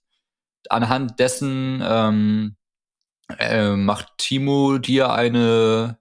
anhand 0.70 1.18
dessen 1.18 1.82
ähm, 1.84 2.56
äh, 3.38 3.76
macht 3.76 4.16
Timo 4.16 4.78
dir 4.78 5.12
eine 5.12 5.97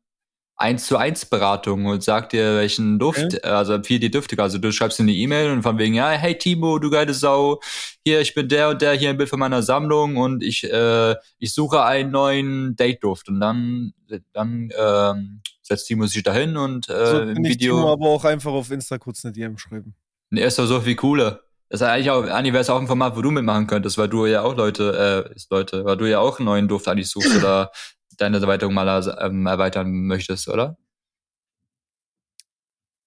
eins 0.58 0.88
zu 0.88 0.98
eins 0.98 1.26
Beratung 1.26 1.86
und 1.86 2.04
sagt 2.04 2.34
dir, 2.34 2.56
welchen 2.56 2.98
Duft, 2.98 3.36
okay. 3.36 3.42
also 3.44 3.74
empfiehlt 3.74 4.02
dir 4.02 4.10
Düfte. 4.10 4.42
Also 4.42 4.58
du 4.58 4.72
schreibst 4.72 5.00
in 5.00 5.08
die 5.08 5.22
E-Mail 5.22 5.52
und 5.52 5.62
von 5.62 5.78
wegen, 5.78 5.94
ja, 5.94 6.10
hey 6.10 6.36
Timo, 6.36 6.80
du 6.80 6.90
geile 6.90 7.14
Sau, 7.14 7.60
hier, 8.04 8.22
ich 8.22 8.34
bin 8.34 8.50
der 8.50 8.70
und 8.70 8.82
der, 8.82 8.94
hier 8.94 9.12
ein 9.12 9.18
Bild 9.18 9.30
von 9.30 9.40
meiner 9.40 9.62
Sammlung 9.62 10.18
und 10.18 10.44
ich, 10.44 10.64
äh, 10.64 11.16
ich 11.38 11.54
suche 11.54 11.84
einen 11.84 12.12
neuen 12.12 12.76
Date-Duft. 12.76 13.30
Und 13.30 13.40
dann, 13.40 13.94
dann 14.34 14.70
ähm, 14.76 15.42
setzt 15.62 15.88
Timo 15.88 16.08
sich 16.08 16.24
dahin 16.24 16.58
und 16.58 16.90
äh, 16.90 17.06
so 17.06 17.20
im 17.20 17.44
Video. 17.44 17.76
Timo 17.76 17.92
aber 17.92 18.08
auch 18.08 18.26
einfach 18.26 18.52
auf 18.52 18.72
Insta 18.72 18.98
kurz 18.98 19.24
eine 19.24 19.34
DM 19.34 19.58
schreiben. 19.60 19.96
Ne, 20.32 20.42
ist 20.42 20.58
doch 20.58 20.66
so 20.66 20.82
viel 20.82 20.96
cooler. 20.96 21.42
Das 21.70 21.82
ist 21.82 21.88
eigentlich 21.88 22.10
auch, 22.10 22.24
Anni, 22.24 22.54
wäre 22.54 22.62
es 22.62 22.70
auch 22.70 22.80
ein 22.80 22.88
Format, 22.88 23.16
wo 23.16 23.22
du 23.22 23.30
mitmachen 23.30 23.68
könntest, 23.68 23.98
weil 23.98 24.08
du 24.08 24.26
ja 24.26 24.42
auch 24.42 24.56
Leute, 24.56 25.28
äh, 25.28 25.36
Leute, 25.50 25.84
weil 25.84 25.98
du 25.98 26.10
ja 26.10 26.20
auch 26.20 26.40
einen 26.40 26.46
neuen 26.46 26.68
Duft 26.68 26.88
eigentlich 26.88 27.10
suchst 27.10 27.36
oder 27.36 27.72
deine 28.18 28.38
Erweiterung 28.38 28.74
mal 28.74 29.18
ähm, 29.22 29.46
erweitern 29.46 29.92
möchtest, 30.08 30.48
oder? 30.48 30.78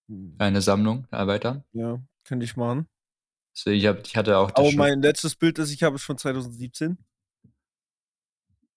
Hm. 0.09 0.37
Deine 0.39 0.61
Sammlung 0.61 1.07
erweitern? 1.11 1.65
Ja, 1.73 1.99
könnte 2.25 2.45
ich 2.45 2.57
machen. 2.57 2.89
So, 3.53 3.71
ich, 3.71 3.87
hab, 3.87 4.07
ich 4.07 4.17
hatte 4.17 4.39
auch. 4.39 4.51
Aber 4.55 4.73
mein 4.73 5.03
letztes 5.03 5.35
Bild, 5.35 5.59
das 5.59 5.71
ich 5.71 5.83
habe, 5.83 5.97
ist 5.97 6.05
von 6.05 6.17
2017. 6.17 6.99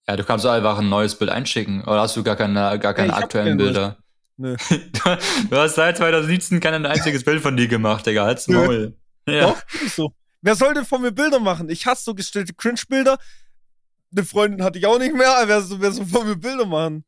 Ja, 0.08 0.18
du 0.18 0.24
kannst 0.24 0.46
einfach 0.46 0.80
ein 0.80 0.90
neues 0.90 1.18
Bild 1.18 1.32
einschicken. 1.32 1.84
Oder 1.84 2.02
hast 2.02 2.18
du 2.18 2.24
gar 2.24 2.36
keine, 2.36 2.78
gar 2.80 2.94
keine 2.94 3.10
ja, 3.10 3.18
aktuellen 3.18 3.58
Bilder? 3.58 3.98
Nö. 4.36 4.56
du 5.50 5.56
hast 5.56 5.76
seit 5.76 5.98
2017 5.98 6.60
kein 6.60 6.86
einziges 6.86 7.24
Bild 7.24 7.42
von 7.42 7.56
dir 7.56 7.68
gemacht, 7.68 8.06
Digga. 8.06 8.26
Halt's 8.26 8.48
Maul. 8.48 8.98
Ja. 9.28 9.52
Doch, 9.52 9.64
ist 9.82 9.96
so. 9.96 10.14
Wer 10.42 10.56
soll 10.56 10.74
denn 10.74 10.84
von 10.86 11.02
mir 11.02 11.14
Bilder 11.14 11.40
machen? 11.40 11.70
Ich 11.70 11.86
hasse 11.86 12.04
so 12.04 12.14
gestellte 12.14 12.54
Cringe-Bilder 12.54 13.18
eine 14.16 14.26
Freundin 14.26 14.64
hatte 14.64 14.80
ich 14.80 14.86
auch 14.86 15.00
nicht 15.00 15.14
mehr, 15.14 15.44
wer 15.46 15.62
so, 15.62 15.80
wer 15.82 15.92
so 15.92 16.06
von 16.06 16.28
mir 16.28 16.36
Bilder 16.36 16.66
machen. 16.66 17.04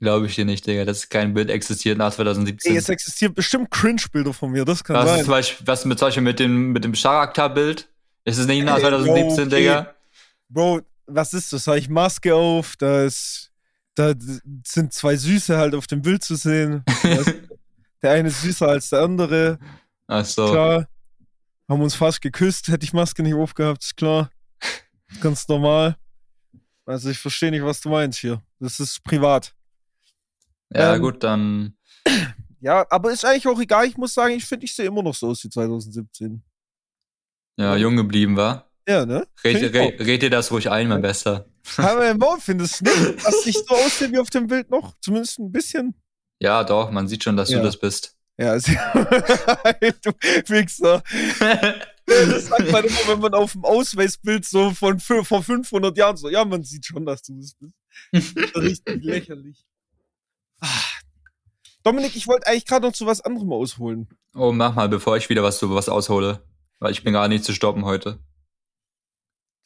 Glaube 0.00 0.26
ich 0.26 0.34
dir 0.34 0.44
nicht, 0.44 0.66
Digga, 0.66 0.84
dass 0.84 1.08
kein 1.08 1.34
Bild 1.34 1.50
existiert 1.50 1.98
nach 1.98 2.12
2017. 2.12 2.72
Ey, 2.72 2.78
es 2.78 2.88
existiert 2.88 3.34
bestimmt 3.34 3.70
Cringe-Bilder 3.70 4.32
von 4.32 4.50
mir, 4.50 4.64
das 4.64 4.82
kann 4.84 4.96
was 4.96 5.08
sein. 5.08 5.18
Ist 5.20 5.24
zum 5.24 5.32
Beispiel, 5.32 5.66
was 5.66 5.84
mit, 5.84 5.98
zum 5.98 6.08
Beispiel 6.08 6.22
mit 6.22 6.38
dem, 6.40 6.72
mit 6.72 6.84
dem 6.84 6.92
Charakter-Bild? 6.92 7.88
Ist 8.24 8.38
es 8.38 8.46
nicht 8.46 8.64
nach 8.64 8.78
2017, 8.78 9.38
Ey, 9.38 9.46
okay. 9.46 9.56
Digga? 9.56 9.94
Bro, 10.48 10.80
was 11.06 11.32
ist 11.32 11.52
das? 11.52 11.66
Habe 11.66 11.78
ich 11.78 11.88
Maske 11.88 12.34
auf, 12.34 12.76
da 12.76 13.04
ist, 13.04 13.52
da 13.94 14.14
sind 14.66 14.92
zwei 14.92 15.16
Süße 15.16 15.56
halt 15.56 15.74
auf 15.74 15.86
dem 15.86 16.02
Bild 16.02 16.22
zu 16.22 16.34
sehen. 16.34 16.84
der 18.02 18.10
eine 18.10 18.28
ist 18.28 18.42
süßer 18.42 18.68
als 18.68 18.90
der 18.90 19.00
andere. 19.00 19.58
Ach 20.06 20.24
so. 20.24 20.50
Klar. 20.50 20.88
Haben 21.68 21.80
uns 21.80 21.94
fast 21.94 22.20
geküsst, 22.20 22.68
hätte 22.68 22.84
ich 22.84 22.92
Maske 22.92 23.22
nicht 23.22 23.34
aufgehabt, 23.34 23.84
ist 23.84 23.96
klar. 23.96 24.30
Ganz 25.20 25.48
normal. 25.48 25.96
Also 26.86 27.10
ich 27.10 27.18
verstehe 27.18 27.50
nicht, 27.50 27.64
was 27.64 27.80
du 27.80 27.88
meinst 27.88 28.18
hier. 28.18 28.42
Das 28.60 28.80
ist 28.80 29.02
privat. 29.04 29.54
Ja, 30.70 30.94
ähm, 30.94 31.02
gut, 31.02 31.22
dann. 31.22 31.76
Ja, 32.60 32.86
aber 32.88 33.12
ist 33.12 33.26
eigentlich 33.26 33.46
auch 33.46 33.60
egal. 33.60 33.84
Ich 33.84 33.98
muss 33.98 34.14
sagen, 34.14 34.32
ich 34.32 34.46
finde, 34.46 34.64
ich 34.64 34.74
sehe 34.74 34.86
immer 34.86 35.02
noch 35.02 35.14
so 35.14 35.28
aus 35.28 35.44
wie 35.44 35.50
2017. 35.50 36.42
Ja, 37.58 37.76
jung 37.76 37.94
geblieben 37.94 38.38
war. 38.38 38.70
Ja, 38.88 39.04
ne? 39.04 39.26
Red, 39.44 39.74
red, 39.74 40.00
red 40.00 40.22
dir 40.22 40.30
das 40.30 40.50
ruhig 40.50 40.70
ein, 40.70 40.88
mein 40.88 41.02
Bester. 41.02 41.46
Aber 41.76 42.10
im 42.10 42.18
Baum 42.18 42.40
findest 42.40 42.80
du 42.80 42.84
nicht, 42.84 43.22
dass 43.22 43.44
ich 43.44 43.58
so 43.58 43.66
aussehe 43.74 44.10
wie 44.12 44.18
auf 44.18 44.30
dem 44.30 44.46
Bild 44.46 44.70
noch? 44.70 44.94
Zumindest 45.02 45.38
ein 45.40 45.52
bisschen. 45.52 45.94
Ja, 46.40 46.64
doch, 46.64 46.90
man 46.90 47.06
sieht 47.06 47.22
schon, 47.22 47.36
dass 47.36 47.50
ja. 47.50 47.58
du 47.58 47.64
das 47.64 47.78
bist. 47.78 48.16
Ja, 48.38 48.56
du 48.58 50.12
Wichser. 50.48 51.02
Das 52.30 52.46
sagt 52.46 52.70
man 52.70 52.84
immer, 52.84 53.08
wenn 53.08 53.20
man 53.20 53.34
auf 53.34 53.52
dem 53.52 53.64
Ausweisbild 53.64 54.44
so 54.44 54.70
von 54.70 55.00
vor 55.00 55.42
500 55.42 55.96
Jahren 55.96 56.16
so, 56.16 56.28
ja, 56.28 56.44
man 56.44 56.62
sieht 56.62 56.86
schon, 56.86 57.04
dass 57.06 57.22
du 57.22 57.38
es 57.38 57.54
bist. 57.54 57.74
Richtig 58.56 58.84
lächerlich. 59.02 59.64
Ah. 60.60 60.68
Dominik, 61.82 62.16
ich 62.16 62.26
wollte 62.26 62.46
eigentlich 62.46 62.66
gerade 62.66 62.86
noch 62.86 62.94
zu 62.94 63.06
was 63.06 63.20
anderem 63.20 63.52
ausholen. 63.52 64.08
Oh, 64.34 64.52
mach 64.52 64.74
mal, 64.74 64.88
bevor 64.88 65.16
ich 65.16 65.28
wieder 65.28 65.42
was 65.42 65.58
zu 65.58 65.72
was 65.74 65.88
aushole. 65.88 66.42
Weil 66.78 66.92
ich 66.92 67.04
bin 67.04 67.12
gar 67.12 67.28
nicht 67.28 67.44
zu 67.44 67.52
stoppen 67.52 67.84
heute. 67.84 68.18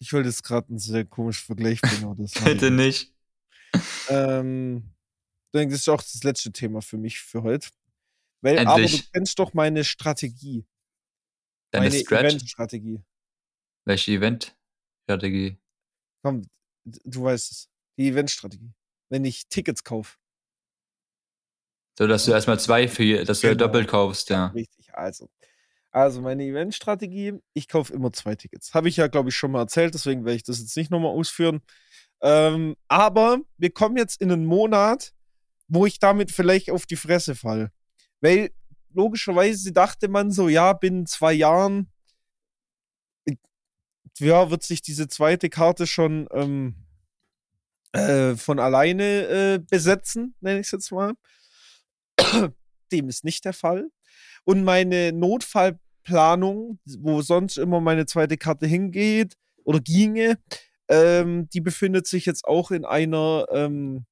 Ich 0.01 0.13
wollte 0.13 0.29
jetzt 0.29 0.45
gerade 0.45 0.69
einen 0.69 0.79
sehr 0.79 1.05
komischen 1.05 1.47
Vergleich 1.47 1.81
bringen, 1.81 2.05
aber 2.05 2.17
das 2.17 2.33
Bitte 2.45 2.71
nicht. 2.71 3.13
Ähm, 4.09 4.95
denke, 5.55 5.73
das 5.73 5.83
ist 5.83 5.89
auch 5.89 6.03
das 6.03 6.23
letzte 6.23 6.53
Thema 6.53 6.83
für 6.83 6.99
mich 6.99 7.21
für 7.21 7.43
heute. 7.43 7.69
Weil, 8.41 8.67
aber 8.67 8.83
du 8.83 9.01
kennst 9.13 9.39
doch 9.39 9.55
meine 9.55 9.85
Strategie. 9.85 10.65
Deine 11.71 11.89
meine 11.89 12.01
Event-Strategie. 12.01 13.03
Welche 13.85 14.13
Event-Strategie? 14.13 15.59
Komm, 16.23 16.43
du 16.85 17.25
weißt 17.25 17.53
es. 17.53 17.69
Die 17.97 18.09
Event-Strategie. 18.09 18.73
Wenn 19.11 19.25
ich 19.25 19.49
Tickets 19.49 19.85
kaufe. 19.85 20.17
So, 21.99 22.07
dass 22.07 22.25
du 22.25 22.33
erstmal 22.33 22.61
zwei 22.61 22.87
für, 22.87 23.25
dass 23.25 23.41
genau. 23.41 23.55
du 23.55 23.59
doppelt 23.59 23.89
kaufst, 23.89 24.31
ja. 24.31 24.47
Richtig, 24.49 24.95
also. 24.95 25.29
Also 25.91 26.21
meine 26.21 26.45
Event-Strategie, 26.45 27.41
ich 27.55 27.67
kaufe 27.67 27.93
immer 27.93 28.13
zwei 28.13 28.35
Tickets. 28.35 28.75
Habe 28.75 28.89
ich 28.89 28.97
ja, 28.97 29.09
glaube 29.09 29.31
ich, 29.31 29.37
schon 29.37 29.51
mal 29.51 29.63
erzählt, 29.63 29.95
deswegen 29.95 30.25
werde 30.25 30.37
ich 30.37 30.45
das 30.45 30.61
jetzt 30.61 30.77
nicht 30.77 30.91
nochmal 30.91 31.11
ausführen. 31.11 31.61
Ähm, 32.21 32.77
aber 32.89 33.41
wir 33.57 33.71
kommen 33.71 33.97
jetzt 33.97 34.21
in 34.21 34.31
einen 34.31 34.45
Monat, 34.45 35.13
wo 35.67 35.87
ich 35.87 35.99
damit 35.99 36.31
vielleicht 36.31 36.71
auf 36.71 36.87
die 36.87 36.97
Fresse 36.97 37.35
falle. 37.35 37.73
Weil 38.21 38.51
logischerweise 38.93 39.73
dachte 39.73 40.09
man 40.09 40.31
so, 40.31 40.49
ja, 40.49 40.73
binnen 40.73 41.07
zwei 41.07 41.33
Jahren 41.33 41.91
ja, 44.21 44.51
wird 44.51 44.63
sich 44.63 44.83
diese 44.83 45.09
zweite 45.09 45.49
Karte 45.49 45.87
schon 45.87 46.29
ähm, 46.33 46.75
äh, 47.93 48.35
von 48.37 48.59
alleine 48.59 49.05
äh, 49.05 49.59
besetzen, 49.59 50.35
nenne 50.41 50.61
ich 50.61 50.67
es 50.67 50.73
jetzt 50.73 50.93
mal. 50.93 51.15
Dem 52.93 53.09
ist 53.09 53.25
nicht 53.25 53.45
der 53.45 53.53
Fall. 53.53 53.91
Und 54.45 54.65
meine 54.65 55.13
Notfallplanung, 55.13 56.79
wo 56.99 57.23
sonst 57.23 57.59
immer 57.59 57.81
meine 57.81 58.07
zweite 58.07 58.37
Karte 58.37 58.67
hingeht 58.67 59.37
oder 59.65 59.81
ginge, 59.81 60.39
ähm, 60.89 61.49
die 61.51 61.61
befindet 61.61 62.07
sich 62.07 62.25
jetzt 62.25 62.45
auch 62.45 62.71
in 62.71 62.85
einer 62.85 63.47
ähm, 63.53 64.07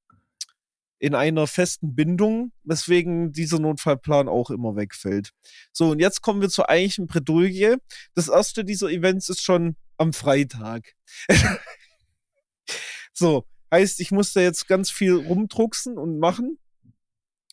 in 0.98 1.14
einer 1.14 1.46
festen 1.46 1.94
Bindung, 1.94 2.52
weswegen 2.64 3.32
dieser 3.32 3.59
Notfallplan 3.59 4.28
auch 4.28 4.50
immer 4.50 4.76
wegfällt. 4.76 5.30
So, 5.72 5.90
und 5.90 6.00
jetzt 6.00 6.22
kommen 6.22 6.40
wir 6.40 6.48
zur 6.48 6.70
eigentlichen 6.70 7.06
Bredouille. 7.06 7.78
Das 8.14 8.28
erste 8.28 8.64
dieser 8.64 8.88
Events 8.88 9.28
ist 9.28 9.42
schon 9.42 9.76
am 9.98 10.12
Freitag. 10.12 10.94
so, 13.12 13.46
heißt, 13.70 14.00
ich 14.00 14.11
muss 14.11 14.32
da 14.32 14.40
jetzt 14.40 14.68
ganz 14.68 14.90
viel 14.90 15.14
rumdrucksen 15.14 15.98
und 15.98 16.18
machen, 16.18 16.59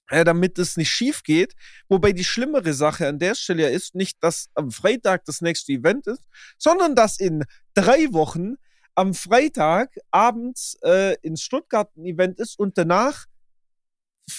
äh, 0.10 0.24
damit 0.24 0.58
es 0.60 0.78
nicht 0.78 0.90
schief 0.90 1.24
geht. 1.24 1.54
Wobei 1.90 2.14
die 2.14 2.24
schlimmere 2.24 2.74
Sache 2.74 3.08
an 3.08 3.20
der 3.20 3.36
Stelle 3.36 3.64
ja 3.64 3.70
ist, 3.70 3.96
nicht, 3.96 4.24
dass 4.24 4.50
am 4.56 4.72
Freitag 4.72 5.26
das 5.26 5.42
nächste 5.42 5.74
Event 5.74 6.08
ist, 6.08 6.24
sondern 6.58 6.96
dass 6.96 7.20
in 7.20 7.44
drei 7.74 8.14
Wochen 8.14 8.56
am 8.96 9.14
Freitag 9.14 9.90
abends 10.12 10.78
äh, 10.84 11.16
in 11.22 11.36
Stuttgart 11.36 11.96
ein 11.98 12.06
Event 12.06 12.40
ist 12.40 12.60
und 12.60 12.78
danach 12.78 13.26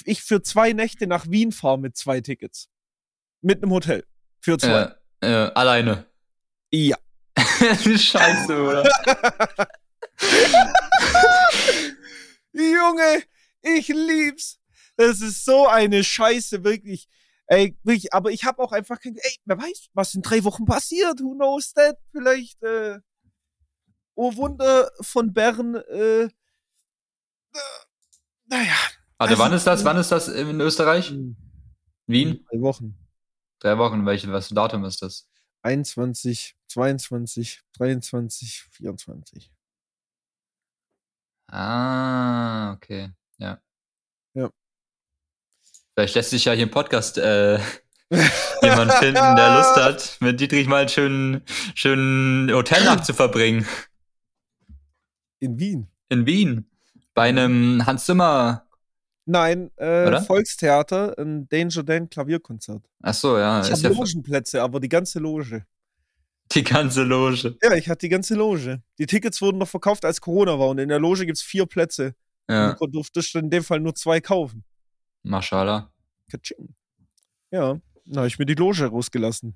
ich 0.05 0.23
für 0.23 0.43
zwei 0.43 0.73
Nächte 0.73 1.07
nach 1.07 1.29
Wien 1.29 1.53
fahre 1.53 1.79
mit 1.79 1.97
zwei 1.97 2.21
Tickets. 2.21 2.69
Mit 3.41 3.63
einem 3.63 3.73
Hotel. 3.73 4.05
Für 4.41 4.59
zwei. 4.59 4.95
Äh, 5.23 5.27
äh, 5.27 5.53
alleine. 5.55 6.07
Ja. 6.71 6.97
Scheiße, 7.37 8.63
oder? 8.63 8.85
Junge, 12.53 13.23
ich 13.63 13.89
lieb's. 13.89 14.61
Das 14.97 15.21
ist 15.21 15.45
so 15.45 15.67
eine 15.67 16.05
Scheiße, 16.05 16.63
wirklich. 16.65 17.09
Ey, 17.47 17.77
wirklich, 17.83 18.15
aber 18.15 18.31
ich 18.31 18.45
habe 18.45 18.63
auch 18.63 18.73
einfach 18.73 19.01
kein. 19.01 19.17
Ey, 19.17 19.37
wer 19.45 19.59
weiß, 19.59 19.89
was 19.93 20.15
in 20.15 20.23
drei 20.23 20.45
Wochen 20.45 20.65
passiert? 20.65 21.21
Who 21.21 21.35
knows 21.35 21.75
that? 21.75 21.99
Vielleicht, 22.13 22.63
äh, 22.63 22.99
Oh 24.17 24.35
Wunder 24.37 24.91
von 25.01 25.33
Bern, 25.33 25.75
äh, 25.75 26.25
äh 26.25 26.31
naja, 28.47 28.77
Warte, 29.19 29.33
also, 29.33 29.43
wann 29.43 29.53
ist 29.53 29.67
das? 29.67 29.85
Wann 29.85 29.97
ist 29.97 30.11
das 30.11 30.29
in 30.29 30.61
Österreich? 30.61 31.11
Hm. 31.11 31.37
Wien? 32.07 32.45
Drei 32.51 32.61
Wochen. 32.61 32.99
Drei 33.61 33.79
Wochen. 33.79 34.05
Welche, 34.05 34.31
was 34.33 34.49
für 34.49 34.55
Datum 34.55 34.85
ist 34.85 35.03
das? 35.03 35.29
21, 35.63 36.57
22, 36.69 37.63
23, 37.73 38.65
24. 38.71 39.53
Ah, 41.49 42.73
okay. 42.73 43.13
Ja. 43.39 43.61
Ja. 44.35 44.51
Vielleicht 45.95 46.15
lässt 46.17 46.31
sich 46.31 46.45
ja 46.45 46.53
hier 46.53 46.65
im 46.65 46.71
Podcast 46.71 47.17
äh, 47.17 47.59
jemand 48.63 48.93
finden, 48.95 49.37
der 49.37 49.57
Lust 49.57 49.77
hat, 49.77 50.17
mit 50.21 50.41
Dietrich 50.41 50.67
mal 50.67 50.81
einen 50.81 50.89
schönen, 50.89 51.43
schönen 51.75 52.53
Hotelnacht 52.53 53.07
zu 53.07 53.15
verbringen. 53.15 53.67
In 55.39 55.59
Wien. 55.59 55.89
In 56.09 56.27
Wien. 56.27 56.71
Bei 57.15 57.29
einem 57.29 57.87
Hans 57.87 58.05
Zimmer. 58.05 58.64
Nein, 59.27 59.71
äh? 59.79 60.21
Volkstheater, 60.23 61.19
ein 61.19 61.49
Danger 61.49 61.83
Dan 61.83 62.11
Klavierkonzert. 62.11 62.85
Ach 63.03 63.15
so, 63.15 63.39
ja. 63.39 63.63
Ich 63.63 63.71
habe 63.73 63.81
ja 63.81 63.89
Logenplätze, 63.89 64.63
aber 64.63 64.81
die 64.81 64.89
ganze 64.89 65.19
Loge. 65.19 65.65
die 66.53 66.63
ganze 66.63 67.05
Loge. 67.05 67.57
Ja, 67.63 67.73
ich 67.73 67.89
hatte 67.89 68.01
die 68.01 68.11
ganze 68.11 68.35
Loge. 68.35 68.83
Die 68.99 69.07
Tickets 69.07 69.41
wurden 69.41 69.59
noch 69.59 69.69
verkauft, 69.69 70.05
als 70.05 70.21
Corona 70.21 70.59
war. 70.59 70.69
Und 70.69 70.79
in 70.79 70.91
der 70.91 70.99
Loge 71.01 71.25
gibt 71.25 71.39
es 71.39 71.43
vier 71.43 71.65
Plätze. 71.67 72.15
Ja, 72.51 72.75
Du 72.75 72.87
durftest 72.87 73.35
in 73.37 73.49
dem 73.49 73.65
Fall 73.65 73.81
nur 73.81 73.95
zwei 73.95 74.21
kaufen. 74.21 74.65
Mashallah. 75.23 75.91
Katsching. 76.31 76.75
Ja, 77.51 77.79
dann 78.05 78.17
habe 78.17 78.27
ich 78.27 78.39
mir 78.39 78.45
die 78.45 78.55
Loge 78.55 78.85
rausgelassen. 78.85 79.55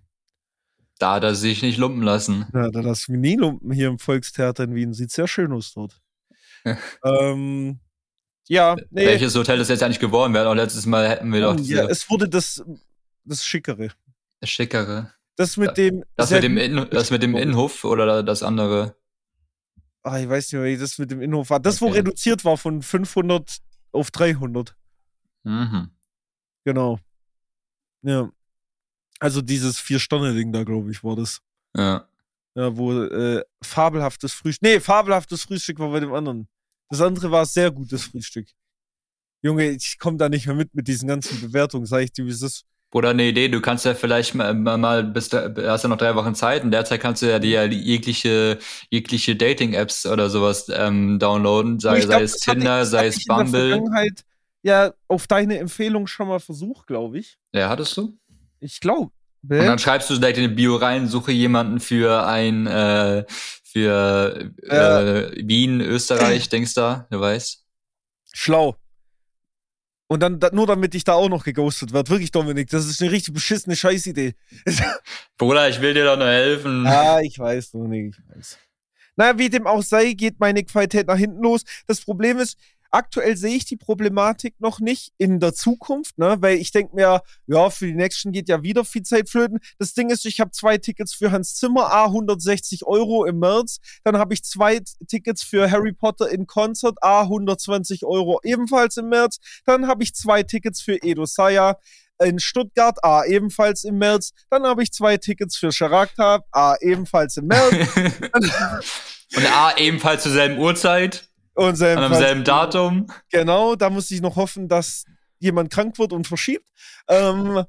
Da 0.99 1.14
hat 1.16 1.25
er 1.25 1.35
sich 1.35 1.62
nicht 1.62 1.77
lumpen 1.77 2.03
lassen. 2.03 2.47
Ja, 2.55 2.71
da 2.71 2.81
lass 2.81 3.03
ich 3.03 3.09
mich 3.09 3.21
nie 3.21 3.37
lumpen 3.37 3.71
hier 3.71 3.89
im 3.89 3.99
Volkstheater 3.99 4.64
in 4.64 4.75
Wien. 4.75 4.95
Sieht 4.95 5.11
sehr 5.12 5.29
schön 5.29 5.53
aus 5.53 5.75
dort. 5.75 6.01
ähm, 7.05 7.79
ja, 8.49 8.76
nee. 8.90 9.07
Welches 9.07 9.34
Hotel 9.34 9.61
ist 9.61 9.68
jetzt 9.68 9.82
eigentlich 9.82 10.01
geworden? 10.01 10.34
Hatten 10.36 10.46
auch 10.49 10.55
letztes 10.55 10.86
Mal 10.86 11.09
hätten 11.09 11.32
wir 11.32 11.40
doch 11.42 11.55
Oh, 11.55 11.57
ja, 11.57 11.62
diese 11.62 11.82
es 11.90 12.11
wurde 12.11 12.28
das, 12.28 12.62
das 13.24 13.44
Schickere. 13.44 13.90
schickere. 14.44 15.12
Das 15.36 15.57
mit 15.57 15.76
dem. 15.76 16.03
Das 16.16 16.30
mit 16.30 16.42
dem, 16.42 16.57
In, 16.59 16.86
das 16.90 17.11
mit 17.11 17.22
dem 17.22 17.30
Schickere. 17.30 17.42
Innenhof 17.42 17.84
oder 17.84 18.22
das 18.24 18.42
andere? 18.42 18.96
Ah, 20.03 20.18
ich 20.18 20.28
weiß 20.28 20.53
nicht, 20.53 20.62
wie 20.62 20.76
das 20.76 20.99
mit 20.99 21.11
dem 21.11 21.20
Innenhof 21.20 21.51
war. 21.51 21.61
Das, 21.61 21.80
wo 21.80 21.86
Okay. 21.86 21.99
reduziert 21.99 22.44
war 22.44 22.57
von 22.57 22.82
500 22.82 23.59
auf 23.92 24.11
300. 24.11 24.74
Mhm. 25.44 25.90
Genau. 26.64 26.99
Ja. 28.03 28.30
Also 29.20 29.42
dieses 29.42 29.78
Vier-Sterne-Ding 29.80 30.53
da, 30.53 30.64
glaube 30.64 30.90
ich, 30.90 31.03
war 31.05 31.16
das. 31.16 31.40
Ja. 31.76 32.09
Ja, 32.55 32.76
wo 32.76 32.92
äh, 33.03 33.42
fabelhaftes 33.62 34.32
Frühstück. 34.32 34.62
Nee, 34.62 34.80
fabelhaftes 34.80 35.42
Frühstück 35.44 35.78
war 35.78 35.90
bei 35.90 36.01
dem 36.01 36.12
anderen. 36.12 36.49
Das 36.89 37.01
andere 37.01 37.30
war 37.30 37.45
sehr 37.47 37.70
gutes 37.70 38.05
Frühstück. 38.05 38.49
Junge, 39.43 39.70
ich 39.70 39.99
komme 39.99 40.16
da 40.16 40.28
nicht 40.28 40.47
mehr 40.47 40.57
mit 40.57 40.74
mit 40.74 40.89
diesen 40.89 41.09
ganzen 41.09 41.41
Bewertungen, 41.41 41.86
sag 41.86 42.03
ich 42.03 42.12
dir, 42.12 42.26
wie 42.26 42.30
es 42.30 42.43
ist. 42.43 42.64
Oder 42.93 43.11
eine 43.11 43.28
Idee, 43.28 43.49
du 43.49 43.61
kannst 43.61 43.84
ja 43.84 43.95
vielleicht 43.95 44.34
mal, 44.34 44.55
mal, 44.55 45.05
bis 45.05 45.28
da, 45.28 45.53
hast 45.66 45.82
ja 45.82 45.91
noch 45.91 45.99
drei 45.99 46.14
Wochen 46.14 46.34
Zeit, 46.34 46.64
in 46.64 46.70
der 46.70 46.86
Zeit 46.86 47.03
kannst 47.03 47.20
du 47.20 47.26
ja 47.26 47.39
dir 47.39 47.66
jegliche, 47.66 48.59
jegliche 48.89 49.36
Dating-Apps 49.36 50.07
oder 50.07 50.30
sowas 50.30 50.70
ähm, 50.74 51.18
downloaden, 51.18 51.80
sei, 51.80 51.99
Ich 51.99 52.05
sei 52.05 52.09
glaub, 52.09 52.22
es 52.22 52.36
Tinder, 52.39 52.78
das 52.80 52.91
sei 52.91 53.07
es 53.09 53.18
ich 53.18 53.26
in 53.28 53.36
der 53.36 53.43
Bumble. 53.45 53.68
Vergangenheit 53.68 54.24
ja 54.62 54.95
auf 55.07 55.26
deine 55.26 55.59
Empfehlung 55.59 56.07
schon 56.07 56.28
mal 56.28 56.41
versucht, 56.41 56.86
glaube 56.86 57.18
ich. 57.18 57.39
Ja, 57.53 57.68
hattest 57.68 57.95
du? 57.97 58.16
Ich 58.61 58.80
glaube. 58.80 59.12
Und 59.43 59.59
dann 59.59 59.78
schreibst 59.78 60.11
du 60.11 60.16
direkt 60.16 60.39
in 60.39 60.49
die 60.49 60.55
Bio 60.55 60.76
rein, 60.76 61.07
suche 61.09 61.30
jemanden 61.30 61.80
für 61.80 62.26
ein, 62.26 62.66
äh, 62.66 63.24
für 63.73 64.51
äh, 64.62 65.47
Wien, 65.47 65.81
Österreich, 65.81 66.49
denkst 66.51 66.75
da, 66.75 67.07
du 67.11 67.21
weißt. 67.21 67.64
Schlau. 68.33 68.77
Und 70.11 70.21
dann 70.21 70.41
da, 70.41 70.51
nur 70.53 70.66
damit 70.66 70.95
ich 70.95 71.05
da 71.05 71.12
auch 71.12 71.29
noch 71.29 71.45
geghostet 71.45 71.93
werde. 71.93 72.09
Wirklich, 72.09 72.31
Dominik, 72.31 72.71
das 72.71 72.87
ist 72.87 73.03
eine 73.03 73.11
richtig 73.11 73.35
beschissene 73.35 73.77
Scheißidee. 73.77 74.35
Bruder, 75.37 75.69
ich 75.69 75.81
will 75.83 75.93
dir 75.93 76.07
doch 76.07 76.16
nur 76.16 76.29
helfen. 76.29 76.87
ah, 76.87 77.21
ich 77.21 77.39
weiß, 77.39 77.73
Dominik, 77.73 78.16
ich 78.19 78.37
weiß. 78.37 78.59
Naja, 79.16 79.37
wie 79.37 79.51
dem 79.51 79.66
auch 79.66 79.83
sei, 79.83 80.12
geht 80.12 80.41
meine 80.41 80.64
Qualität 80.64 81.09
nach 81.09 81.19
hinten 81.19 81.43
los. 81.43 81.62
Das 81.87 82.01
Problem 82.01 82.39
ist, 82.39 82.57
aktuell 82.91 83.36
sehe 83.36 83.57
ich 83.57 83.64
die 83.64 83.76
Problematik 83.76 84.55
noch 84.61 84.80
nicht 84.80 85.12
in 85.18 85.41
der 85.41 85.55
Zukunft, 85.55 86.18
ne? 86.18 86.36
weil 86.41 86.59
ich 86.59 86.70
denke 86.70 86.97
mir, 86.97 87.22
ja, 87.47 87.70
für 87.70 87.86
die 87.86 87.95
Nächsten 87.95 88.32
geht 88.32 88.49
ja 88.49 88.62
wieder 88.62 88.84
viel 88.84 89.03
Zeit 89.03 89.28
flöten. 89.28 89.59
Das 89.78 89.95
Ding 89.95 90.11
ist, 90.11 90.24
ich 90.24 90.41
habe 90.41 90.51
zwei 90.51 90.78
Tickets 90.78 91.14
für 91.14 91.30
Hans 91.30 91.55
Zimmer, 91.57 91.93
A 91.93 92.07
160 92.07 92.86
Euro 92.86 93.24
im 93.24 93.39
März. 93.39 93.78
Dann 94.05 94.16
habe 94.18 94.34
ich 94.34 94.43
zwei 94.45 94.80
Tickets 95.07 95.43
für 95.43 95.70
Harry 95.70 95.93
Potter 95.93 96.30
in 96.30 96.47
Concert, 96.47 96.97
A 97.03 97.22
120 97.22 98.05
Euro 98.05 98.41
ebenfalls 98.43 98.97
im 98.97 99.09
März. 99.09 99.39
Dann 99.66 99.86
habe 99.86 100.03
ich 100.03 100.14
zwei 100.14 100.43
Tickets 100.43 100.80
für 100.80 101.03
Edo 101.03 101.26
Saya 101.26 101.78
in 102.20 102.41
Stuttgart, 102.41 103.03
A 103.05 103.24
ebenfalls 103.24 103.84
im 103.84 103.99
März. 103.99 104.32
Dann 104.51 104.64
habe 104.64 104.82
ich 104.82 104.93
zwei 104.93 105.18
Tickets 105.18 105.57
für 105.57 105.70
Charakter, 105.70 106.45
A 106.51 106.74
ebenfalls 106.80 107.36
im 107.36 107.47
März. 107.47 107.74
Und 109.36 109.47
A, 109.47 109.76
ebenfalls 109.76 110.22
zur 110.22 110.32
selben 110.32 110.59
Uhrzeit, 110.59 111.28
Und 111.59 111.82
an 111.82 111.88
ebenfalls- 111.90 112.18
demselben 112.18 112.44
Datum. 112.44 113.06
Genau, 113.30 113.74
da 113.74 113.90
muss 113.90 114.11
ich 114.11 114.20
noch 114.20 114.36
hoffen, 114.36 114.68
dass 114.68 115.04
jemand 115.40 115.70
krank 115.72 115.98
wird 115.98 116.12
und 116.12 116.26
verschiebt. 116.26 116.68
Ähm, 117.09 117.64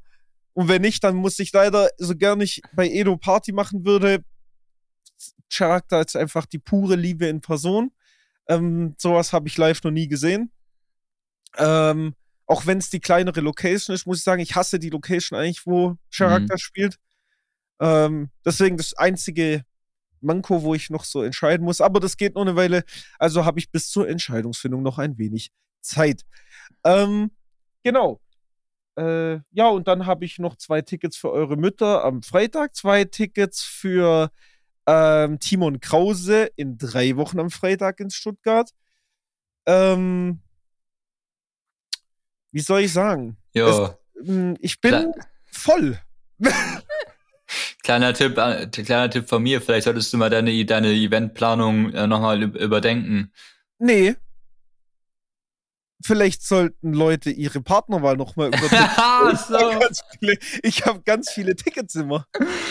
und 0.53 0.67
wenn 0.67 0.81
nicht, 0.81 1.03
dann 1.03 1.15
muss 1.15 1.39
ich 1.39 1.51
leider, 1.53 1.89
so 1.97 2.15
gern 2.15 2.39
ich 2.41 2.61
bei 2.73 2.87
Edo 2.87 3.17
Party 3.17 3.51
machen 3.51 3.85
würde, 3.85 4.23
Charakter 5.51 6.01
ist 6.01 6.15
einfach 6.15 6.45
die 6.45 6.59
pure 6.59 6.95
Liebe 6.95 7.25
in 7.27 7.41
Person. 7.41 7.91
Ähm, 8.47 8.95
sowas 8.97 9.33
habe 9.33 9.47
ich 9.47 9.57
live 9.57 9.83
noch 9.83 9.91
nie 9.91 10.07
gesehen. 10.07 10.51
Ähm, 11.57 12.13
auch 12.45 12.65
wenn 12.67 12.77
es 12.77 12.89
die 12.89 12.99
kleinere 12.99 13.41
Location 13.41 13.95
ist, 13.95 14.05
muss 14.05 14.19
ich 14.19 14.23
sagen, 14.23 14.41
ich 14.41 14.55
hasse 14.55 14.77
die 14.79 14.89
Location 14.89 15.37
eigentlich, 15.37 15.65
wo 15.65 15.95
Charakter 16.15 16.57
spielt. 16.59 16.97
Ähm, 17.79 18.29
deswegen 18.45 18.77
das 18.77 18.93
einzige 18.93 19.63
Manko, 20.21 20.63
wo 20.63 20.75
ich 20.75 20.89
noch 20.89 21.03
so 21.03 21.23
entscheiden 21.23 21.65
muss. 21.65 21.81
Aber 21.81 21.99
das 21.99 22.17
geht 22.17 22.35
nur 22.35 22.43
eine 22.43 22.55
Weile. 22.55 22.83
Also 23.17 23.45
habe 23.45 23.59
ich 23.59 23.71
bis 23.71 23.89
zur 23.89 24.07
Entscheidungsfindung 24.07 24.81
noch 24.83 24.97
ein 24.99 25.17
wenig 25.17 25.51
Zeit. 25.81 26.23
Ähm, 26.83 27.31
genau. 27.83 28.19
Äh, 28.97 29.39
ja, 29.51 29.67
und 29.69 29.87
dann 29.87 30.05
habe 30.05 30.25
ich 30.25 30.39
noch 30.39 30.55
zwei 30.57 30.81
Tickets 30.81 31.15
für 31.17 31.31
eure 31.31 31.55
Mütter 31.55 32.03
am 32.03 32.21
Freitag, 32.21 32.75
zwei 32.75 33.05
Tickets 33.05 33.61
für 33.63 34.29
ähm, 34.85 35.39
Timon 35.39 35.79
Krause 35.79 36.49
in 36.55 36.77
drei 36.77 37.15
Wochen 37.15 37.39
am 37.39 37.49
Freitag 37.49 37.99
in 37.99 38.09
Stuttgart. 38.09 38.71
Ähm, 39.65 40.41
wie 42.51 42.61
soll 42.61 42.81
ich 42.81 42.93
sagen? 42.93 43.37
Jo, 43.53 43.95
Hm, 44.21 44.57
Ich 44.59 44.81
bin 44.81 44.91
Klar. 44.91 45.13
voll. 45.45 45.99
kleiner 47.89 48.13
Tipp, 48.13 48.37
äh, 48.37 48.67
kleiner 48.67 49.09
Tipp 49.09 49.27
von 49.27 49.41
mir, 49.41 49.61
vielleicht 49.61 49.85
solltest 49.85 50.13
du 50.13 50.17
mal 50.17 50.29
deine, 50.29 50.63
deine 50.65 50.91
Eventplanung 50.93 51.91
äh, 51.93 52.05
nochmal 52.05 52.43
überdenken. 52.43 53.31
Nee. 53.79 54.15
Vielleicht 56.05 56.43
sollten 56.43 56.93
Leute 56.93 57.31
ihre 57.31 57.61
Partnerwahl 57.61 58.15
nochmal 58.15 58.49
überdenken. 58.49 59.37
So. 59.47 59.57
viele, 60.19 60.37
ich 60.63 60.85
habe 60.85 61.01
ganz 61.01 61.29
viele 61.31 61.55
Tickets 61.55 61.95
immer. 61.95 62.25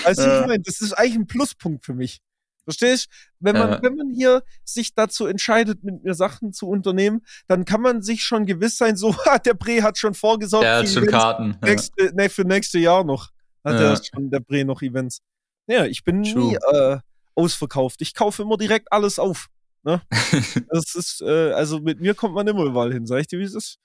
Also 0.05 0.23
Ja. 0.23 0.41
ich 0.41 0.47
meine, 0.47 0.63
das 0.63 0.81
ist 0.81 0.93
eigentlich 0.93 1.17
ein 1.17 1.27
Pluspunkt 1.27 1.85
für 1.85 1.95
mich. 1.95 2.21
Verstehst? 2.65 3.09
Wenn 3.41 3.57
man, 3.57 3.71
Ja. 3.73 3.83
wenn 3.83 3.97
man 3.97 4.11
hier 4.15 4.43
sich 4.65 4.95
dazu 4.95 5.27
entscheidet, 5.27 5.83
mit 5.85 6.05
mir 6.05 6.15
Sachen 6.15 6.53
zu 6.53 6.69
unternehmen, 6.69 7.23
dann 7.49 7.65
kann 7.65 7.81
man 7.81 8.03
sich 8.03 8.23
schon 8.23 8.47
gewiss 8.47 8.79
sein, 8.79 8.97
so, 8.97 9.15
der 9.45 9.55
Bre 9.55 9.83
hat 9.83 9.99
schon 9.99 10.15
vorgesorgt 10.15 10.65
Der 10.65 10.77
hat 10.79 10.89
für 10.89 11.01
schon 11.01 11.07
Karten. 11.09 11.57
Ja. 11.63 11.69
nächste, 11.71 12.13
nee, 12.15 12.29
für 12.29 12.45
nächste 12.45 12.79
Jahr 12.79 13.05
noch. 13.05 13.31
Hat 13.73 13.81
Ja. 13.81 13.91
er 13.93 14.03
schon 14.03 14.31
der 14.31 14.41
Bre 14.41 14.65
noch 14.65 14.83
Events. 14.83 15.21
Ja, 15.67 15.85
ich 15.87 16.03
bin 16.05 16.23
True. 16.23 16.43
nie 16.51 16.55
äh, 16.57 16.99
ausverkauft. 17.35 18.01
Ich 18.03 18.15
kaufe 18.15 18.43
immer 18.43 18.57
direkt 18.57 18.91
alles 18.93 19.19
auf. 19.19 19.49
Ne? 19.85 20.03
Das 20.71 20.95
ist, 20.95 21.21
äh, 21.23 21.53
also 21.53 21.79
mit 21.81 22.01
mir 22.01 22.15
kommt 22.15 22.35
man 22.35 22.47
immer 22.49 22.65
überall 22.65 22.93
hin, 22.93 23.07
sag 23.07 23.21
ich 23.21 23.27
dir, 23.29 23.39
wie 23.39 23.45
es 23.45 23.55
ist. 23.55 23.79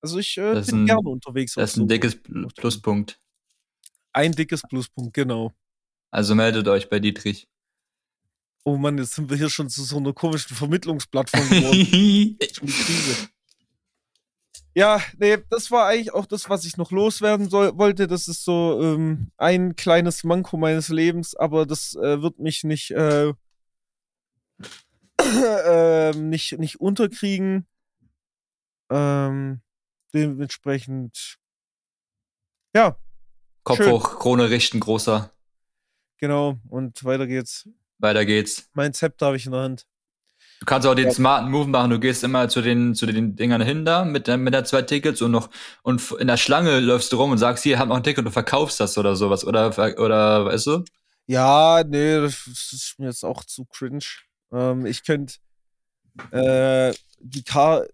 Also 0.00 0.18
ich 0.18 0.36
äh, 0.38 0.60
bin 0.62 0.82
ein- 0.82 0.86
gerne 0.86 1.08
unterwegs. 1.08 1.54
Das 1.54 1.70
ist 1.72 1.76
ein 1.78 1.88
dickes 1.88 2.14
Pl- 2.16 2.48
Pluspunkt. 2.54 3.18
Ein 4.12 4.32
dickes 4.32 4.62
Pluspunkt, 4.62 5.12
genau. 5.14 5.52
Also 6.10 6.34
meldet 6.34 6.68
euch 6.68 6.88
bei 6.88 7.00
Dietrich. 7.00 7.48
Oh 8.64 8.76
Mann, 8.76 8.96
jetzt 8.98 9.14
sind 9.14 9.28
wir 9.28 9.36
hier 9.36 9.50
schon 9.50 9.68
zu 9.68 9.82
so 9.82 9.96
einer 9.98 10.12
komischen 10.12 10.56
Vermittlungsplattform 10.56 11.48
geworden. 11.50 12.38
Ja, 14.74 15.00
nee, 15.18 15.38
das 15.50 15.70
war 15.70 15.86
eigentlich 15.86 16.12
auch 16.12 16.26
das, 16.26 16.50
was 16.50 16.64
ich 16.64 16.76
noch 16.76 16.90
loswerden 16.90 17.48
soll, 17.48 17.78
wollte. 17.78 18.08
Das 18.08 18.26
ist 18.26 18.44
so 18.44 18.80
ähm, 18.82 19.30
ein 19.36 19.76
kleines 19.76 20.24
Manko 20.24 20.56
meines 20.56 20.88
Lebens, 20.88 21.36
aber 21.36 21.64
das 21.64 21.94
äh, 21.94 22.20
wird 22.20 22.40
mich 22.40 22.64
nicht, 22.64 22.90
äh, 22.90 23.32
ähm, 25.64 26.28
nicht, 26.28 26.58
nicht 26.58 26.80
unterkriegen. 26.80 27.66
Ähm, 28.90 29.60
dementsprechend, 30.12 31.38
ja, 32.74 32.96
Kopf 33.64 33.78
Schön. 33.78 33.92
hoch, 33.92 34.18
Krone 34.18 34.50
richten, 34.50 34.78
großer. 34.78 35.30
genau. 36.18 36.58
Und 36.68 37.02
weiter 37.04 37.26
geht's. 37.26 37.66
Weiter 37.98 38.26
geht's. 38.26 38.68
Mein 38.74 38.92
Zepter 38.92 39.26
habe 39.26 39.36
ich 39.36 39.46
in 39.46 39.52
der 39.52 39.62
Hand. 39.62 39.86
Du 40.64 40.66
kannst 40.66 40.88
auch 40.88 40.94
den 40.94 41.08
Ja. 41.08 41.12
smarten 41.12 41.50
Move 41.50 41.68
machen. 41.68 41.90
Du 41.90 42.00
gehst 42.00 42.24
immer 42.24 42.48
zu 42.48 42.62
den, 42.62 42.94
zu 42.94 43.04
den 43.04 43.36
Dingern 43.36 43.60
hin 43.60 43.84
da 43.84 44.06
mit, 44.06 44.26
der- 44.26 44.38
mit 44.38 44.54
der 44.54 44.64
zwei 44.64 44.80
Tickets 44.80 45.20
und 45.20 45.30
noch, 45.30 45.50
und 45.82 46.10
in 46.12 46.26
der 46.26 46.38
Schlange 46.38 46.80
läufst 46.80 47.12
du 47.12 47.16
rum 47.18 47.32
und 47.32 47.36
sagst, 47.36 47.64
hier, 47.64 47.78
hab 47.78 47.88
noch 47.88 47.96
ein 47.96 48.02
Ticket 48.02 48.20
und 48.20 48.24
du 48.24 48.30
verkaufst 48.30 48.80
das 48.80 48.96
oder 48.96 49.14
sowas. 49.14 49.44
Oder, 49.44 49.66
oder, 49.98 50.46
weißt 50.46 50.66
du? 50.68 50.84
Ja, 51.26 51.84
nee, 51.86 52.14
das 52.18 52.46
ist 52.46 52.94
mir 52.96 53.08
jetzt 53.08 53.26
auch 53.26 53.44
zu 53.44 53.66
cringe. 53.66 54.06
Ähm, 54.54 54.86
ich 54.86 55.04
könnte 55.04 55.34
äh, 56.30 56.94
die 57.20 57.42
Car. 57.42 57.84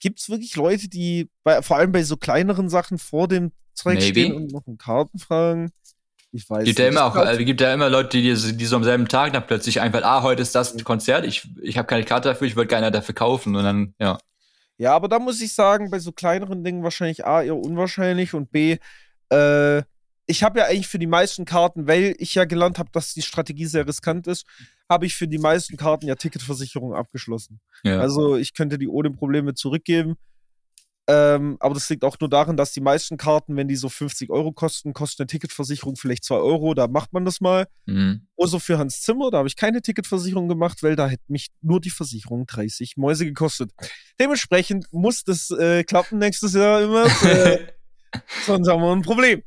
Gibt 0.00 0.20
es 0.20 0.28
wirklich 0.28 0.54
Leute, 0.54 0.88
die 0.88 1.28
bei, 1.42 1.62
vor 1.62 1.78
allem 1.78 1.90
bei 1.90 2.04
so 2.04 2.16
kleineren 2.16 2.68
Sachen 2.68 2.98
vor 2.98 3.26
dem 3.26 3.50
Zeug 3.74 4.00
stehen 4.00 4.34
und 4.34 4.52
noch 4.52 4.64
einen 4.68 4.78
Kartenfragen. 4.78 5.72
Ich 6.32 6.48
weiß 6.48 6.64
Gibt 6.64 6.78
ja 6.78 6.86
nicht. 6.86 6.94
immer 6.94 7.08
Ich 7.08 7.14
auch, 7.14 7.26
äh, 7.26 7.44
gibt 7.44 7.60
ja 7.60 7.72
immer 7.72 7.88
Leute, 7.88 8.20
die, 8.20 8.34
die 8.56 8.66
so 8.66 8.76
am 8.76 8.84
selben 8.84 9.08
Tag 9.08 9.32
dann 9.32 9.46
plötzlich 9.46 9.80
einfach, 9.80 10.02
ah, 10.02 10.22
heute 10.22 10.42
ist 10.42 10.54
das 10.54 10.74
ein 10.74 10.84
Konzert, 10.84 11.24
ich, 11.24 11.48
ich 11.62 11.78
habe 11.78 11.86
keine 11.86 12.04
Karte 12.04 12.28
dafür, 12.28 12.46
ich 12.46 12.56
wollte 12.56 12.68
gerne 12.68 12.90
dafür 12.90 13.14
kaufen 13.14 13.56
und 13.56 13.64
dann, 13.64 13.94
ja. 13.98 14.18
Ja, 14.76 14.94
aber 14.94 15.08
da 15.08 15.18
muss 15.18 15.40
ich 15.40 15.54
sagen, 15.54 15.90
bei 15.90 15.98
so 15.98 16.12
kleineren 16.12 16.62
Dingen 16.62 16.84
wahrscheinlich 16.84 17.26
A, 17.26 17.42
eher 17.42 17.56
unwahrscheinlich 17.56 18.34
und 18.34 18.52
B, 18.52 18.76
äh, 19.30 19.82
ich 20.30 20.42
habe 20.42 20.60
ja 20.60 20.66
eigentlich 20.66 20.88
für 20.88 20.98
die 20.98 21.06
meisten 21.06 21.46
Karten, 21.46 21.88
weil 21.88 22.14
ich 22.18 22.34
ja 22.34 22.44
gelernt 22.44 22.78
habe, 22.78 22.90
dass 22.92 23.14
die 23.14 23.22
Strategie 23.22 23.64
sehr 23.64 23.88
riskant 23.88 24.26
ist, 24.26 24.46
habe 24.88 25.06
ich 25.06 25.16
für 25.16 25.26
die 25.26 25.38
meisten 25.38 25.76
Karten 25.78 26.06
ja 26.06 26.14
Ticketversicherung 26.14 26.94
abgeschlossen. 26.94 27.60
ja. 27.82 27.98
Also 27.98 28.36
ich 28.36 28.52
könnte 28.54 28.78
die 28.78 28.88
ohne 28.88 29.10
Probleme 29.10 29.54
zurückgeben. 29.54 30.16
Ähm, 31.10 31.56
aber 31.60 31.72
das 31.72 31.88
liegt 31.88 32.04
auch 32.04 32.20
nur 32.20 32.28
daran, 32.28 32.58
dass 32.58 32.72
die 32.72 32.82
meisten 32.82 33.16
Karten, 33.16 33.56
wenn 33.56 33.66
die 33.66 33.76
so 33.76 33.88
50 33.88 34.28
Euro 34.28 34.52
kosten, 34.52 34.92
kostet 34.92 35.20
eine 35.20 35.26
Ticketversicherung 35.28 35.96
vielleicht 35.96 36.22
2 36.24 36.36
Euro. 36.36 36.74
Da 36.74 36.86
macht 36.86 37.14
man 37.14 37.24
das 37.24 37.40
mal. 37.40 37.66
mhm. 37.86 38.26
Also 38.36 38.58
für 38.58 38.78
Hans 38.78 39.00
Zimmer, 39.00 39.30
da 39.30 39.38
habe 39.38 39.48
ich 39.48 39.56
keine 39.56 39.80
Ticketversicherung 39.82 40.48
gemacht, 40.48 40.82
weil 40.82 40.94
da 40.96 41.08
hätte 41.08 41.24
mich 41.28 41.48
nur 41.60 41.80
die 41.80 41.90
Versicherung 41.90 42.46
30 42.46 42.96
Mäuse 42.96 43.24
gekostet. 43.24 43.72
Dementsprechend 44.20 44.86
muss 44.92 45.24
das 45.24 45.50
äh, 45.50 45.82
klappen 45.82 46.18
nächstes 46.18 46.52
Jahr 46.54 46.82
immer. 46.82 47.06
Äh, 48.10 48.20
sonst 48.46 48.66
haben 48.68 48.80
wir 48.80 48.90
ein 48.90 49.02
Problem. 49.02 49.42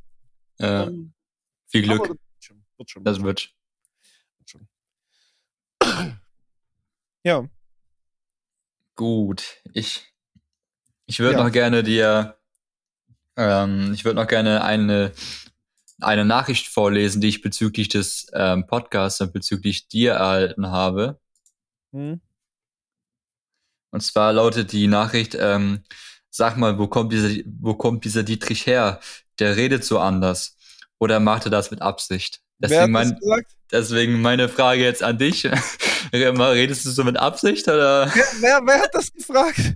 ja. 0.60 0.88
Ähm, 0.88 1.14
Viel 1.68 1.82
Glück, 1.82 2.00
das 2.00 2.10
wird 2.10 2.20
schon. 2.40 2.64
Wird 2.78 2.90
schon. 2.92 3.04
das 3.04 3.24
wird 3.24 3.54
schon. 4.46 4.68
Ja, 7.24 7.48
Gut, 8.96 9.64
ich, 9.74 10.11
ich 11.12 11.20
würde 11.20 11.38
Ja. 11.38 11.44
noch 11.44 11.52
gerne 11.52 11.84
dir, 11.84 12.38
ähm, 13.36 13.92
ich 13.94 14.06
würde 14.06 14.16
noch 14.22 14.28
gerne 14.28 14.64
eine, 14.64 15.12
eine 16.00 16.24
Nachricht 16.24 16.68
vorlesen, 16.70 17.20
die 17.20 17.28
ich 17.28 17.42
bezüglich 17.42 17.90
des 17.90 18.28
ähm, 18.34 18.66
Podcasts 18.66 19.20
und 19.20 19.34
bezüglich 19.34 19.90
dir 19.90 20.14
erhalten 20.14 20.68
habe. 20.68 21.20
hm. 21.92 22.22
Und 23.94 24.00
zwar 24.00 24.32
lautet 24.32 24.72
die 24.72 24.88
Nachricht, 24.88 25.36
ähm, 25.38 25.84
sag 26.30 26.56
mal, 26.56 26.80
wo 26.80 26.88
kommt 26.88 27.12
dieser, 27.12 27.42
wo 27.60 27.74
kommt 27.74 28.06
dieser 28.06 28.24
Dietrich 28.24 28.66
her? 28.66 29.02
Der 29.40 29.58
redet 29.58 29.84
so 29.84 30.00
anders. 30.00 30.56
Oder 30.98 31.20
macht 31.20 31.44
er 31.46 31.52
das 31.52 31.72
mit 31.72 31.82
Absicht? 31.82 32.40
wer 32.60 32.70
Deswegen, 32.70 32.98
hat 32.98 33.08
mein, 33.20 33.20
deswegen 33.70 34.22
meine 34.22 34.48
Frage 34.48 34.82
jetzt 34.82 35.04
an 35.04 35.18
dich. 35.18 35.44
Redest 36.14 36.86
du 36.86 36.90
so 36.92 37.04
mit 37.04 37.18
Absicht 37.18 37.68
oder? 37.68 38.10
Wer, 38.16 38.24
wer, 38.40 38.62
wer 38.66 38.82
hat 38.82 38.96
das 38.96 39.12
gefragt? 39.12 39.76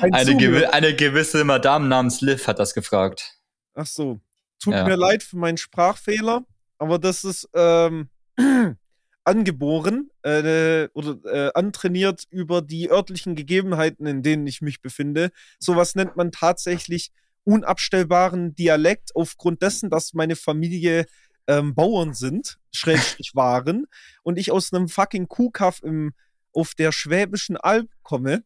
Ein 0.00 0.12
Eine, 0.12 0.36
gewi 0.36 0.66
eine 0.66 0.94
gewisse 0.94 1.44
Madame 1.44 1.86
namens 1.88 2.20
Liv 2.20 2.46
hat 2.46 2.58
das 2.58 2.74
gefragt. 2.74 3.38
Ach 3.74 3.86
so. 3.86 4.20
Tut 4.60 4.74
Ja. 4.74 4.84
mir 4.84 4.96
leid 4.96 5.22
für 5.22 5.36
meinen 5.36 5.56
Sprachfehler, 5.58 6.44
aber 6.78 6.98
das 6.98 7.24
ist 7.24 7.48
ähm, 7.54 8.08
angeboren 9.24 10.10
äh, 10.22 10.88
oder 10.92 11.18
äh, 11.24 11.50
antrainiert 11.54 12.24
über 12.30 12.62
die 12.62 12.90
örtlichen 12.90 13.34
Gegebenheiten, 13.34 14.06
in 14.06 14.22
denen 14.22 14.46
ich 14.46 14.60
mich 14.60 14.80
befinde. 14.82 15.30
Sowas 15.58 15.94
nennt 15.94 16.16
man 16.16 16.32
tatsächlich 16.32 17.10
unabstellbaren 17.44 18.54
Dialekt 18.54 19.10
aufgrund 19.14 19.62
dessen, 19.62 19.90
dass 19.90 20.14
meine 20.14 20.36
Familie 20.36 21.06
ähm, 21.46 21.74
Bauern 21.74 22.14
sind, 22.14 22.58
Schrägstrich 22.72 23.32
waren, 23.34 23.86
und 24.22 24.38
ich 24.38 24.50
aus 24.50 24.72
einem 24.72 24.88
fucking 24.88 25.28
Kuhkaff 25.28 25.82
im, 25.82 26.12
auf 26.52 26.74
der 26.74 26.92
Schwäbischen 26.92 27.56
Alb 27.56 27.90
komme. 28.02 28.44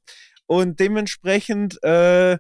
Und 0.49 0.80
dementsprechend 0.80 1.80
äh, 1.82 2.38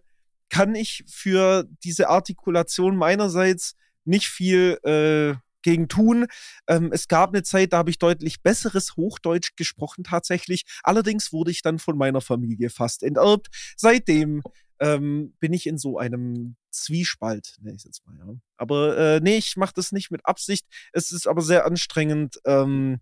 kann 0.48 0.74
ich 0.74 1.04
für 1.06 1.68
diese 1.84 2.08
Artikulation 2.08 2.96
meinerseits 2.96 3.76
nicht 4.04 4.28
viel 4.28 4.78
äh, 4.82 5.38
gegen 5.62 5.88
tun. 5.88 6.26
Ähm, 6.66 6.90
es 6.90 7.08
gab 7.08 7.30
eine 7.30 7.42
Zeit, 7.42 7.74
da 7.74 7.78
habe 7.78 7.90
ich 7.90 7.98
deutlich 7.98 8.42
besseres 8.42 8.96
Hochdeutsch 8.96 9.56
gesprochen 9.56 10.04
tatsächlich. 10.04 10.64
Allerdings 10.82 11.32
wurde 11.34 11.50
ich 11.50 11.60
dann 11.60 11.78
von 11.78 11.98
meiner 11.98 12.22
Familie 12.22 12.70
fast 12.70 13.02
enterbt. 13.02 13.48
Seitdem 13.76 14.42
ähm, 14.80 15.34
bin 15.38 15.52
ich 15.52 15.66
in 15.66 15.76
so 15.76 15.98
einem 15.98 16.56
Zwiespalt, 16.70 17.56
nenne 17.60 17.76
ich 17.76 17.84
jetzt 17.84 18.06
mal. 18.06 18.16
Ja. 18.18 18.34
Aber 18.56 18.96
äh, 18.96 19.20
nee, 19.20 19.36
ich 19.36 19.56
mache 19.58 19.74
das 19.74 19.92
nicht 19.92 20.10
mit 20.10 20.24
Absicht. 20.24 20.66
Es 20.92 21.10
ist 21.10 21.26
aber 21.26 21.42
sehr 21.42 21.66
anstrengend, 21.66 22.40
ähm, 22.46 23.00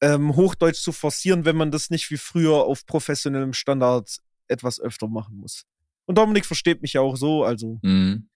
ähm, 0.00 0.36
Hochdeutsch 0.36 0.80
zu 0.82 0.92
forcieren, 0.92 1.44
wenn 1.44 1.56
man 1.56 1.70
das 1.70 1.90
nicht 1.90 2.10
wie 2.10 2.16
früher 2.16 2.64
auf 2.64 2.86
professionellem 2.86 3.52
Standard 3.52 4.18
etwas 4.48 4.80
öfter 4.80 5.08
machen 5.08 5.36
muss. 5.38 5.64
Und 6.06 6.18
Dominik 6.18 6.46
versteht 6.46 6.82
mich 6.82 6.94
ja 6.94 7.00
auch 7.00 7.16
so, 7.16 7.44
also. 7.44 7.78
Mhm. 7.82 8.28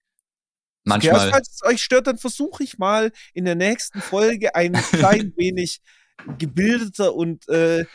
Manchmal. 0.83 1.29
falls 1.29 1.51
es 1.51 1.63
euch 1.63 1.83
stört, 1.83 2.07
dann 2.07 2.17
versuche 2.17 2.63
ich 2.63 2.79
mal 2.79 3.11
in 3.33 3.45
der 3.45 3.53
nächsten 3.53 4.01
Folge 4.01 4.55
ein 4.55 4.73
klein 4.91 5.31
wenig 5.37 5.79
gebildeter 6.39 7.13
und 7.13 7.47
äh, 7.49 7.85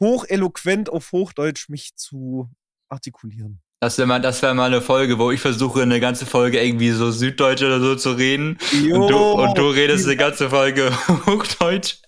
hocheloquent 0.00 0.90
auf 0.90 1.12
Hochdeutsch 1.12 1.68
mich 1.68 1.94
zu 1.94 2.50
artikulieren. 2.88 3.62
Das 3.80 3.98
wäre 3.98 4.06
mal, 4.06 4.20
das 4.20 4.42
wär 4.42 4.54
mal 4.54 4.66
eine 4.66 4.80
Folge, 4.80 5.18
wo 5.18 5.30
ich 5.32 5.40
versuche, 5.40 5.82
eine 5.82 5.98
ganze 5.98 6.26
Folge 6.26 6.60
irgendwie 6.60 6.90
so 6.90 7.10
Süddeutsch 7.10 7.62
oder 7.62 7.80
so 7.80 7.96
zu 7.96 8.12
reden. 8.12 8.58
Und 8.72 9.08
du, 9.08 9.16
und 9.16 9.58
du 9.58 9.68
redest 9.68 10.06
eine 10.06 10.16
ganze 10.16 10.50
Folge 10.50 10.92
Hochdeutsch. 11.26 11.98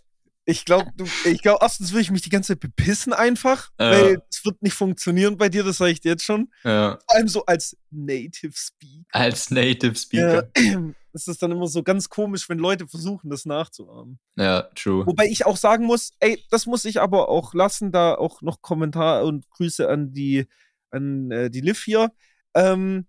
Ich 0.47 0.67
glaube, 0.67 0.91
ich 1.25 1.41
glaub, 1.41 1.63
erstens 1.63 1.93
will 1.95 2.03
ich 2.03 2.11
mich 2.11 2.21
die 2.21 2.29
ganze 2.29 2.53
Zeit 2.53 2.61
bepissen 2.61 3.15
einfach, 3.15 3.71
Ja. 3.81 3.91
weil 3.93 4.23
es 4.31 4.45
wird 4.45 4.61
nicht 4.63 4.75
funktionieren 4.75 5.39
bei 5.39 5.49
dir, 5.49 5.65
das 5.65 5.79
sage 5.79 5.93
ich 5.93 6.01
dir 6.03 6.11
jetzt 6.13 6.25
schon. 6.25 6.51
Ja. 6.65 6.99
Vor 7.07 7.17
allem 7.17 7.29
so 7.29 7.47
als 7.47 7.77
Native 7.91 8.53
Speaker. 8.55 9.05
Als 9.13 9.51
Native 9.51 9.95
Speaker. 9.97 10.51
Ja, 10.59 10.83
das 11.15 11.29
ist 11.29 11.43
dann 11.43 11.51
immer 11.51 11.67
so 11.67 11.83
ganz 11.83 12.11
komisch, 12.11 12.47
wenn 12.51 12.59
Leute 12.59 12.87
versuchen, 12.87 13.31
das 13.31 13.47
nachzuahmen. 13.47 14.19
Ja, 14.37 14.63
true. 14.75 15.07
Wobei 15.07 15.27
ich 15.29 15.47
auch 15.47 15.57
sagen 15.57 15.87
muss, 15.87 16.13
ey, 16.21 16.45
das 16.51 16.67
muss 16.67 16.85
ich 16.85 17.01
aber 17.01 17.31
auch 17.31 17.55
lassen, 17.55 17.91
da 17.91 18.15
auch 18.15 18.43
noch 18.43 18.61
Kommentar 18.61 19.25
und 19.25 19.49
Grüße 19.51 19.89
an 19.89 20.13
die, 20.13 20.47
an 20.91 21.31
äh, 21.31 21.51
die 21.51 21.63
Liv 21.63 21.83
hier. 21.83 22.13
Ähm, 22.55 23.07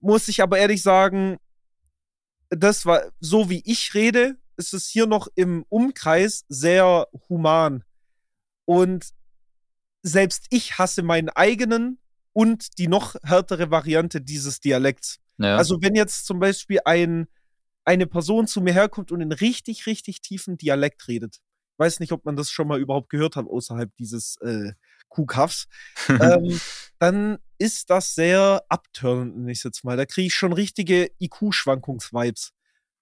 muss 0.00 0.28
ich 0.28 0.42
aber 0.42 0.58
ehrlich 0.58 0.82
sagen, 0.82 1.38
das 2.50 2.86
war 2.86 3.02
so 3.18 3.50
wie 3.50 3.62
ich 3.64 3.94
rede, 3.94 4.36
ist 4.58 4.74
es 4.74 4.88
hier 4.88 5.06
noch 5.06 5.28
im 5.34 5.64
Umkreis 5.68 6.44
sehr 6.48 7.06
human. 7.28 7.84
Und 8.64 9.10
selbst 10.02 10.46
ich 10.50 10.78
hasse 10.78 11.02
meinen 11.02 11.28
eigenen 11.30 11.98
und 12.32 12.78
die 12.78 12.88
noch 12.88 13.14
härtere 13.22 13.70
Variante 13.70 14.20
dieses 14.20 14.60
Dialekts. 14.60 15.18
Ja. 15.38 15.56
Also 15.56 15.80
wenn 15.80 15.94
jetzt 15.94 16.26
zum 16.26 16.40
Beispiel 16.40 16.80
ein, 16.84 17.28
eine 17.84 18.06
Person 18.06 18.46
zu 18.46 18.60
mir 18.60 18.74
herkommt 18.74 19.12
und 19.12 19.20
in 19.20 19.32
richtig, 19.32 19.86
richtig 19.86 20.20
tiefen 20.20 20.58
Dialekt 20.58 21.08
redet, 21.08 21.38
weiß 21.78 22.00
nicht, 22.00 22.12
ob 22.12 22.24
man 22.24 22.36
das 22.36 22.50
schon 22.50 22.68
mal 22.68 22.80
überhaupt 22.80 23.08
gehört 23.08 23.36
hat 23.36 23.46
außerhalb 23.46 23.94
dieses 23.96 24.36
äh, 24.40 24.72
Kuhkaffs, 25.08 25.66
ähm, 26.08 26.60
dann 26.98 27.38
ist 27.58 27.90
das 27.90 28.14
sehr 28.14 28.62
abturnend, 28.68 29.36
nenne 29.38 29.52
ich 29.52 29.64
jetzt 29.64 29.84
mal. 29.84 29.96
Da 29.96 30.04
kriege 30.04 30.26
ich 30.26 30.34
schon 30.34 30.52
richtige 30.52 31.10
IQ-Schwankungsvibes. 31.20 32.52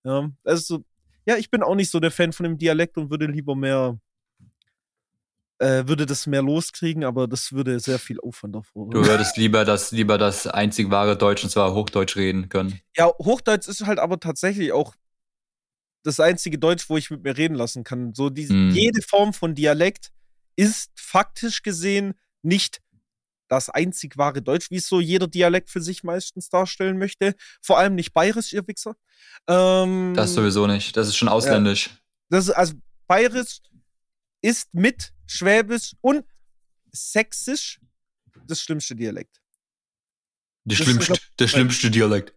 Ja, 0.05 0.31
also, 0.45 0.85
ja, 1.27 1.37
ich 1.37 1.51
bin 1.51 1.63
auch 1.63 1.75
nicht 1.75 1.91
so 1.91 2.01
der 2.01 2.11
Fan 2.11 2.33
von 2.33 2.45
dem 2.45 2.57
Dialekt 2.57 2.97
und 2.97 3.11
würde 3.11 3.27
lieber 3.27 3.55
mehr, 3.55 3.99
äh, 5.59 5.87
würde 5.87 6.07
das 6.07 6.27
mehr 6.27 6.43
loskriegen, 6.43 7.05
aber 7.05 7.27
das 7.27 7.53
würde 7.53 7.81
sehr 7.81 7.99
viel 7.99 8.21
Aufwand 8.21 8.55
du 8.55 8.59
erfordern. 8.61 9.05
würdest 9.05 9.37
lieber 9.37 9.65
das, 9.65 9.91
lieber 9.93 10.19
das 10.19 10.47
einzig 10.47 10.91
wahre 10.91 11.17
Deutsch, 11.17 11.43
und 11.45 11.51
zwar 11.51 11.75
Hochdeutsch 11.75 12.17
reden 12.17 12.49
können. 12.49 12.81
Ja, 12.97 13.07
Hochdeutsch 13.19 13.69
ist 13.69 13.85
halt 13.87 13.99
aber 13.99 14.21
tatsächlich 14.21 14.73
auch 14.73 14.95
das 16.05 16.21
einzige 16.21 16.59
Deutsch, 16.59 16.89
wo 16.89 16.97
ich 16.97 17.11
mit 17.11 17.25
mir 17.25 17.37
reden 17.37 17.55
lassen 17.57 17.83
kann. 17.83 18.15
So 18.15 18.31
diese, 18.31 18.53
Hm. 18.55 18.71
jede 18.71 19.03
Form 19.03 19.33
von 19.33 19.55
Dialekt 19.57 20.13
ist 20.55 20.93
faktisch 20.95 21.63
gesehen 21.63 22.15
nicht 22.43 22.81
das 23.49 23.71
einzig 23.71 24.17
wahre 24.17 24.43
Deutsch, 24.43 24.71
wie 24.71 24.77
es 24.77 24.89
so 24.89 25.01
jeder 25.01 25.29
Dialekt 25.29 25.71
für 25.71 25.81
sich 25.81 26.03
meistens 26.05 26.49
darstellen 26.49 26.99
möchte. 26.99 27.35
Vor 27.63 27.79
allem 27.79 27.95
nicht 27.95 28.13
bayerisch, 28.13 28.53
ihr 28.53 28.67
Wichser. 28.67 28.97
Ähm, 29.47 30.15
Das 30.17 30.35
sowieso 30.35 30.67
nicht. 30.67 30.97
Das 30.97 31.09
ist 31.09 31.17
schon 31.17 31.29
ausländisch. 31.29 31.91
das 32.29 32.49
ist, 32.49 32.55
also 32.55 32.75
bayerisch 33.07 33.61
ist 34.43 34.73
mit 34.75 35.13
Schwäbisch 35.27 35.93
und 36.01 36.25
Sächsisch 36.93 37.81
das 38.47 38.61
schlimmste 38.61 38.95
Dialekt. 38.97 39.41
Der 40.65 40.79
das 40.79 40.87
schlimmste, 40.87 41.15
der 41.39 41.49
schlimmste 41.49 41.91
Dialekt. 41.91 42.33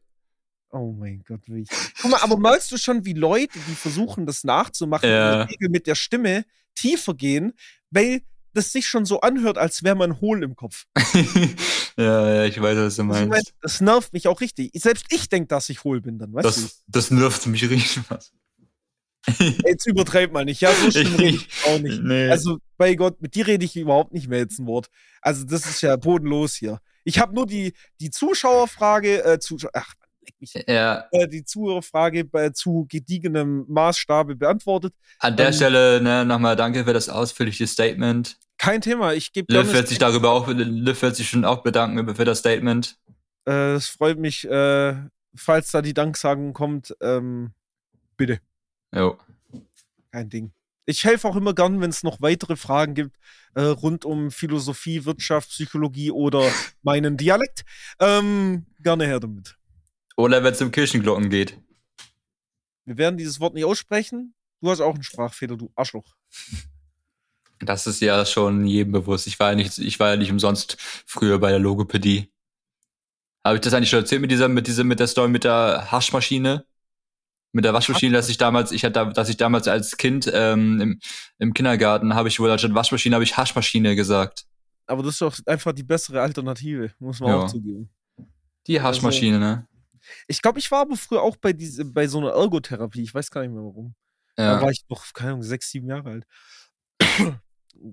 Oh 0.71 0.91
mein 0.91 1.23
Gott, 1.27 1.41
wie 1.47 1.61
ich. 1.61 1.69
Guck 2.01 2.11
mal, 2.11 2.19
aber 2.21 2.37
merkst 2.37 2.71
du 2.71 2.77
schon, 2.77 3.03
wie 3.05 3.13
Leute, 3.13 3.57
die 3.67 3.75
versuchen, 3.75 4.25
das 4.25 4.43
nachzumachen, 4.43 5.09
Ja. 5.09 5.47
mit 5.61 5.87
der 5.87 5.95
Stimme 5.95 6.45
tiefer 6.75 7.13
gehen, 7.15 7.53
weil 7.89 8.21
das 8.53 8.71
sich 8.71 8.87
schon 8.87 9.05
so 9.05 9.21
anhört, 9.21 9.57
als 9.57 9.83
wäre 9.83 9.95
man 9.95 10.19
hohl 10.21 10.43
im 10.43 10.55
Kopf. 10.55 10.85
ja, 11.97 12.33
ja, 12.33 12.45
ich 12.45 12.61
weiß, 12.61 12.77
was 12.77 12.95
du 12.95 13.03
Also, 13.03 13.25
meinst. 13.27 13.53
das 13.61 13.81
nervt 13.81 14.13
mich 14.13 14.27
auch 14.27 14.41
richtig. 14.41 14.71
Selbst 14.75 15.05
ich 15.09 15.29
denke, 15.29 15.47
dass 15.47 15.69
ich 15.69 15.83
hohl 15.83 16.01
bin 16.01 16.17
dann, 16.19 16.33
weißt 16.33 16.57
du? 16.57 16.61
Das, 16.61 16.83
das 16.87 17.11
nervt 17.11 17.45
mich 17.47 17.69
richtig 17.69 18.01
was. 18.09 18.31
Jetzt 19.65 19.85
übertreibt 19.85 20.33
mal 20.33 20.45
nicht. 20.45 20.61
Ja, 20.61 20.71
so 20.73 20.89
schlimm 20.91 21.15
rede 21.15 21.37
ich 21.37 21.47
auch 21.67 21.79
nicht. 21.79 22.01
Nee. 22.03 22.29
Also, 22.29 22.59
bei 22.77 22.95
Gott, 22.95 23.21
mit 23.21 23.35
dir 23.35 23.47
rede 23.47 23.65
ich 23.65 23.75
überhaupt 23.75 24.13
nicht 24.13 24.29
mehr 24.29 24.39
jetzt 24.39 24.59
ein 24.59 24.65
Wort. 24.65 24.89
Also, 25.21 25.43
das 25.45 25.65
ist 25.65 25.81
ja 25.81 25.95
bodenlos 25.97 26.55
hier. 26.55 26.79
Ich 27.03 27.19
habe 27.19 27.35
nur 27.35 27.45
die, 27.45 27.73
die 27.99 28.09
Zuschauerfrage, 28.11 29.23
äh, 29.23 29.39
Zuschauer, 29.39 29.71
ach, 29.73 29.93
mich. 30.41 30.53
Ja, 30.67 31.05
Äh, 31.11 31.27
die 31.27 31.43
Zuhörerfrage 31.43 32.25
bei, 32.25 32.49
zu 32.49 32.85
gediegenem 32.89 33.65
Maßstabe 33.67 34.35
beantwortet. 34.35 34.93
an 35.19 35.35
der 35.35 35.47
Ähm, 35.47 35.53
Stelle 35.53 36.01
ne, 36.01 36.25
nochmal 36.25 36.55
danke 36.55 36.85
für 36.85 36.93
das 36.93 37.09
ausführliche 37.09 37.67
Statement. 37.67 38.37
Kein 38.57 38.81
Thema. 38.81 39.13
Ich 39.13 39.31
gebe 39.31 39.51
Liv 39.53 39.71
wird 39.73 39.87
sich 39.87 39.97
darüber 39.99 40.31
auch, 40.31 40.47
Liv 40.47 41.01
wird 41.01 41.15
sich 41.15 41.29
schon 41.29 41.45
auch 41.45 41.63
bedanken 41.63 42.13
für 42.15 42.25
das 42.25 42.39
Statement. 42.39 42.97
Äh, 43.47 43.73
es 43.73 43.87
freut 43.87 44.19
mich, 44.19 44.45
äh, 44.47 44.95
falls 45.35 45.71
da 45.71 45.81
die 45.81 45.93
Danksagung 45.93 46.53
kommt. 46.53 46.95
Ähm, 47.01 47.51
bitte. 48.17 48.39
Jo. 48.93 49.17
Kein 50.11 50.29
Ding. 50.29 50.51
Ich 50.85 51.05
helfe 51.05 51.27
auch 51.27 51.35
immer 51.35 51.53
gern, 51.53 51.81
wenn 51.81 51.91
es 51.91 52.03
noch 52.03 52.19
weitere 52.21 52.55
Fragen 52.55 52.95
gibt 52.95 53.15
äh, 53.55 53.61
rund 53.61 54.05
um 54.05 54.31
Philosophie, 54.31 55.05
Wirtschaft, 55.05 55.49
Psychologie 55.49 56.11
oder 56.11 56.49
meinen 56.81 57.17
Dialekt. 57.17 57.63
Ähm, 57.99 58.65
gerne 58.81 59.05
her 59.05 59.19
damit. 59.19 59.55
Oder 60.19 60.43
wenn 60.43 60.51
es 60.51 60.61
um 60.61 60.71
Kirchenglocken 60.71 61.29
geht. 61.29 61.57
Wir 62.83 62.97
werden 62.97 63.17
dieses 63.17 63.39
Wort 63.39 63.53
nicht 63.53 63.63
aussprechen. 63.63 64.33
Du 64.59 64.69
hast 64.69 64.81
auch 64.81 64.93
einen 64.93 65.03
Sprachfehler, 65.03 65.55
du 65.55 65.71
Arschloch. 65.75 66.15
Das 67.61 67.87
ist 67.87 67.99
ja 67.99 68.25
schon 68.25 68.65
jedem 68.65 68.93
bewusst. 68.93 69.27
Ich 69.27 69.37
war 69.37 69.49
ja 69.49 69.55
nicht, 69.55 69.77
ich 69.79 69.99
war 69.99 70.11
ja 70.11 70.15
nicht 70.15 70.31
umsonst 70.31 70.77
früher 71.05 71.39
bei 71.39 71.49
der 71.49 71.59
Logopädie. 71.59 72.31
Habe 73.43 73.55
ich 73.57 73.61
das 73.61 73.73
eigentlich 73.73 73.89
schon 73.89 73.99
erzählt 73.99 74.21
mit 74.21 74.31
dieser, 74.31 74.47
mit 74.47 74.65
dieser, 74.65 74.85
mit 74.85 75.01
der 75.01 75.07
Story 75.07 75.27
mit 75.27 75.43
der 75.43 75.91
Haschmaschine? 75.91 76.65
Mit 77.51 77.65
der 77.65 77.73
Waschmaschine, 77.73 78.13
dass 78.13 78.29
ich 78.29 78.37
damals, 78.37 78.71
ich 78.71 78.85
hatte, 78.85 79.11
dass 79.13 79.27
ich 79.27 79.35
damals 79.35 79.67
als 79.67 79.97
Kind 79.97 80.31
ähm, 80.33 80.79
im, 80.79 80.99
im 81.37 81.53
Kindergarten 81.53 82.15
habe 82.15 82.29
ich 82.29 82.39
wohl 82.39 82.49
anstatt 82.49 82.73
Waschmaschine 82.73 83.13
habe 83.15 83.25
ich 83.25 83.35
Haschmaschine 83.35 83.97
gesagt. 83.97 84.45
Aber 84.85 85.03
das 85.03 85.15
ist 85.15 85.21
doch 85.21 85.37
einfach 85.45 85.73
die 85.73 85.83
bessere 85.83 86.21
Alternative, 86.21 86.93
muss 86.99 87.19
man 87.19 87.29
Ja. 87.29 87.37
auch 87.39 87.47
zugeben. 87.47 87.89
Die 88.67 88.79
Haschmaschine, 88.79 89.37
ne? 89.37 89.67
Ich 90.27 90.41
glaube, 90.41 90.59
ich 90.59 90.69
war 90.71 90.81
aber 90.81 90.95
früher 90.97 91.21
auch 91.21 91.37
bei, 91.37 91.53
diese, 91.53 91.85
bei 91.85 92.07
so 92.07 92.19
einer 92.19 92.31
Ergotherapie. 92.31 93.01
Ich 93.03 93.13
weiß 93.13 93.31
gar 93.31 93.41
nicht 93.41 93.51
mehr 93.51 93.63
warum. 93.63 93.95
Da 94.35 94.55
Ja. 94.55 94.61
war 94.61 94.69
ich 94.71 94.85
noch, 94.89 95.03
keine 95.13 95.31
Ahnung, 95.31 95.43
sechs, 95.43 95.69
sieben 95.71 95.87
Jahre 95.87 96.09
alt. 96.09 96.27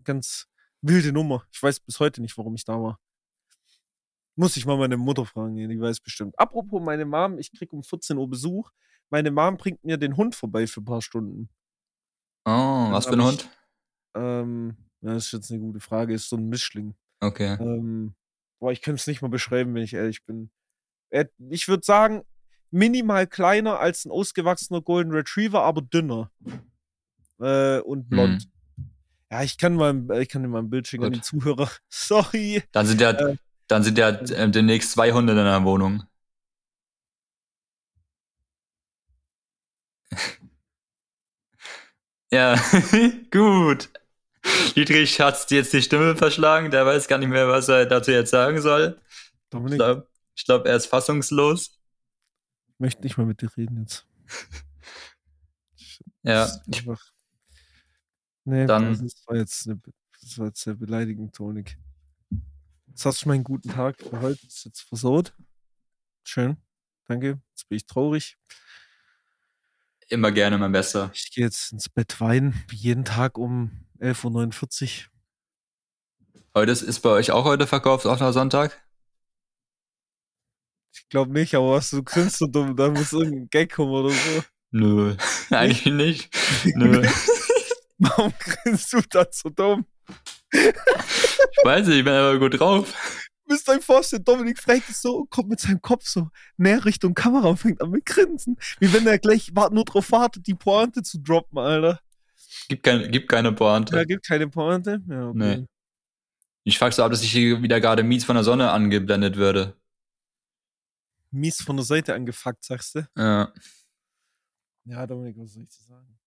Ganz 0.04 0.46
wilde 0.82 1.12
Nummer. 1.12 1.44
Ich 1.52 1.62
weiß 1.62 1.80
bis 1.80 2.00
heute 2.00 2.20
nicht, 2.20 2.36
warum 2.38 2.54
ich 2.54 2.64
da 2.64 2.80
war. 2.80 2.98
Muss 4.36 4.56
ich 4.56 4.66
mal 4.66 4.76
meine 4.76 4.96
Mutter 4.96 5.24
fragen, 5.24 5.56
die 5.56 5.80
weiß 5.80 6.00
bestimmt. 6.00 6.38
Apropos 6.38 6.82
meine 6.82 7.06
Mom, 7.06 7.38
ich 7.38 7.52
krieg 7.52 7.72
um 7.72 7.82
14 7.82 8.18
Uhr 8.18 8.28
Besuch. 8.28 8.70
Meine 9.08 9.30
Mom 9.30 9.56
bringt 9.56 9.82
mir 9.84 9.96
den 9.96 10.16
Hund 10.16 10.34
vorbei 10.34 10.66
für 10.66 10.80
ein 10.82 10.84
paar 10.84 11.00
Stunden. 11.00 11.48
Oh, 12.44 12.50
was 12.92 13.06
für 13.06 13.14
ein 13.14 13.20
hab 13.22 13.28
Hund? 13.28 13.50
Ähm, 14.14 14.76
das 15.00 15.26
ist 15.26 15.32
jetzt 15.32 15.50
eine 15.50 15.60
gute 15.60 15.80
Frage. 15.80 16.12
Ist 16.14 16.28
so 16.28 16.36
ein 16.36 16.48
Mischling. 16.48 16.94
Okay. 17.20 17.56
Ähm, 17.60 18.14
boah, 18.58 18.72
ich 18.72 18.82
könnte 18.82 19.00
es 19.00 19.06
nicht 19.06 19.22
mal 19.22 19.28
beschreiben, 19.28 19.74
wenn 19.74 19.82
ich 19.82 19.94
ehrlich 19.94 20.24
bin. 20.26 20.50
Er, 21.10 21.28
ich 21.50 21.68
würde 21.68 21.84
sagen, 21.84 22.22
minimal 22.70 23.26
kleiner 23.26 23.78
als 23.78 24.04
ein 24.04 24.10
ausgewachsener 24.10 24.82
Golden 24.82 25.12
Retriever, 25.12 25.62
aber 25.62 25.82
dünner. 25.82 26.30
Äh, 27.40 27.80
und 27.80 28.08
blond. 28.08 28.48
Ja, 29.30 29.42
ich 29.42 29.58
kann 29.58 29.74
mal, 29.74 30.04
ich 30.20 30.28
kann 30.28 30.42
dir 30.42 30.48
mal 30.48 30.60
ein 30.60 30.70
Bild 30.70 30.86
schicken 30.86 31.04
an 31.04 31.12
die 31.12 31.18
Gut. 31.18 31.26
Zuhörer. 31.26 31.70
Sorry. 31.88 32.62
Dann 32.72 32.86
sind 32.86 33.00
ja, 33.00 33.10
Äh, 33.10 33.36
dann 33.66 33.82
sind 33.82 33.98
ja 33.98 34.10
äh, 34.10 34.50
demnächst 34.50 34.92
zwei 34.92 35.12
Hunde 35.12 35.32
in 35.32 35.38
deiner 35.38 35.64
Wohnung. 35.64 36.04
ja, 42.30 42.56
gut. 43.32 43.90
Dietrich 44.76 45.16
dir 45.16 45.56
jetzt 45.58 45.72
die 45.72 45.82
Stimme 45.82 46.14
verschlagen, 46.14 46.70
der 46.70 46.86
weiß 46.86 47.08
gar 47.08 47.18
nicht 47.18 47.30
mehr, 47.30 47.48
was 47.48 47.68
er 47.68 47.86
dazu 47.86 48.12
jetzt 48.12 48.30
sagen 48.30 48.60
soll. 48.60 49.00
Dominik, 49.50 49.80
ich 50.36 50.44
glaub, 50.44 50.66
er 50.66 50.76
ist 50.76 50.86
fassungslos. 50.86 51.78
ich 52.68 52.78
möchte 52.78 53.02
nicht 53.02 53.16
mehr 53.16 53.26
mit 53.26 53.40
dir 53.42 53.50
reden 53.56 53.80
jetzt. 53.80 54.06
Ja, 56.22 56.46
ich, 56.66 56.78
einfach, 56.80 57.00
nee, 58.44 58.66
Dann- 58.66 58.92
das 59.02 59.26
war 59.26 59.36
jetzt, 59.36 59.66
eine, 59.68 59.80
das 60.20 60.38
war 60.38 60.46
jetzt 60.46 60.60
sehr 60.62 60.74
beleidigend, 60.74 61.34
Tonik. 61.34 61.78
Jetzt 62.88 63.04
hast 63.04 63.24
du 63.24 63.28
meinen 63.28 63.44
guten 63.44 63.68
Tag 63.70 64.00
für 64.00 64.20
heute 64.20 64.46
ist 64.46 64.64
jetzt 64.64 64.80
versaut. 64.80 65.34
Schön. 66.24 66.56
Danke. 67.06 67.40
Jetzt 67.50 67.68
bin 67.68 67.76
ich 67.76 67.86
traurig. 67.86 68.36
immer 70.08 70.32
gerne 70.32 70.56
mein 70.58 70.72
Bester. 70.72 71.10
Ich 71.14 71.30
gehe 71.32 71.44
jetzt 71.44 71.72
ins 71.72 71.88
Bett 71.88 72.20
weinen, 72.20 72.64
wie 72.68 72.76
jeden 72.76 73.04
Tag 73.04 73.38
um 73.38 73.86
11.49 74.00 75.04
Uhr. 75.04 75.10
Heute 76.54 76.72
ist, 76.72 76.82
ist 76.82 77.00
bei 77.00 77.10
euch 77.10 77.30
auch 77.32 77.44
heute 77.44 77.66
verkauft, 77.66 78.06
offener 78.06 78.32
Sonntag? 78.32 78.82
Ich 80.96 81.08
glaube 81.08 81.32
nicht, 81.32 81.54
aber 81.54 81.72
was 81.72 81.90
du 81.90 82.02
grinst 82.02 82.38
so 82.38 82.46
dumm, 82.46 82.74
da 82.74 82.88
muss 82.88 83.12
irgendein 83.12 83.48
Gag 83.50 83.72
kommen 83.72 83.92
oder 83.92 84.10
so. 84.10 84.42
Nö, 84.70 85.14
eigentlich 85.50 85.86
nicht. 85.86 86.36
Nö. 86.74 87.06
Warum 87.98 88.32
grinst 88.38 88.92
du 88.92 89.00
da 89.08 89.26
so 89.30 89.48
dumm? 89.48 89.86
Ich 90.52 91.64
weiß 91.64 91.86
nicht, 91.86 91.98
ich 91.98 92.04
bin 92.04 92.12
aber 92.12 92.38
gut 92.38 92.58
drauf. 92.58 92.94
Müsst 93.48 93.68
euch 93.68 93.84
vorstellen, 93.84 94.24
Dominik 94.24 94.58
fragt 94.58 94.88
es 94.88 95.00
so, 95.00 95.24
kommt 95.30 95.48
mit 95.50 95.60
seinem 95.60 95.80
Kopf 95.80 96.06
so 96.06 96.30
näher 96.56 96.84
Richtung 96.84 97.14
Kamera 97.14 97.48
und 97.48 97.58
fängt 97.58 97.80
an 97.80 97.90
mit 97.90 98.04
Grinsen. 98.04 98.56
Wie 98.80 98.92
wenn 98.92 99.06
er 99.06 99.18
gleich 99.18 99.52
nur 99.70 99.84
drauf 99.84 100.10
wartet, 100.10 100.46
die 100.46 100.54
Pointe 100.54 101.02
zu 101.02 101.18
droppen, 101.18 101.58
Alter. 101.58 102.00
Gibt, 102.68 102.82
kein, 102.82 103.10
gibt 103.10 103.28
keine 103.28 103.52
Pointe. 103.52 103.94
Da 103.94 104.04
gibt 104.04 104.26
keine 104.26 104.48
Pointe. 104.48 105.00
Ja, 105.08 105.28
okay. 105.28 105.38
Nee. 105.38 105.66
Ich 106.64 106.78
frag 106.78 106.92
so 106.92 107.04
ab, 107.04 107.12
dass 107.12 107.22
ich 107.22 107.30
hier 107.30 107.62
wieder 107.62 107.80
gerade 107.80 108.02
mies 108.02 108.24
von 108.24 108.34
der 108.34 108.42
Sonne 108.42 108.72
angeblendet 108.72 109.36
würde. 109.36 109.76
Mies 111.30 111.62
von 111.62 111.76
der 111.76 111.84
Seite 111.84 112.14
angefuckt, 112.14 112.64
sagst 112.64 112.94
du? 112.94 113.08
Ja. 113.16 113.52
Ja, 114.84 115.06
Dominik, 115.06 115.36
was 115.38 115.52
soll 115.52 115.64
ich 115.64 115.68
dir 115.70 115.84
sagen? 115.84 116.18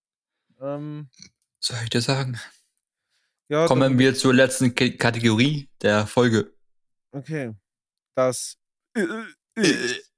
Ähm, 0.62 1.10
Soll 1.60 1.78
ich 1.84 1.90
dir 1.90 2.02
sagen? 2.02 2.38
ja, 3.48 3.66
Kommen 3.68 3.82
Dominik, 3.82 4.00
wir 4.00 4.16
zur 4.16 4.34
letzten 4.34 4.76
K 4.76 4.90
Kategorie 4.92 5.70
der 5.82 6.06
Folge. 6.08 6.54
okay. 7.12 7.54
Das 8.16 8.58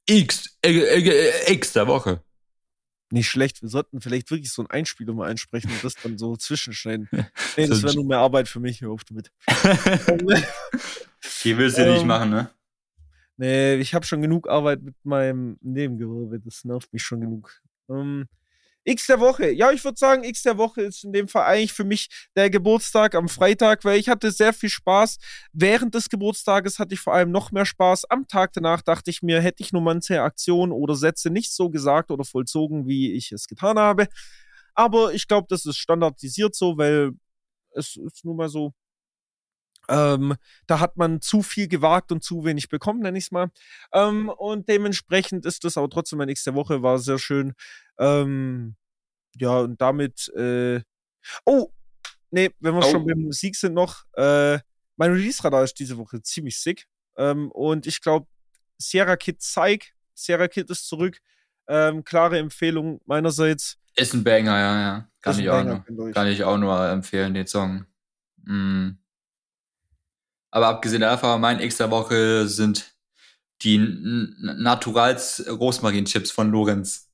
X, 0.07 0.57
X 0.63 1.73
der 1.73 1.87
Woche. 1.87 2.23
nicht 3.11 3.29
schlecht. 3.29 3.61
Wir 3.61 3.69
sollten 3.69 4.01
vielleicht 4.01 4.31
wirklich 4.31 4.51
so 4.51 4.63
einen 4.63 4.71
Einspieler 4.71 5.13
mal 5.13 5.29
einsprechen 5.29 5.69
und 5.71 5.83
das 5.83 5.93
dann 5.95 6.17
so 6.17 6.35
zwischenschneiden. 6.35 7.07
Nee, 7.57 7.67
das 7.67 7.81
wäre 7.83 7.91
ein- 7.93 7.95
nur 7.97 8.05
mehr 8.05 8.19
Arbeit 8.19 8.47
für 8.47 8.59
mich. 8.59 8.81
Hör 8.81 8.91
auf 8.91 9.03
damit. 9.03 9.31
Die 11.43 11.57
willst 11.57 11.77
du 11.77 11.85
nicht 11.91 12.01
Ähm, 12.01 12.07
machen, 12.07 12.29
ne? 12.31 12.49
Nee, 13.41 13.77
ich 13.77 13.95
habe 13.95 14.05
schon 14.05 14.21
genug 14.21 14.47
Arbeit 14.47 14.83
mit 14.83 14.93
meinem 15.03 15.57
Nebengewerbe. 15.61 16.39
Das 16.39 16.63
nervt 16.63 16.93
mich 16.93 17.01
schon 17.01 17.21
genug. 17.21 17.59
Ähm, 17.89 18.27
X 18.83 19.07
der 19.07 19.19
Woche. 19.19 19.49
Ja, 19.49 19.71
ich 19.71 19.83
würde 19.83 19.97
sagen, 19.97 20.23
X 20.23 20.43
der 20.43 20.59
Woche 20.59 20.83
ist 20.83 21.03
in 21.03 21.11
dem 21.11 21.27
Fall 21.27 21.45
eigentlich 21.45 21.73
für 21.73 21.83
mich 21.83 22.29
der 22.35 22.51
Geburtstag 22.51 23.15
am 23.15 23.27
Freitag, 23.27 23.83
weil 23.83 23.99
ich 23.99 24.09
hatte 24.09 24.29
sehr 24.29 24.53
viel 24.53 24.69
Spaß. 24.69 25.17
Während 25.53 25.95
des 25.95 26.09
Geburtstages 26.09 26.77
hatte 26.77 26.93
ich 26.93 26.99
vor 26.99 27.15
allem 27.15 27.31
noch 27.31 27.51
mehr 27.51 27.65
Spaß. 27.65 28.05
Am 28.11 28.27
Tag 28.27 28.53
danach 28.53 28.83
dachte 28.83 29.09
ich 29.09 29.23
mir, 29.23 29.41
hätte 29.41 29.63
ich 29.63 29.73
nur 29.73 29.81
manche 29.81 30.21
Aktionen 30.21 30.71
oder 30.71 30.95
Sätze 30.95 31.31
nicht 31.31 31.51
so 31.51 31.71
gesagt 31.71 32.11
oder 32.11 32.25
vollzogen, 32.25 32.85
wie 32.85 33.13
ich 33.13 33.31
es 33.31 33.47
getan 33.47 33.79
habe. 33.79 34.07
Aber 34.75 35.15
ich 35.15 35.27
glaube, 35.27 35.47
das 35.49 35.65
ist 35.65 35.77
standardisiert 35.77 36.53
so, 36.53 36.77
weil 36.77 37.13
es 37.71 37.95
ist 37.97 38.23
nun 38.23 38.37
mal 38.37 38.49
so. 38.49 38.75
Ähm, 39.89 40.35
da 40.67 40.79
hat 40.79 40.95
man 40.97 41.21
zu 41.21 41.41
viel 41.41 41.67
gewagt 41.67 42.11
und 42.11 42.23
zu 42.23 42.45
wenig 42.45 42.69
bekommen, 42.69 43.01
nenne 43.01 43.17
ich 43.17 43.25
es 43.25 43.31
mal. 43.31 43.51
Ähm, 43.93 44.29
und 44.29 44.69
dementsprechend 44.69 45.45
ist 45.45 45.63
das 45.63 45.77
aber 45.77 45.89
trotzdem 45.89 46.17
mein 46.19 46.27
nächste 46.27 46.53
Woche, 46.53 46.81
war 46.83 46.99
sehr 46.99 47.19
schön. 47.19 47.53
Ähm, 47.97 48.75
ja, 49.37 49.59
und 49.59 49.81
damit, 49.81 50.29
äh, 50.35 50.81
oh, 51.45 51.71
nee, 52.29 52.51
wenn 52.59 52.75
wir 52.75 52.85
Oh. 52.85 52.91
schon 52.91 53.05
beim 53.05 53.19
Musik 53.21 53.55
sind 53.55 53.73
noch, 53.73 54.03
äh, 54.13 54.59
mein 54.97 55.11
Release-Radar 55.11 55.63
ist 55.63 55.79
diese 55.79 55.97
Woche 55.97 56.21
ziemlich 56.21 56.59
sick. 56.59 56.85
Ähm, 57.17 57.49
und 57.51 57.87
ich 57.87 58.01
glaube, 58.01 58.27
Sierra 58.77 59.15
Kid 59.15 59.41
Zeig, 59.41 59.93
Sierra 60.13 60.47
Kid 60.47 60.69
ist 60.69 60.87
zurück. 60.87 61.17
Ähm, 61.67 62.03
klare 62.03 62.37
Empfehlung 62.39 63.01
meinerseits. 63.05 63.77
Ist 63.95 64.13
ein 64.13 64.23
Banger, 64.23 64.57
ja, 64.57 64.79
ja. 64.81 65.09
Kann 65.21 65.39
ich, 65.39 65.49
auch 65.49 65.53
Banger, 65.53 65.85
nur, 65.89 66.05
ihr 66.05 66.09
euch- 66.09 66.13
kann 66.13 66.27
ich 66.27 66.43
auch 66.43 66.57
nur 66.57 66.87
empfehlen, 66.89 67.33
den 67.33 67.47
Song. 67.47 67.85
Mm. 68.43 68.91
Aber 70.51 70.67
abgesehen 70.67 71.01
davon, 71.01 71.39
mein 71.41 71.59
X 71.59 71.77
der 71.77 71.89
Woche 71.91 72.47
sind 72.47 72.93
die 73.63 73.77
Naturals 73.77 75.45
Rosmarin-Chips 75.47 76.31
von 76.31 76.51
Lorenz. 76.51 77.09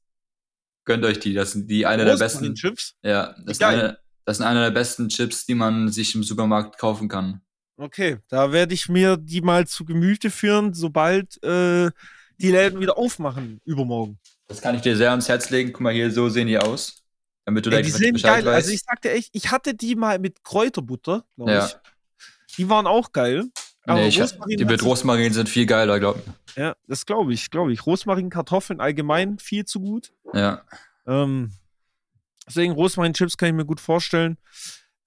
Gönnt 0.85 1.03
euch 1.03 1.19
die, 1.19 1.33
das 1.33 1.51
sind 1.51 1.69
die 1.69 1.85
eine 1.85 2.05
der 2.05 2.17
besten. 2.17 2.55
Chips. 2.55 2.95
Ja, 3.03 3.35
das, 3.45 3.57
sind 3.57 3.59
Geil. 3.59 3.79
eine, 3.79 3.99
das 4.25 4.37
sind 4.37 4.45
eine 4.45 4.61
der 4.63 4.71
besten 4.71 5.09
Chips, 5.09 5.45
die 5.45 5.55
man 5.55 5.89
sich 5.91 6.15
im 6.15 6.23
Supermarkt 6.23 6.77
kaufen 6.77 7.09
kann. 7.09 7.41
Okay, 7.75 8.17
da 8.29 8.51
werde 8.51 8.73
ich 8.73 8.89
mir 8.89 9.17
die 9.17 9.41
mal 9.41 9.67
zu 9.67 9.85
Gemüte 9.85 10.31
führen, 10.31 10.73
sobald 10.73 11.41
äh, 11.43 11.91
die 12.39 12.51
Läden 12.51 12.79
wieder 12.79 12.97
aufmachen, 12.97 13.61
übermorgen. 13.65 14.17
Das 14.47 14.61
kann 14.61 14.73
ich 14.75 14.81
dir 14.81 14.95
sehr 14.95 15.11
ans 15.11 15.27
Herz 15.27 15.49
legen. 15.49 15.73
Guck 15.73 15.81
mal 15.81 15.93
hier, 15.93 16.09
so 16.09 16.29
sehen 16.29 16.47
die 16.47 16.57
aus. 16.57 17.03
Damit 17.45 17.65
du 17.65 17.69
Ey, 17.69 17.77
da 17.77 17.81
die 17.81 17.91
sehen 17.91 18.13
Bescheid 18.13 18.43
geil. 18.45 18.47
Also 18.53 18.67
weißt. 18.69 18.73
ich 18.75 18.81
sagte 18.81 19.11
echt, 19.11 19.29
ich 19.33 19.51
hatte 19.51 19.73
die 19.75 19.95
mal 19.95 20.17
mit 20.19 20.43
Kräuterbutter, 20.43 21.25
glaube 21.35 21.51
Ja. 21.51 21.65
ich. 21.65 21.75
Die 22.57 22.69
waren 22.69 22.87
auch 22.87 23.11
geil. 23.11 23.45
Aber 23.85 24.01
Nee, 24.01 24.09
ich, 24.09 24.19
Rosmarin 24.21 24.57
die 24.57 24.65
mit 24.65 24.83
Rosmarin 24.83 25.33
sind 25.33 25.47
viel 25.47 25.65
geiler, 25.65 25.99
glaub 25.99 26.17
mir. 26.25 26.33
Ja, 26.55 26.75
das 26.87 27.05
glaube 27.05 27.33
ich, 27.33 27.49
glaube 27.49 27.71
ich. 27.71 27.85
Rosmarin, 27.85 28.29
Kartoffeln 28.29 28.81
allgemein 28.81 29.39
viel 29.39 29.63
zu 29.65 29.79
gut. 29.79 30.11
Ja. 30.33 30.63
Ähm, 31.05 31.53
deswegen 32.45 32.73
Rosmarin-Chips 32.73 33.37
kann 33.37 33.49
ich 33.49 33.55
mir 33.55 33.65
gut 33.65 33.79
vorstellen. 33.79 34.37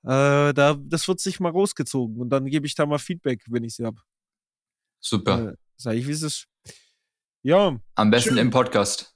Äh, 0.03 0.55
da, 0.55 0.77
das 0.79 1.07
wird 1.09 1.21
sich 1.21 1.41
mal 1.41 1.51
rausgezogen 1.53 2.17
und 2.21 2.31
dann 2.31 2.47
gebe 2.47 2.67
ich 2.67 2.75
da 2.75 2.87
mal 2.87 2.99
Feedback, 2.99 3.45
wenn 3.49 3.65
ich 3.65 3.75
sie 3.75 3.85
habe. 3.85 4.01
Super. 5.01 5.51
Äh, 5.51 5.57
sag 5.77 5.95
ich, 5.97 6.07
wie 6.07 6.13
es 6.13 6.23
ist. 6.23 6.47
Ja, 7.43 7.77
Am 7.97 8.11
besten 8.11 8.31
schön. 8.31 8.39
im 8.39 8.51
Podcast. 8.51 9.15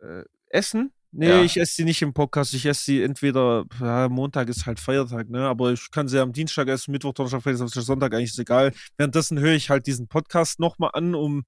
äh, 0.00 0.24
Essen? 0.48 0.92
Nee, 1.12 1.28
Ja. 1.28 1.42
ich 1.42 1.56
esse 1.56 1.74
sie 1.74 1.84
nicht 1.84 2.02
im 2.02 2.12
Podcast. 2.12 2.54
Ich 2.54 2.64
esse 2.66 2.84
sie 2.84 3.02
entweder, 3.02 3.64
ja, 3.80 4.08
Montag 4.08 4.48
ist 4.48 4.66
halt 4.66 4.78
Feiertag, 4.78 5.28
ne? 5.28 5.40
Aber 5.48 5.72
ich 5.72 5.90
kann 5.90 6.06
sie 6.06 6.20
am 6.20 6.32
Dienstag 6.32 6.68
essen, 6.68 6.92
Mittwoch, 6.92 7.12
Donnerstag, 7.14 7.42
Freitag, 7.42 7.68
Sonntag, 7.68 8.14
eigentlich 8.14 8.30
ist 8.30 8.38
egal. 8.38 8.72
Währenddessen 8.96 9.38
höre 9.40 9.54
ich 9.54 9.70
halt 9.70 9.86
diesen 9.88 10.06
Podcast 10.06 10.60
nochmal 10.60 10.90
an, 10.92 11.14
um 11.16 11.44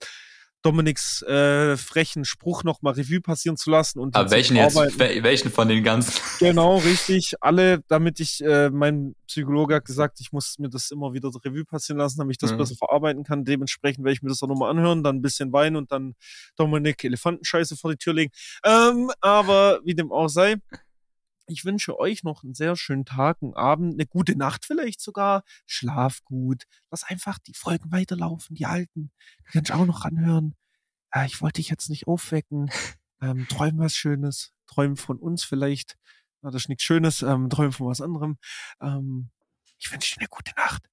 Dominiks 0.62 1.22
äh, 1.22 1.76
frechen 1.76 2.24
Spruch 2.24 2.62
nochmal 2.64 2.94
Revue 2.94 3.20
passieren 3.20 3.56
zu 3.56 3.70
lassen. 3.70 3.98
Und 3.98 4.14
Aber 4.14 4.30
welchen 4.30 4.56
jetzt? 4.56 4.76
Welchen 4.76 5.50
von 5.50 5.68
den 5.68 5.82
ganzen? 5.82 6.14
Genau, 6.38 6.78
richtig. 6.78 7.34
Alle, 7.40 7.82
damit 7.88 8.20
ich, 8.20 8.40
äh, 8.44 8.70
mein 8.70 9.14
Psychologe 9.26 9.74
hat 9.74 9.84
gesagt, 9.84 10.20
ich 10.20 10.32
muss 10.32 10.58
mir 10.58 10.68
das 10.68 10.90
immer 10.90 11.12
wieder 11.12 11.30
Revue 11.44 11.64
passieren 11.64 11.98
lassen, 11.98 12.18
damit 12.18 12.34
ich 12.34 12.38
das 12.38 12.52
Mhm. 12.52 12.58
besser 12.58 12.76
verarbeiten 12.76 13.24
kann. 13.24 13.44
Dementsprechend 13.44 14.04
werde 14.04 14.14
ich 14.14 14.22
mir 14.22 14.28
das 14.28 14.42
auch 14.42 14.48
nochmal 14.48 14.70
anhören, 14.70 15.02
dann 15.02 15.16
ein 15.16 15.22
bisschen 15.22 15.52
weinen 15.52 15.76
und 15.76 15.90
dann 15.90 16.14
Dominik 16.56 17.02
Elefantenscheiße 17.02 17.76
vor 17.76 17.90
die 17.90 17.96
Tür 17.96 18.14
legen. 18.14 18.32
Ähm, 18.64 19.10
aber 19.20 19.80
wie 19.84 19.94
dem 19.94 20.12
auch 20.12 20.28
sei, 20.28 20.56
ich 21.52 21.64
wünsche 21.64 21.98
euch 21.98 22.24
noch 22.24 22.42
einen 22.42 22.54
sehr 22.54 22.76
schönen 22.76 23.04
Tag, 23.04 23.38
einen 23.42 23.54
Abend, 23.54 23.94
eine 23.94 24.06
gute 24.06 24.36
Nacht 24.36 24.64
vielleicht 24.64 25.00
sogar. 25.00 25.44
Schlaf 25.66 26.22
gut. 26.24 26.64
Lass 26.90 27.04
einfach 27.04 27.38
die 27.38 27.54
Folgen 27.54 27.92
weiterlaufen, 27.92 28.56
die 28.56 28.66
alten. 28.66 29.12
Die 29.40 29.52
kannst 29.52 29.70
du 29.70 29.74
auch 29.74 29.86
noch 29.86 30.04
anhören. 30.04 30.54
Äh, 31.12 31.26
ich 31.26 31.40
wollte 31.40 31.60
dich 31.60 31.68
jetzt 31.68 31.88
nicht 31.90 32.06
aufwecken. 32.06 32.70
Ähm, 33.20 33.46
träum 33.48 33.78
was 33.78 33.94
Schönes. 33.94 34.52
Träum 34.66 34.96
von 34.96 35.18
uns 35.18 35.44
vielleicht. 35.44 35.96
Na, 36.40 36.50
das 36.50 36.62
ist 36.62 36.68
nichts 36.68 36.82
Schönes. 36.82 37.22
Ähm, 37.22 37.48
träum 37.50 37.72
von 37.72 37.86
was 37.86 38.00
anderem. 38.00 38.38
Ähm, 38.80 39.30
ich 39.78 39.92
wünsche 39.92 40.14
dir 40.14 40.22
eine 40.22 40.28
gute 40.28 40.52
Nacht. 40.56 40.88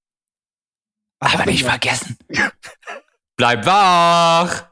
Aber 1.20 1.46
nicht 1.46 1.64
vergessen. 1.64 2.18
Bleib 3.36 3.66
wach! 3.66 4.69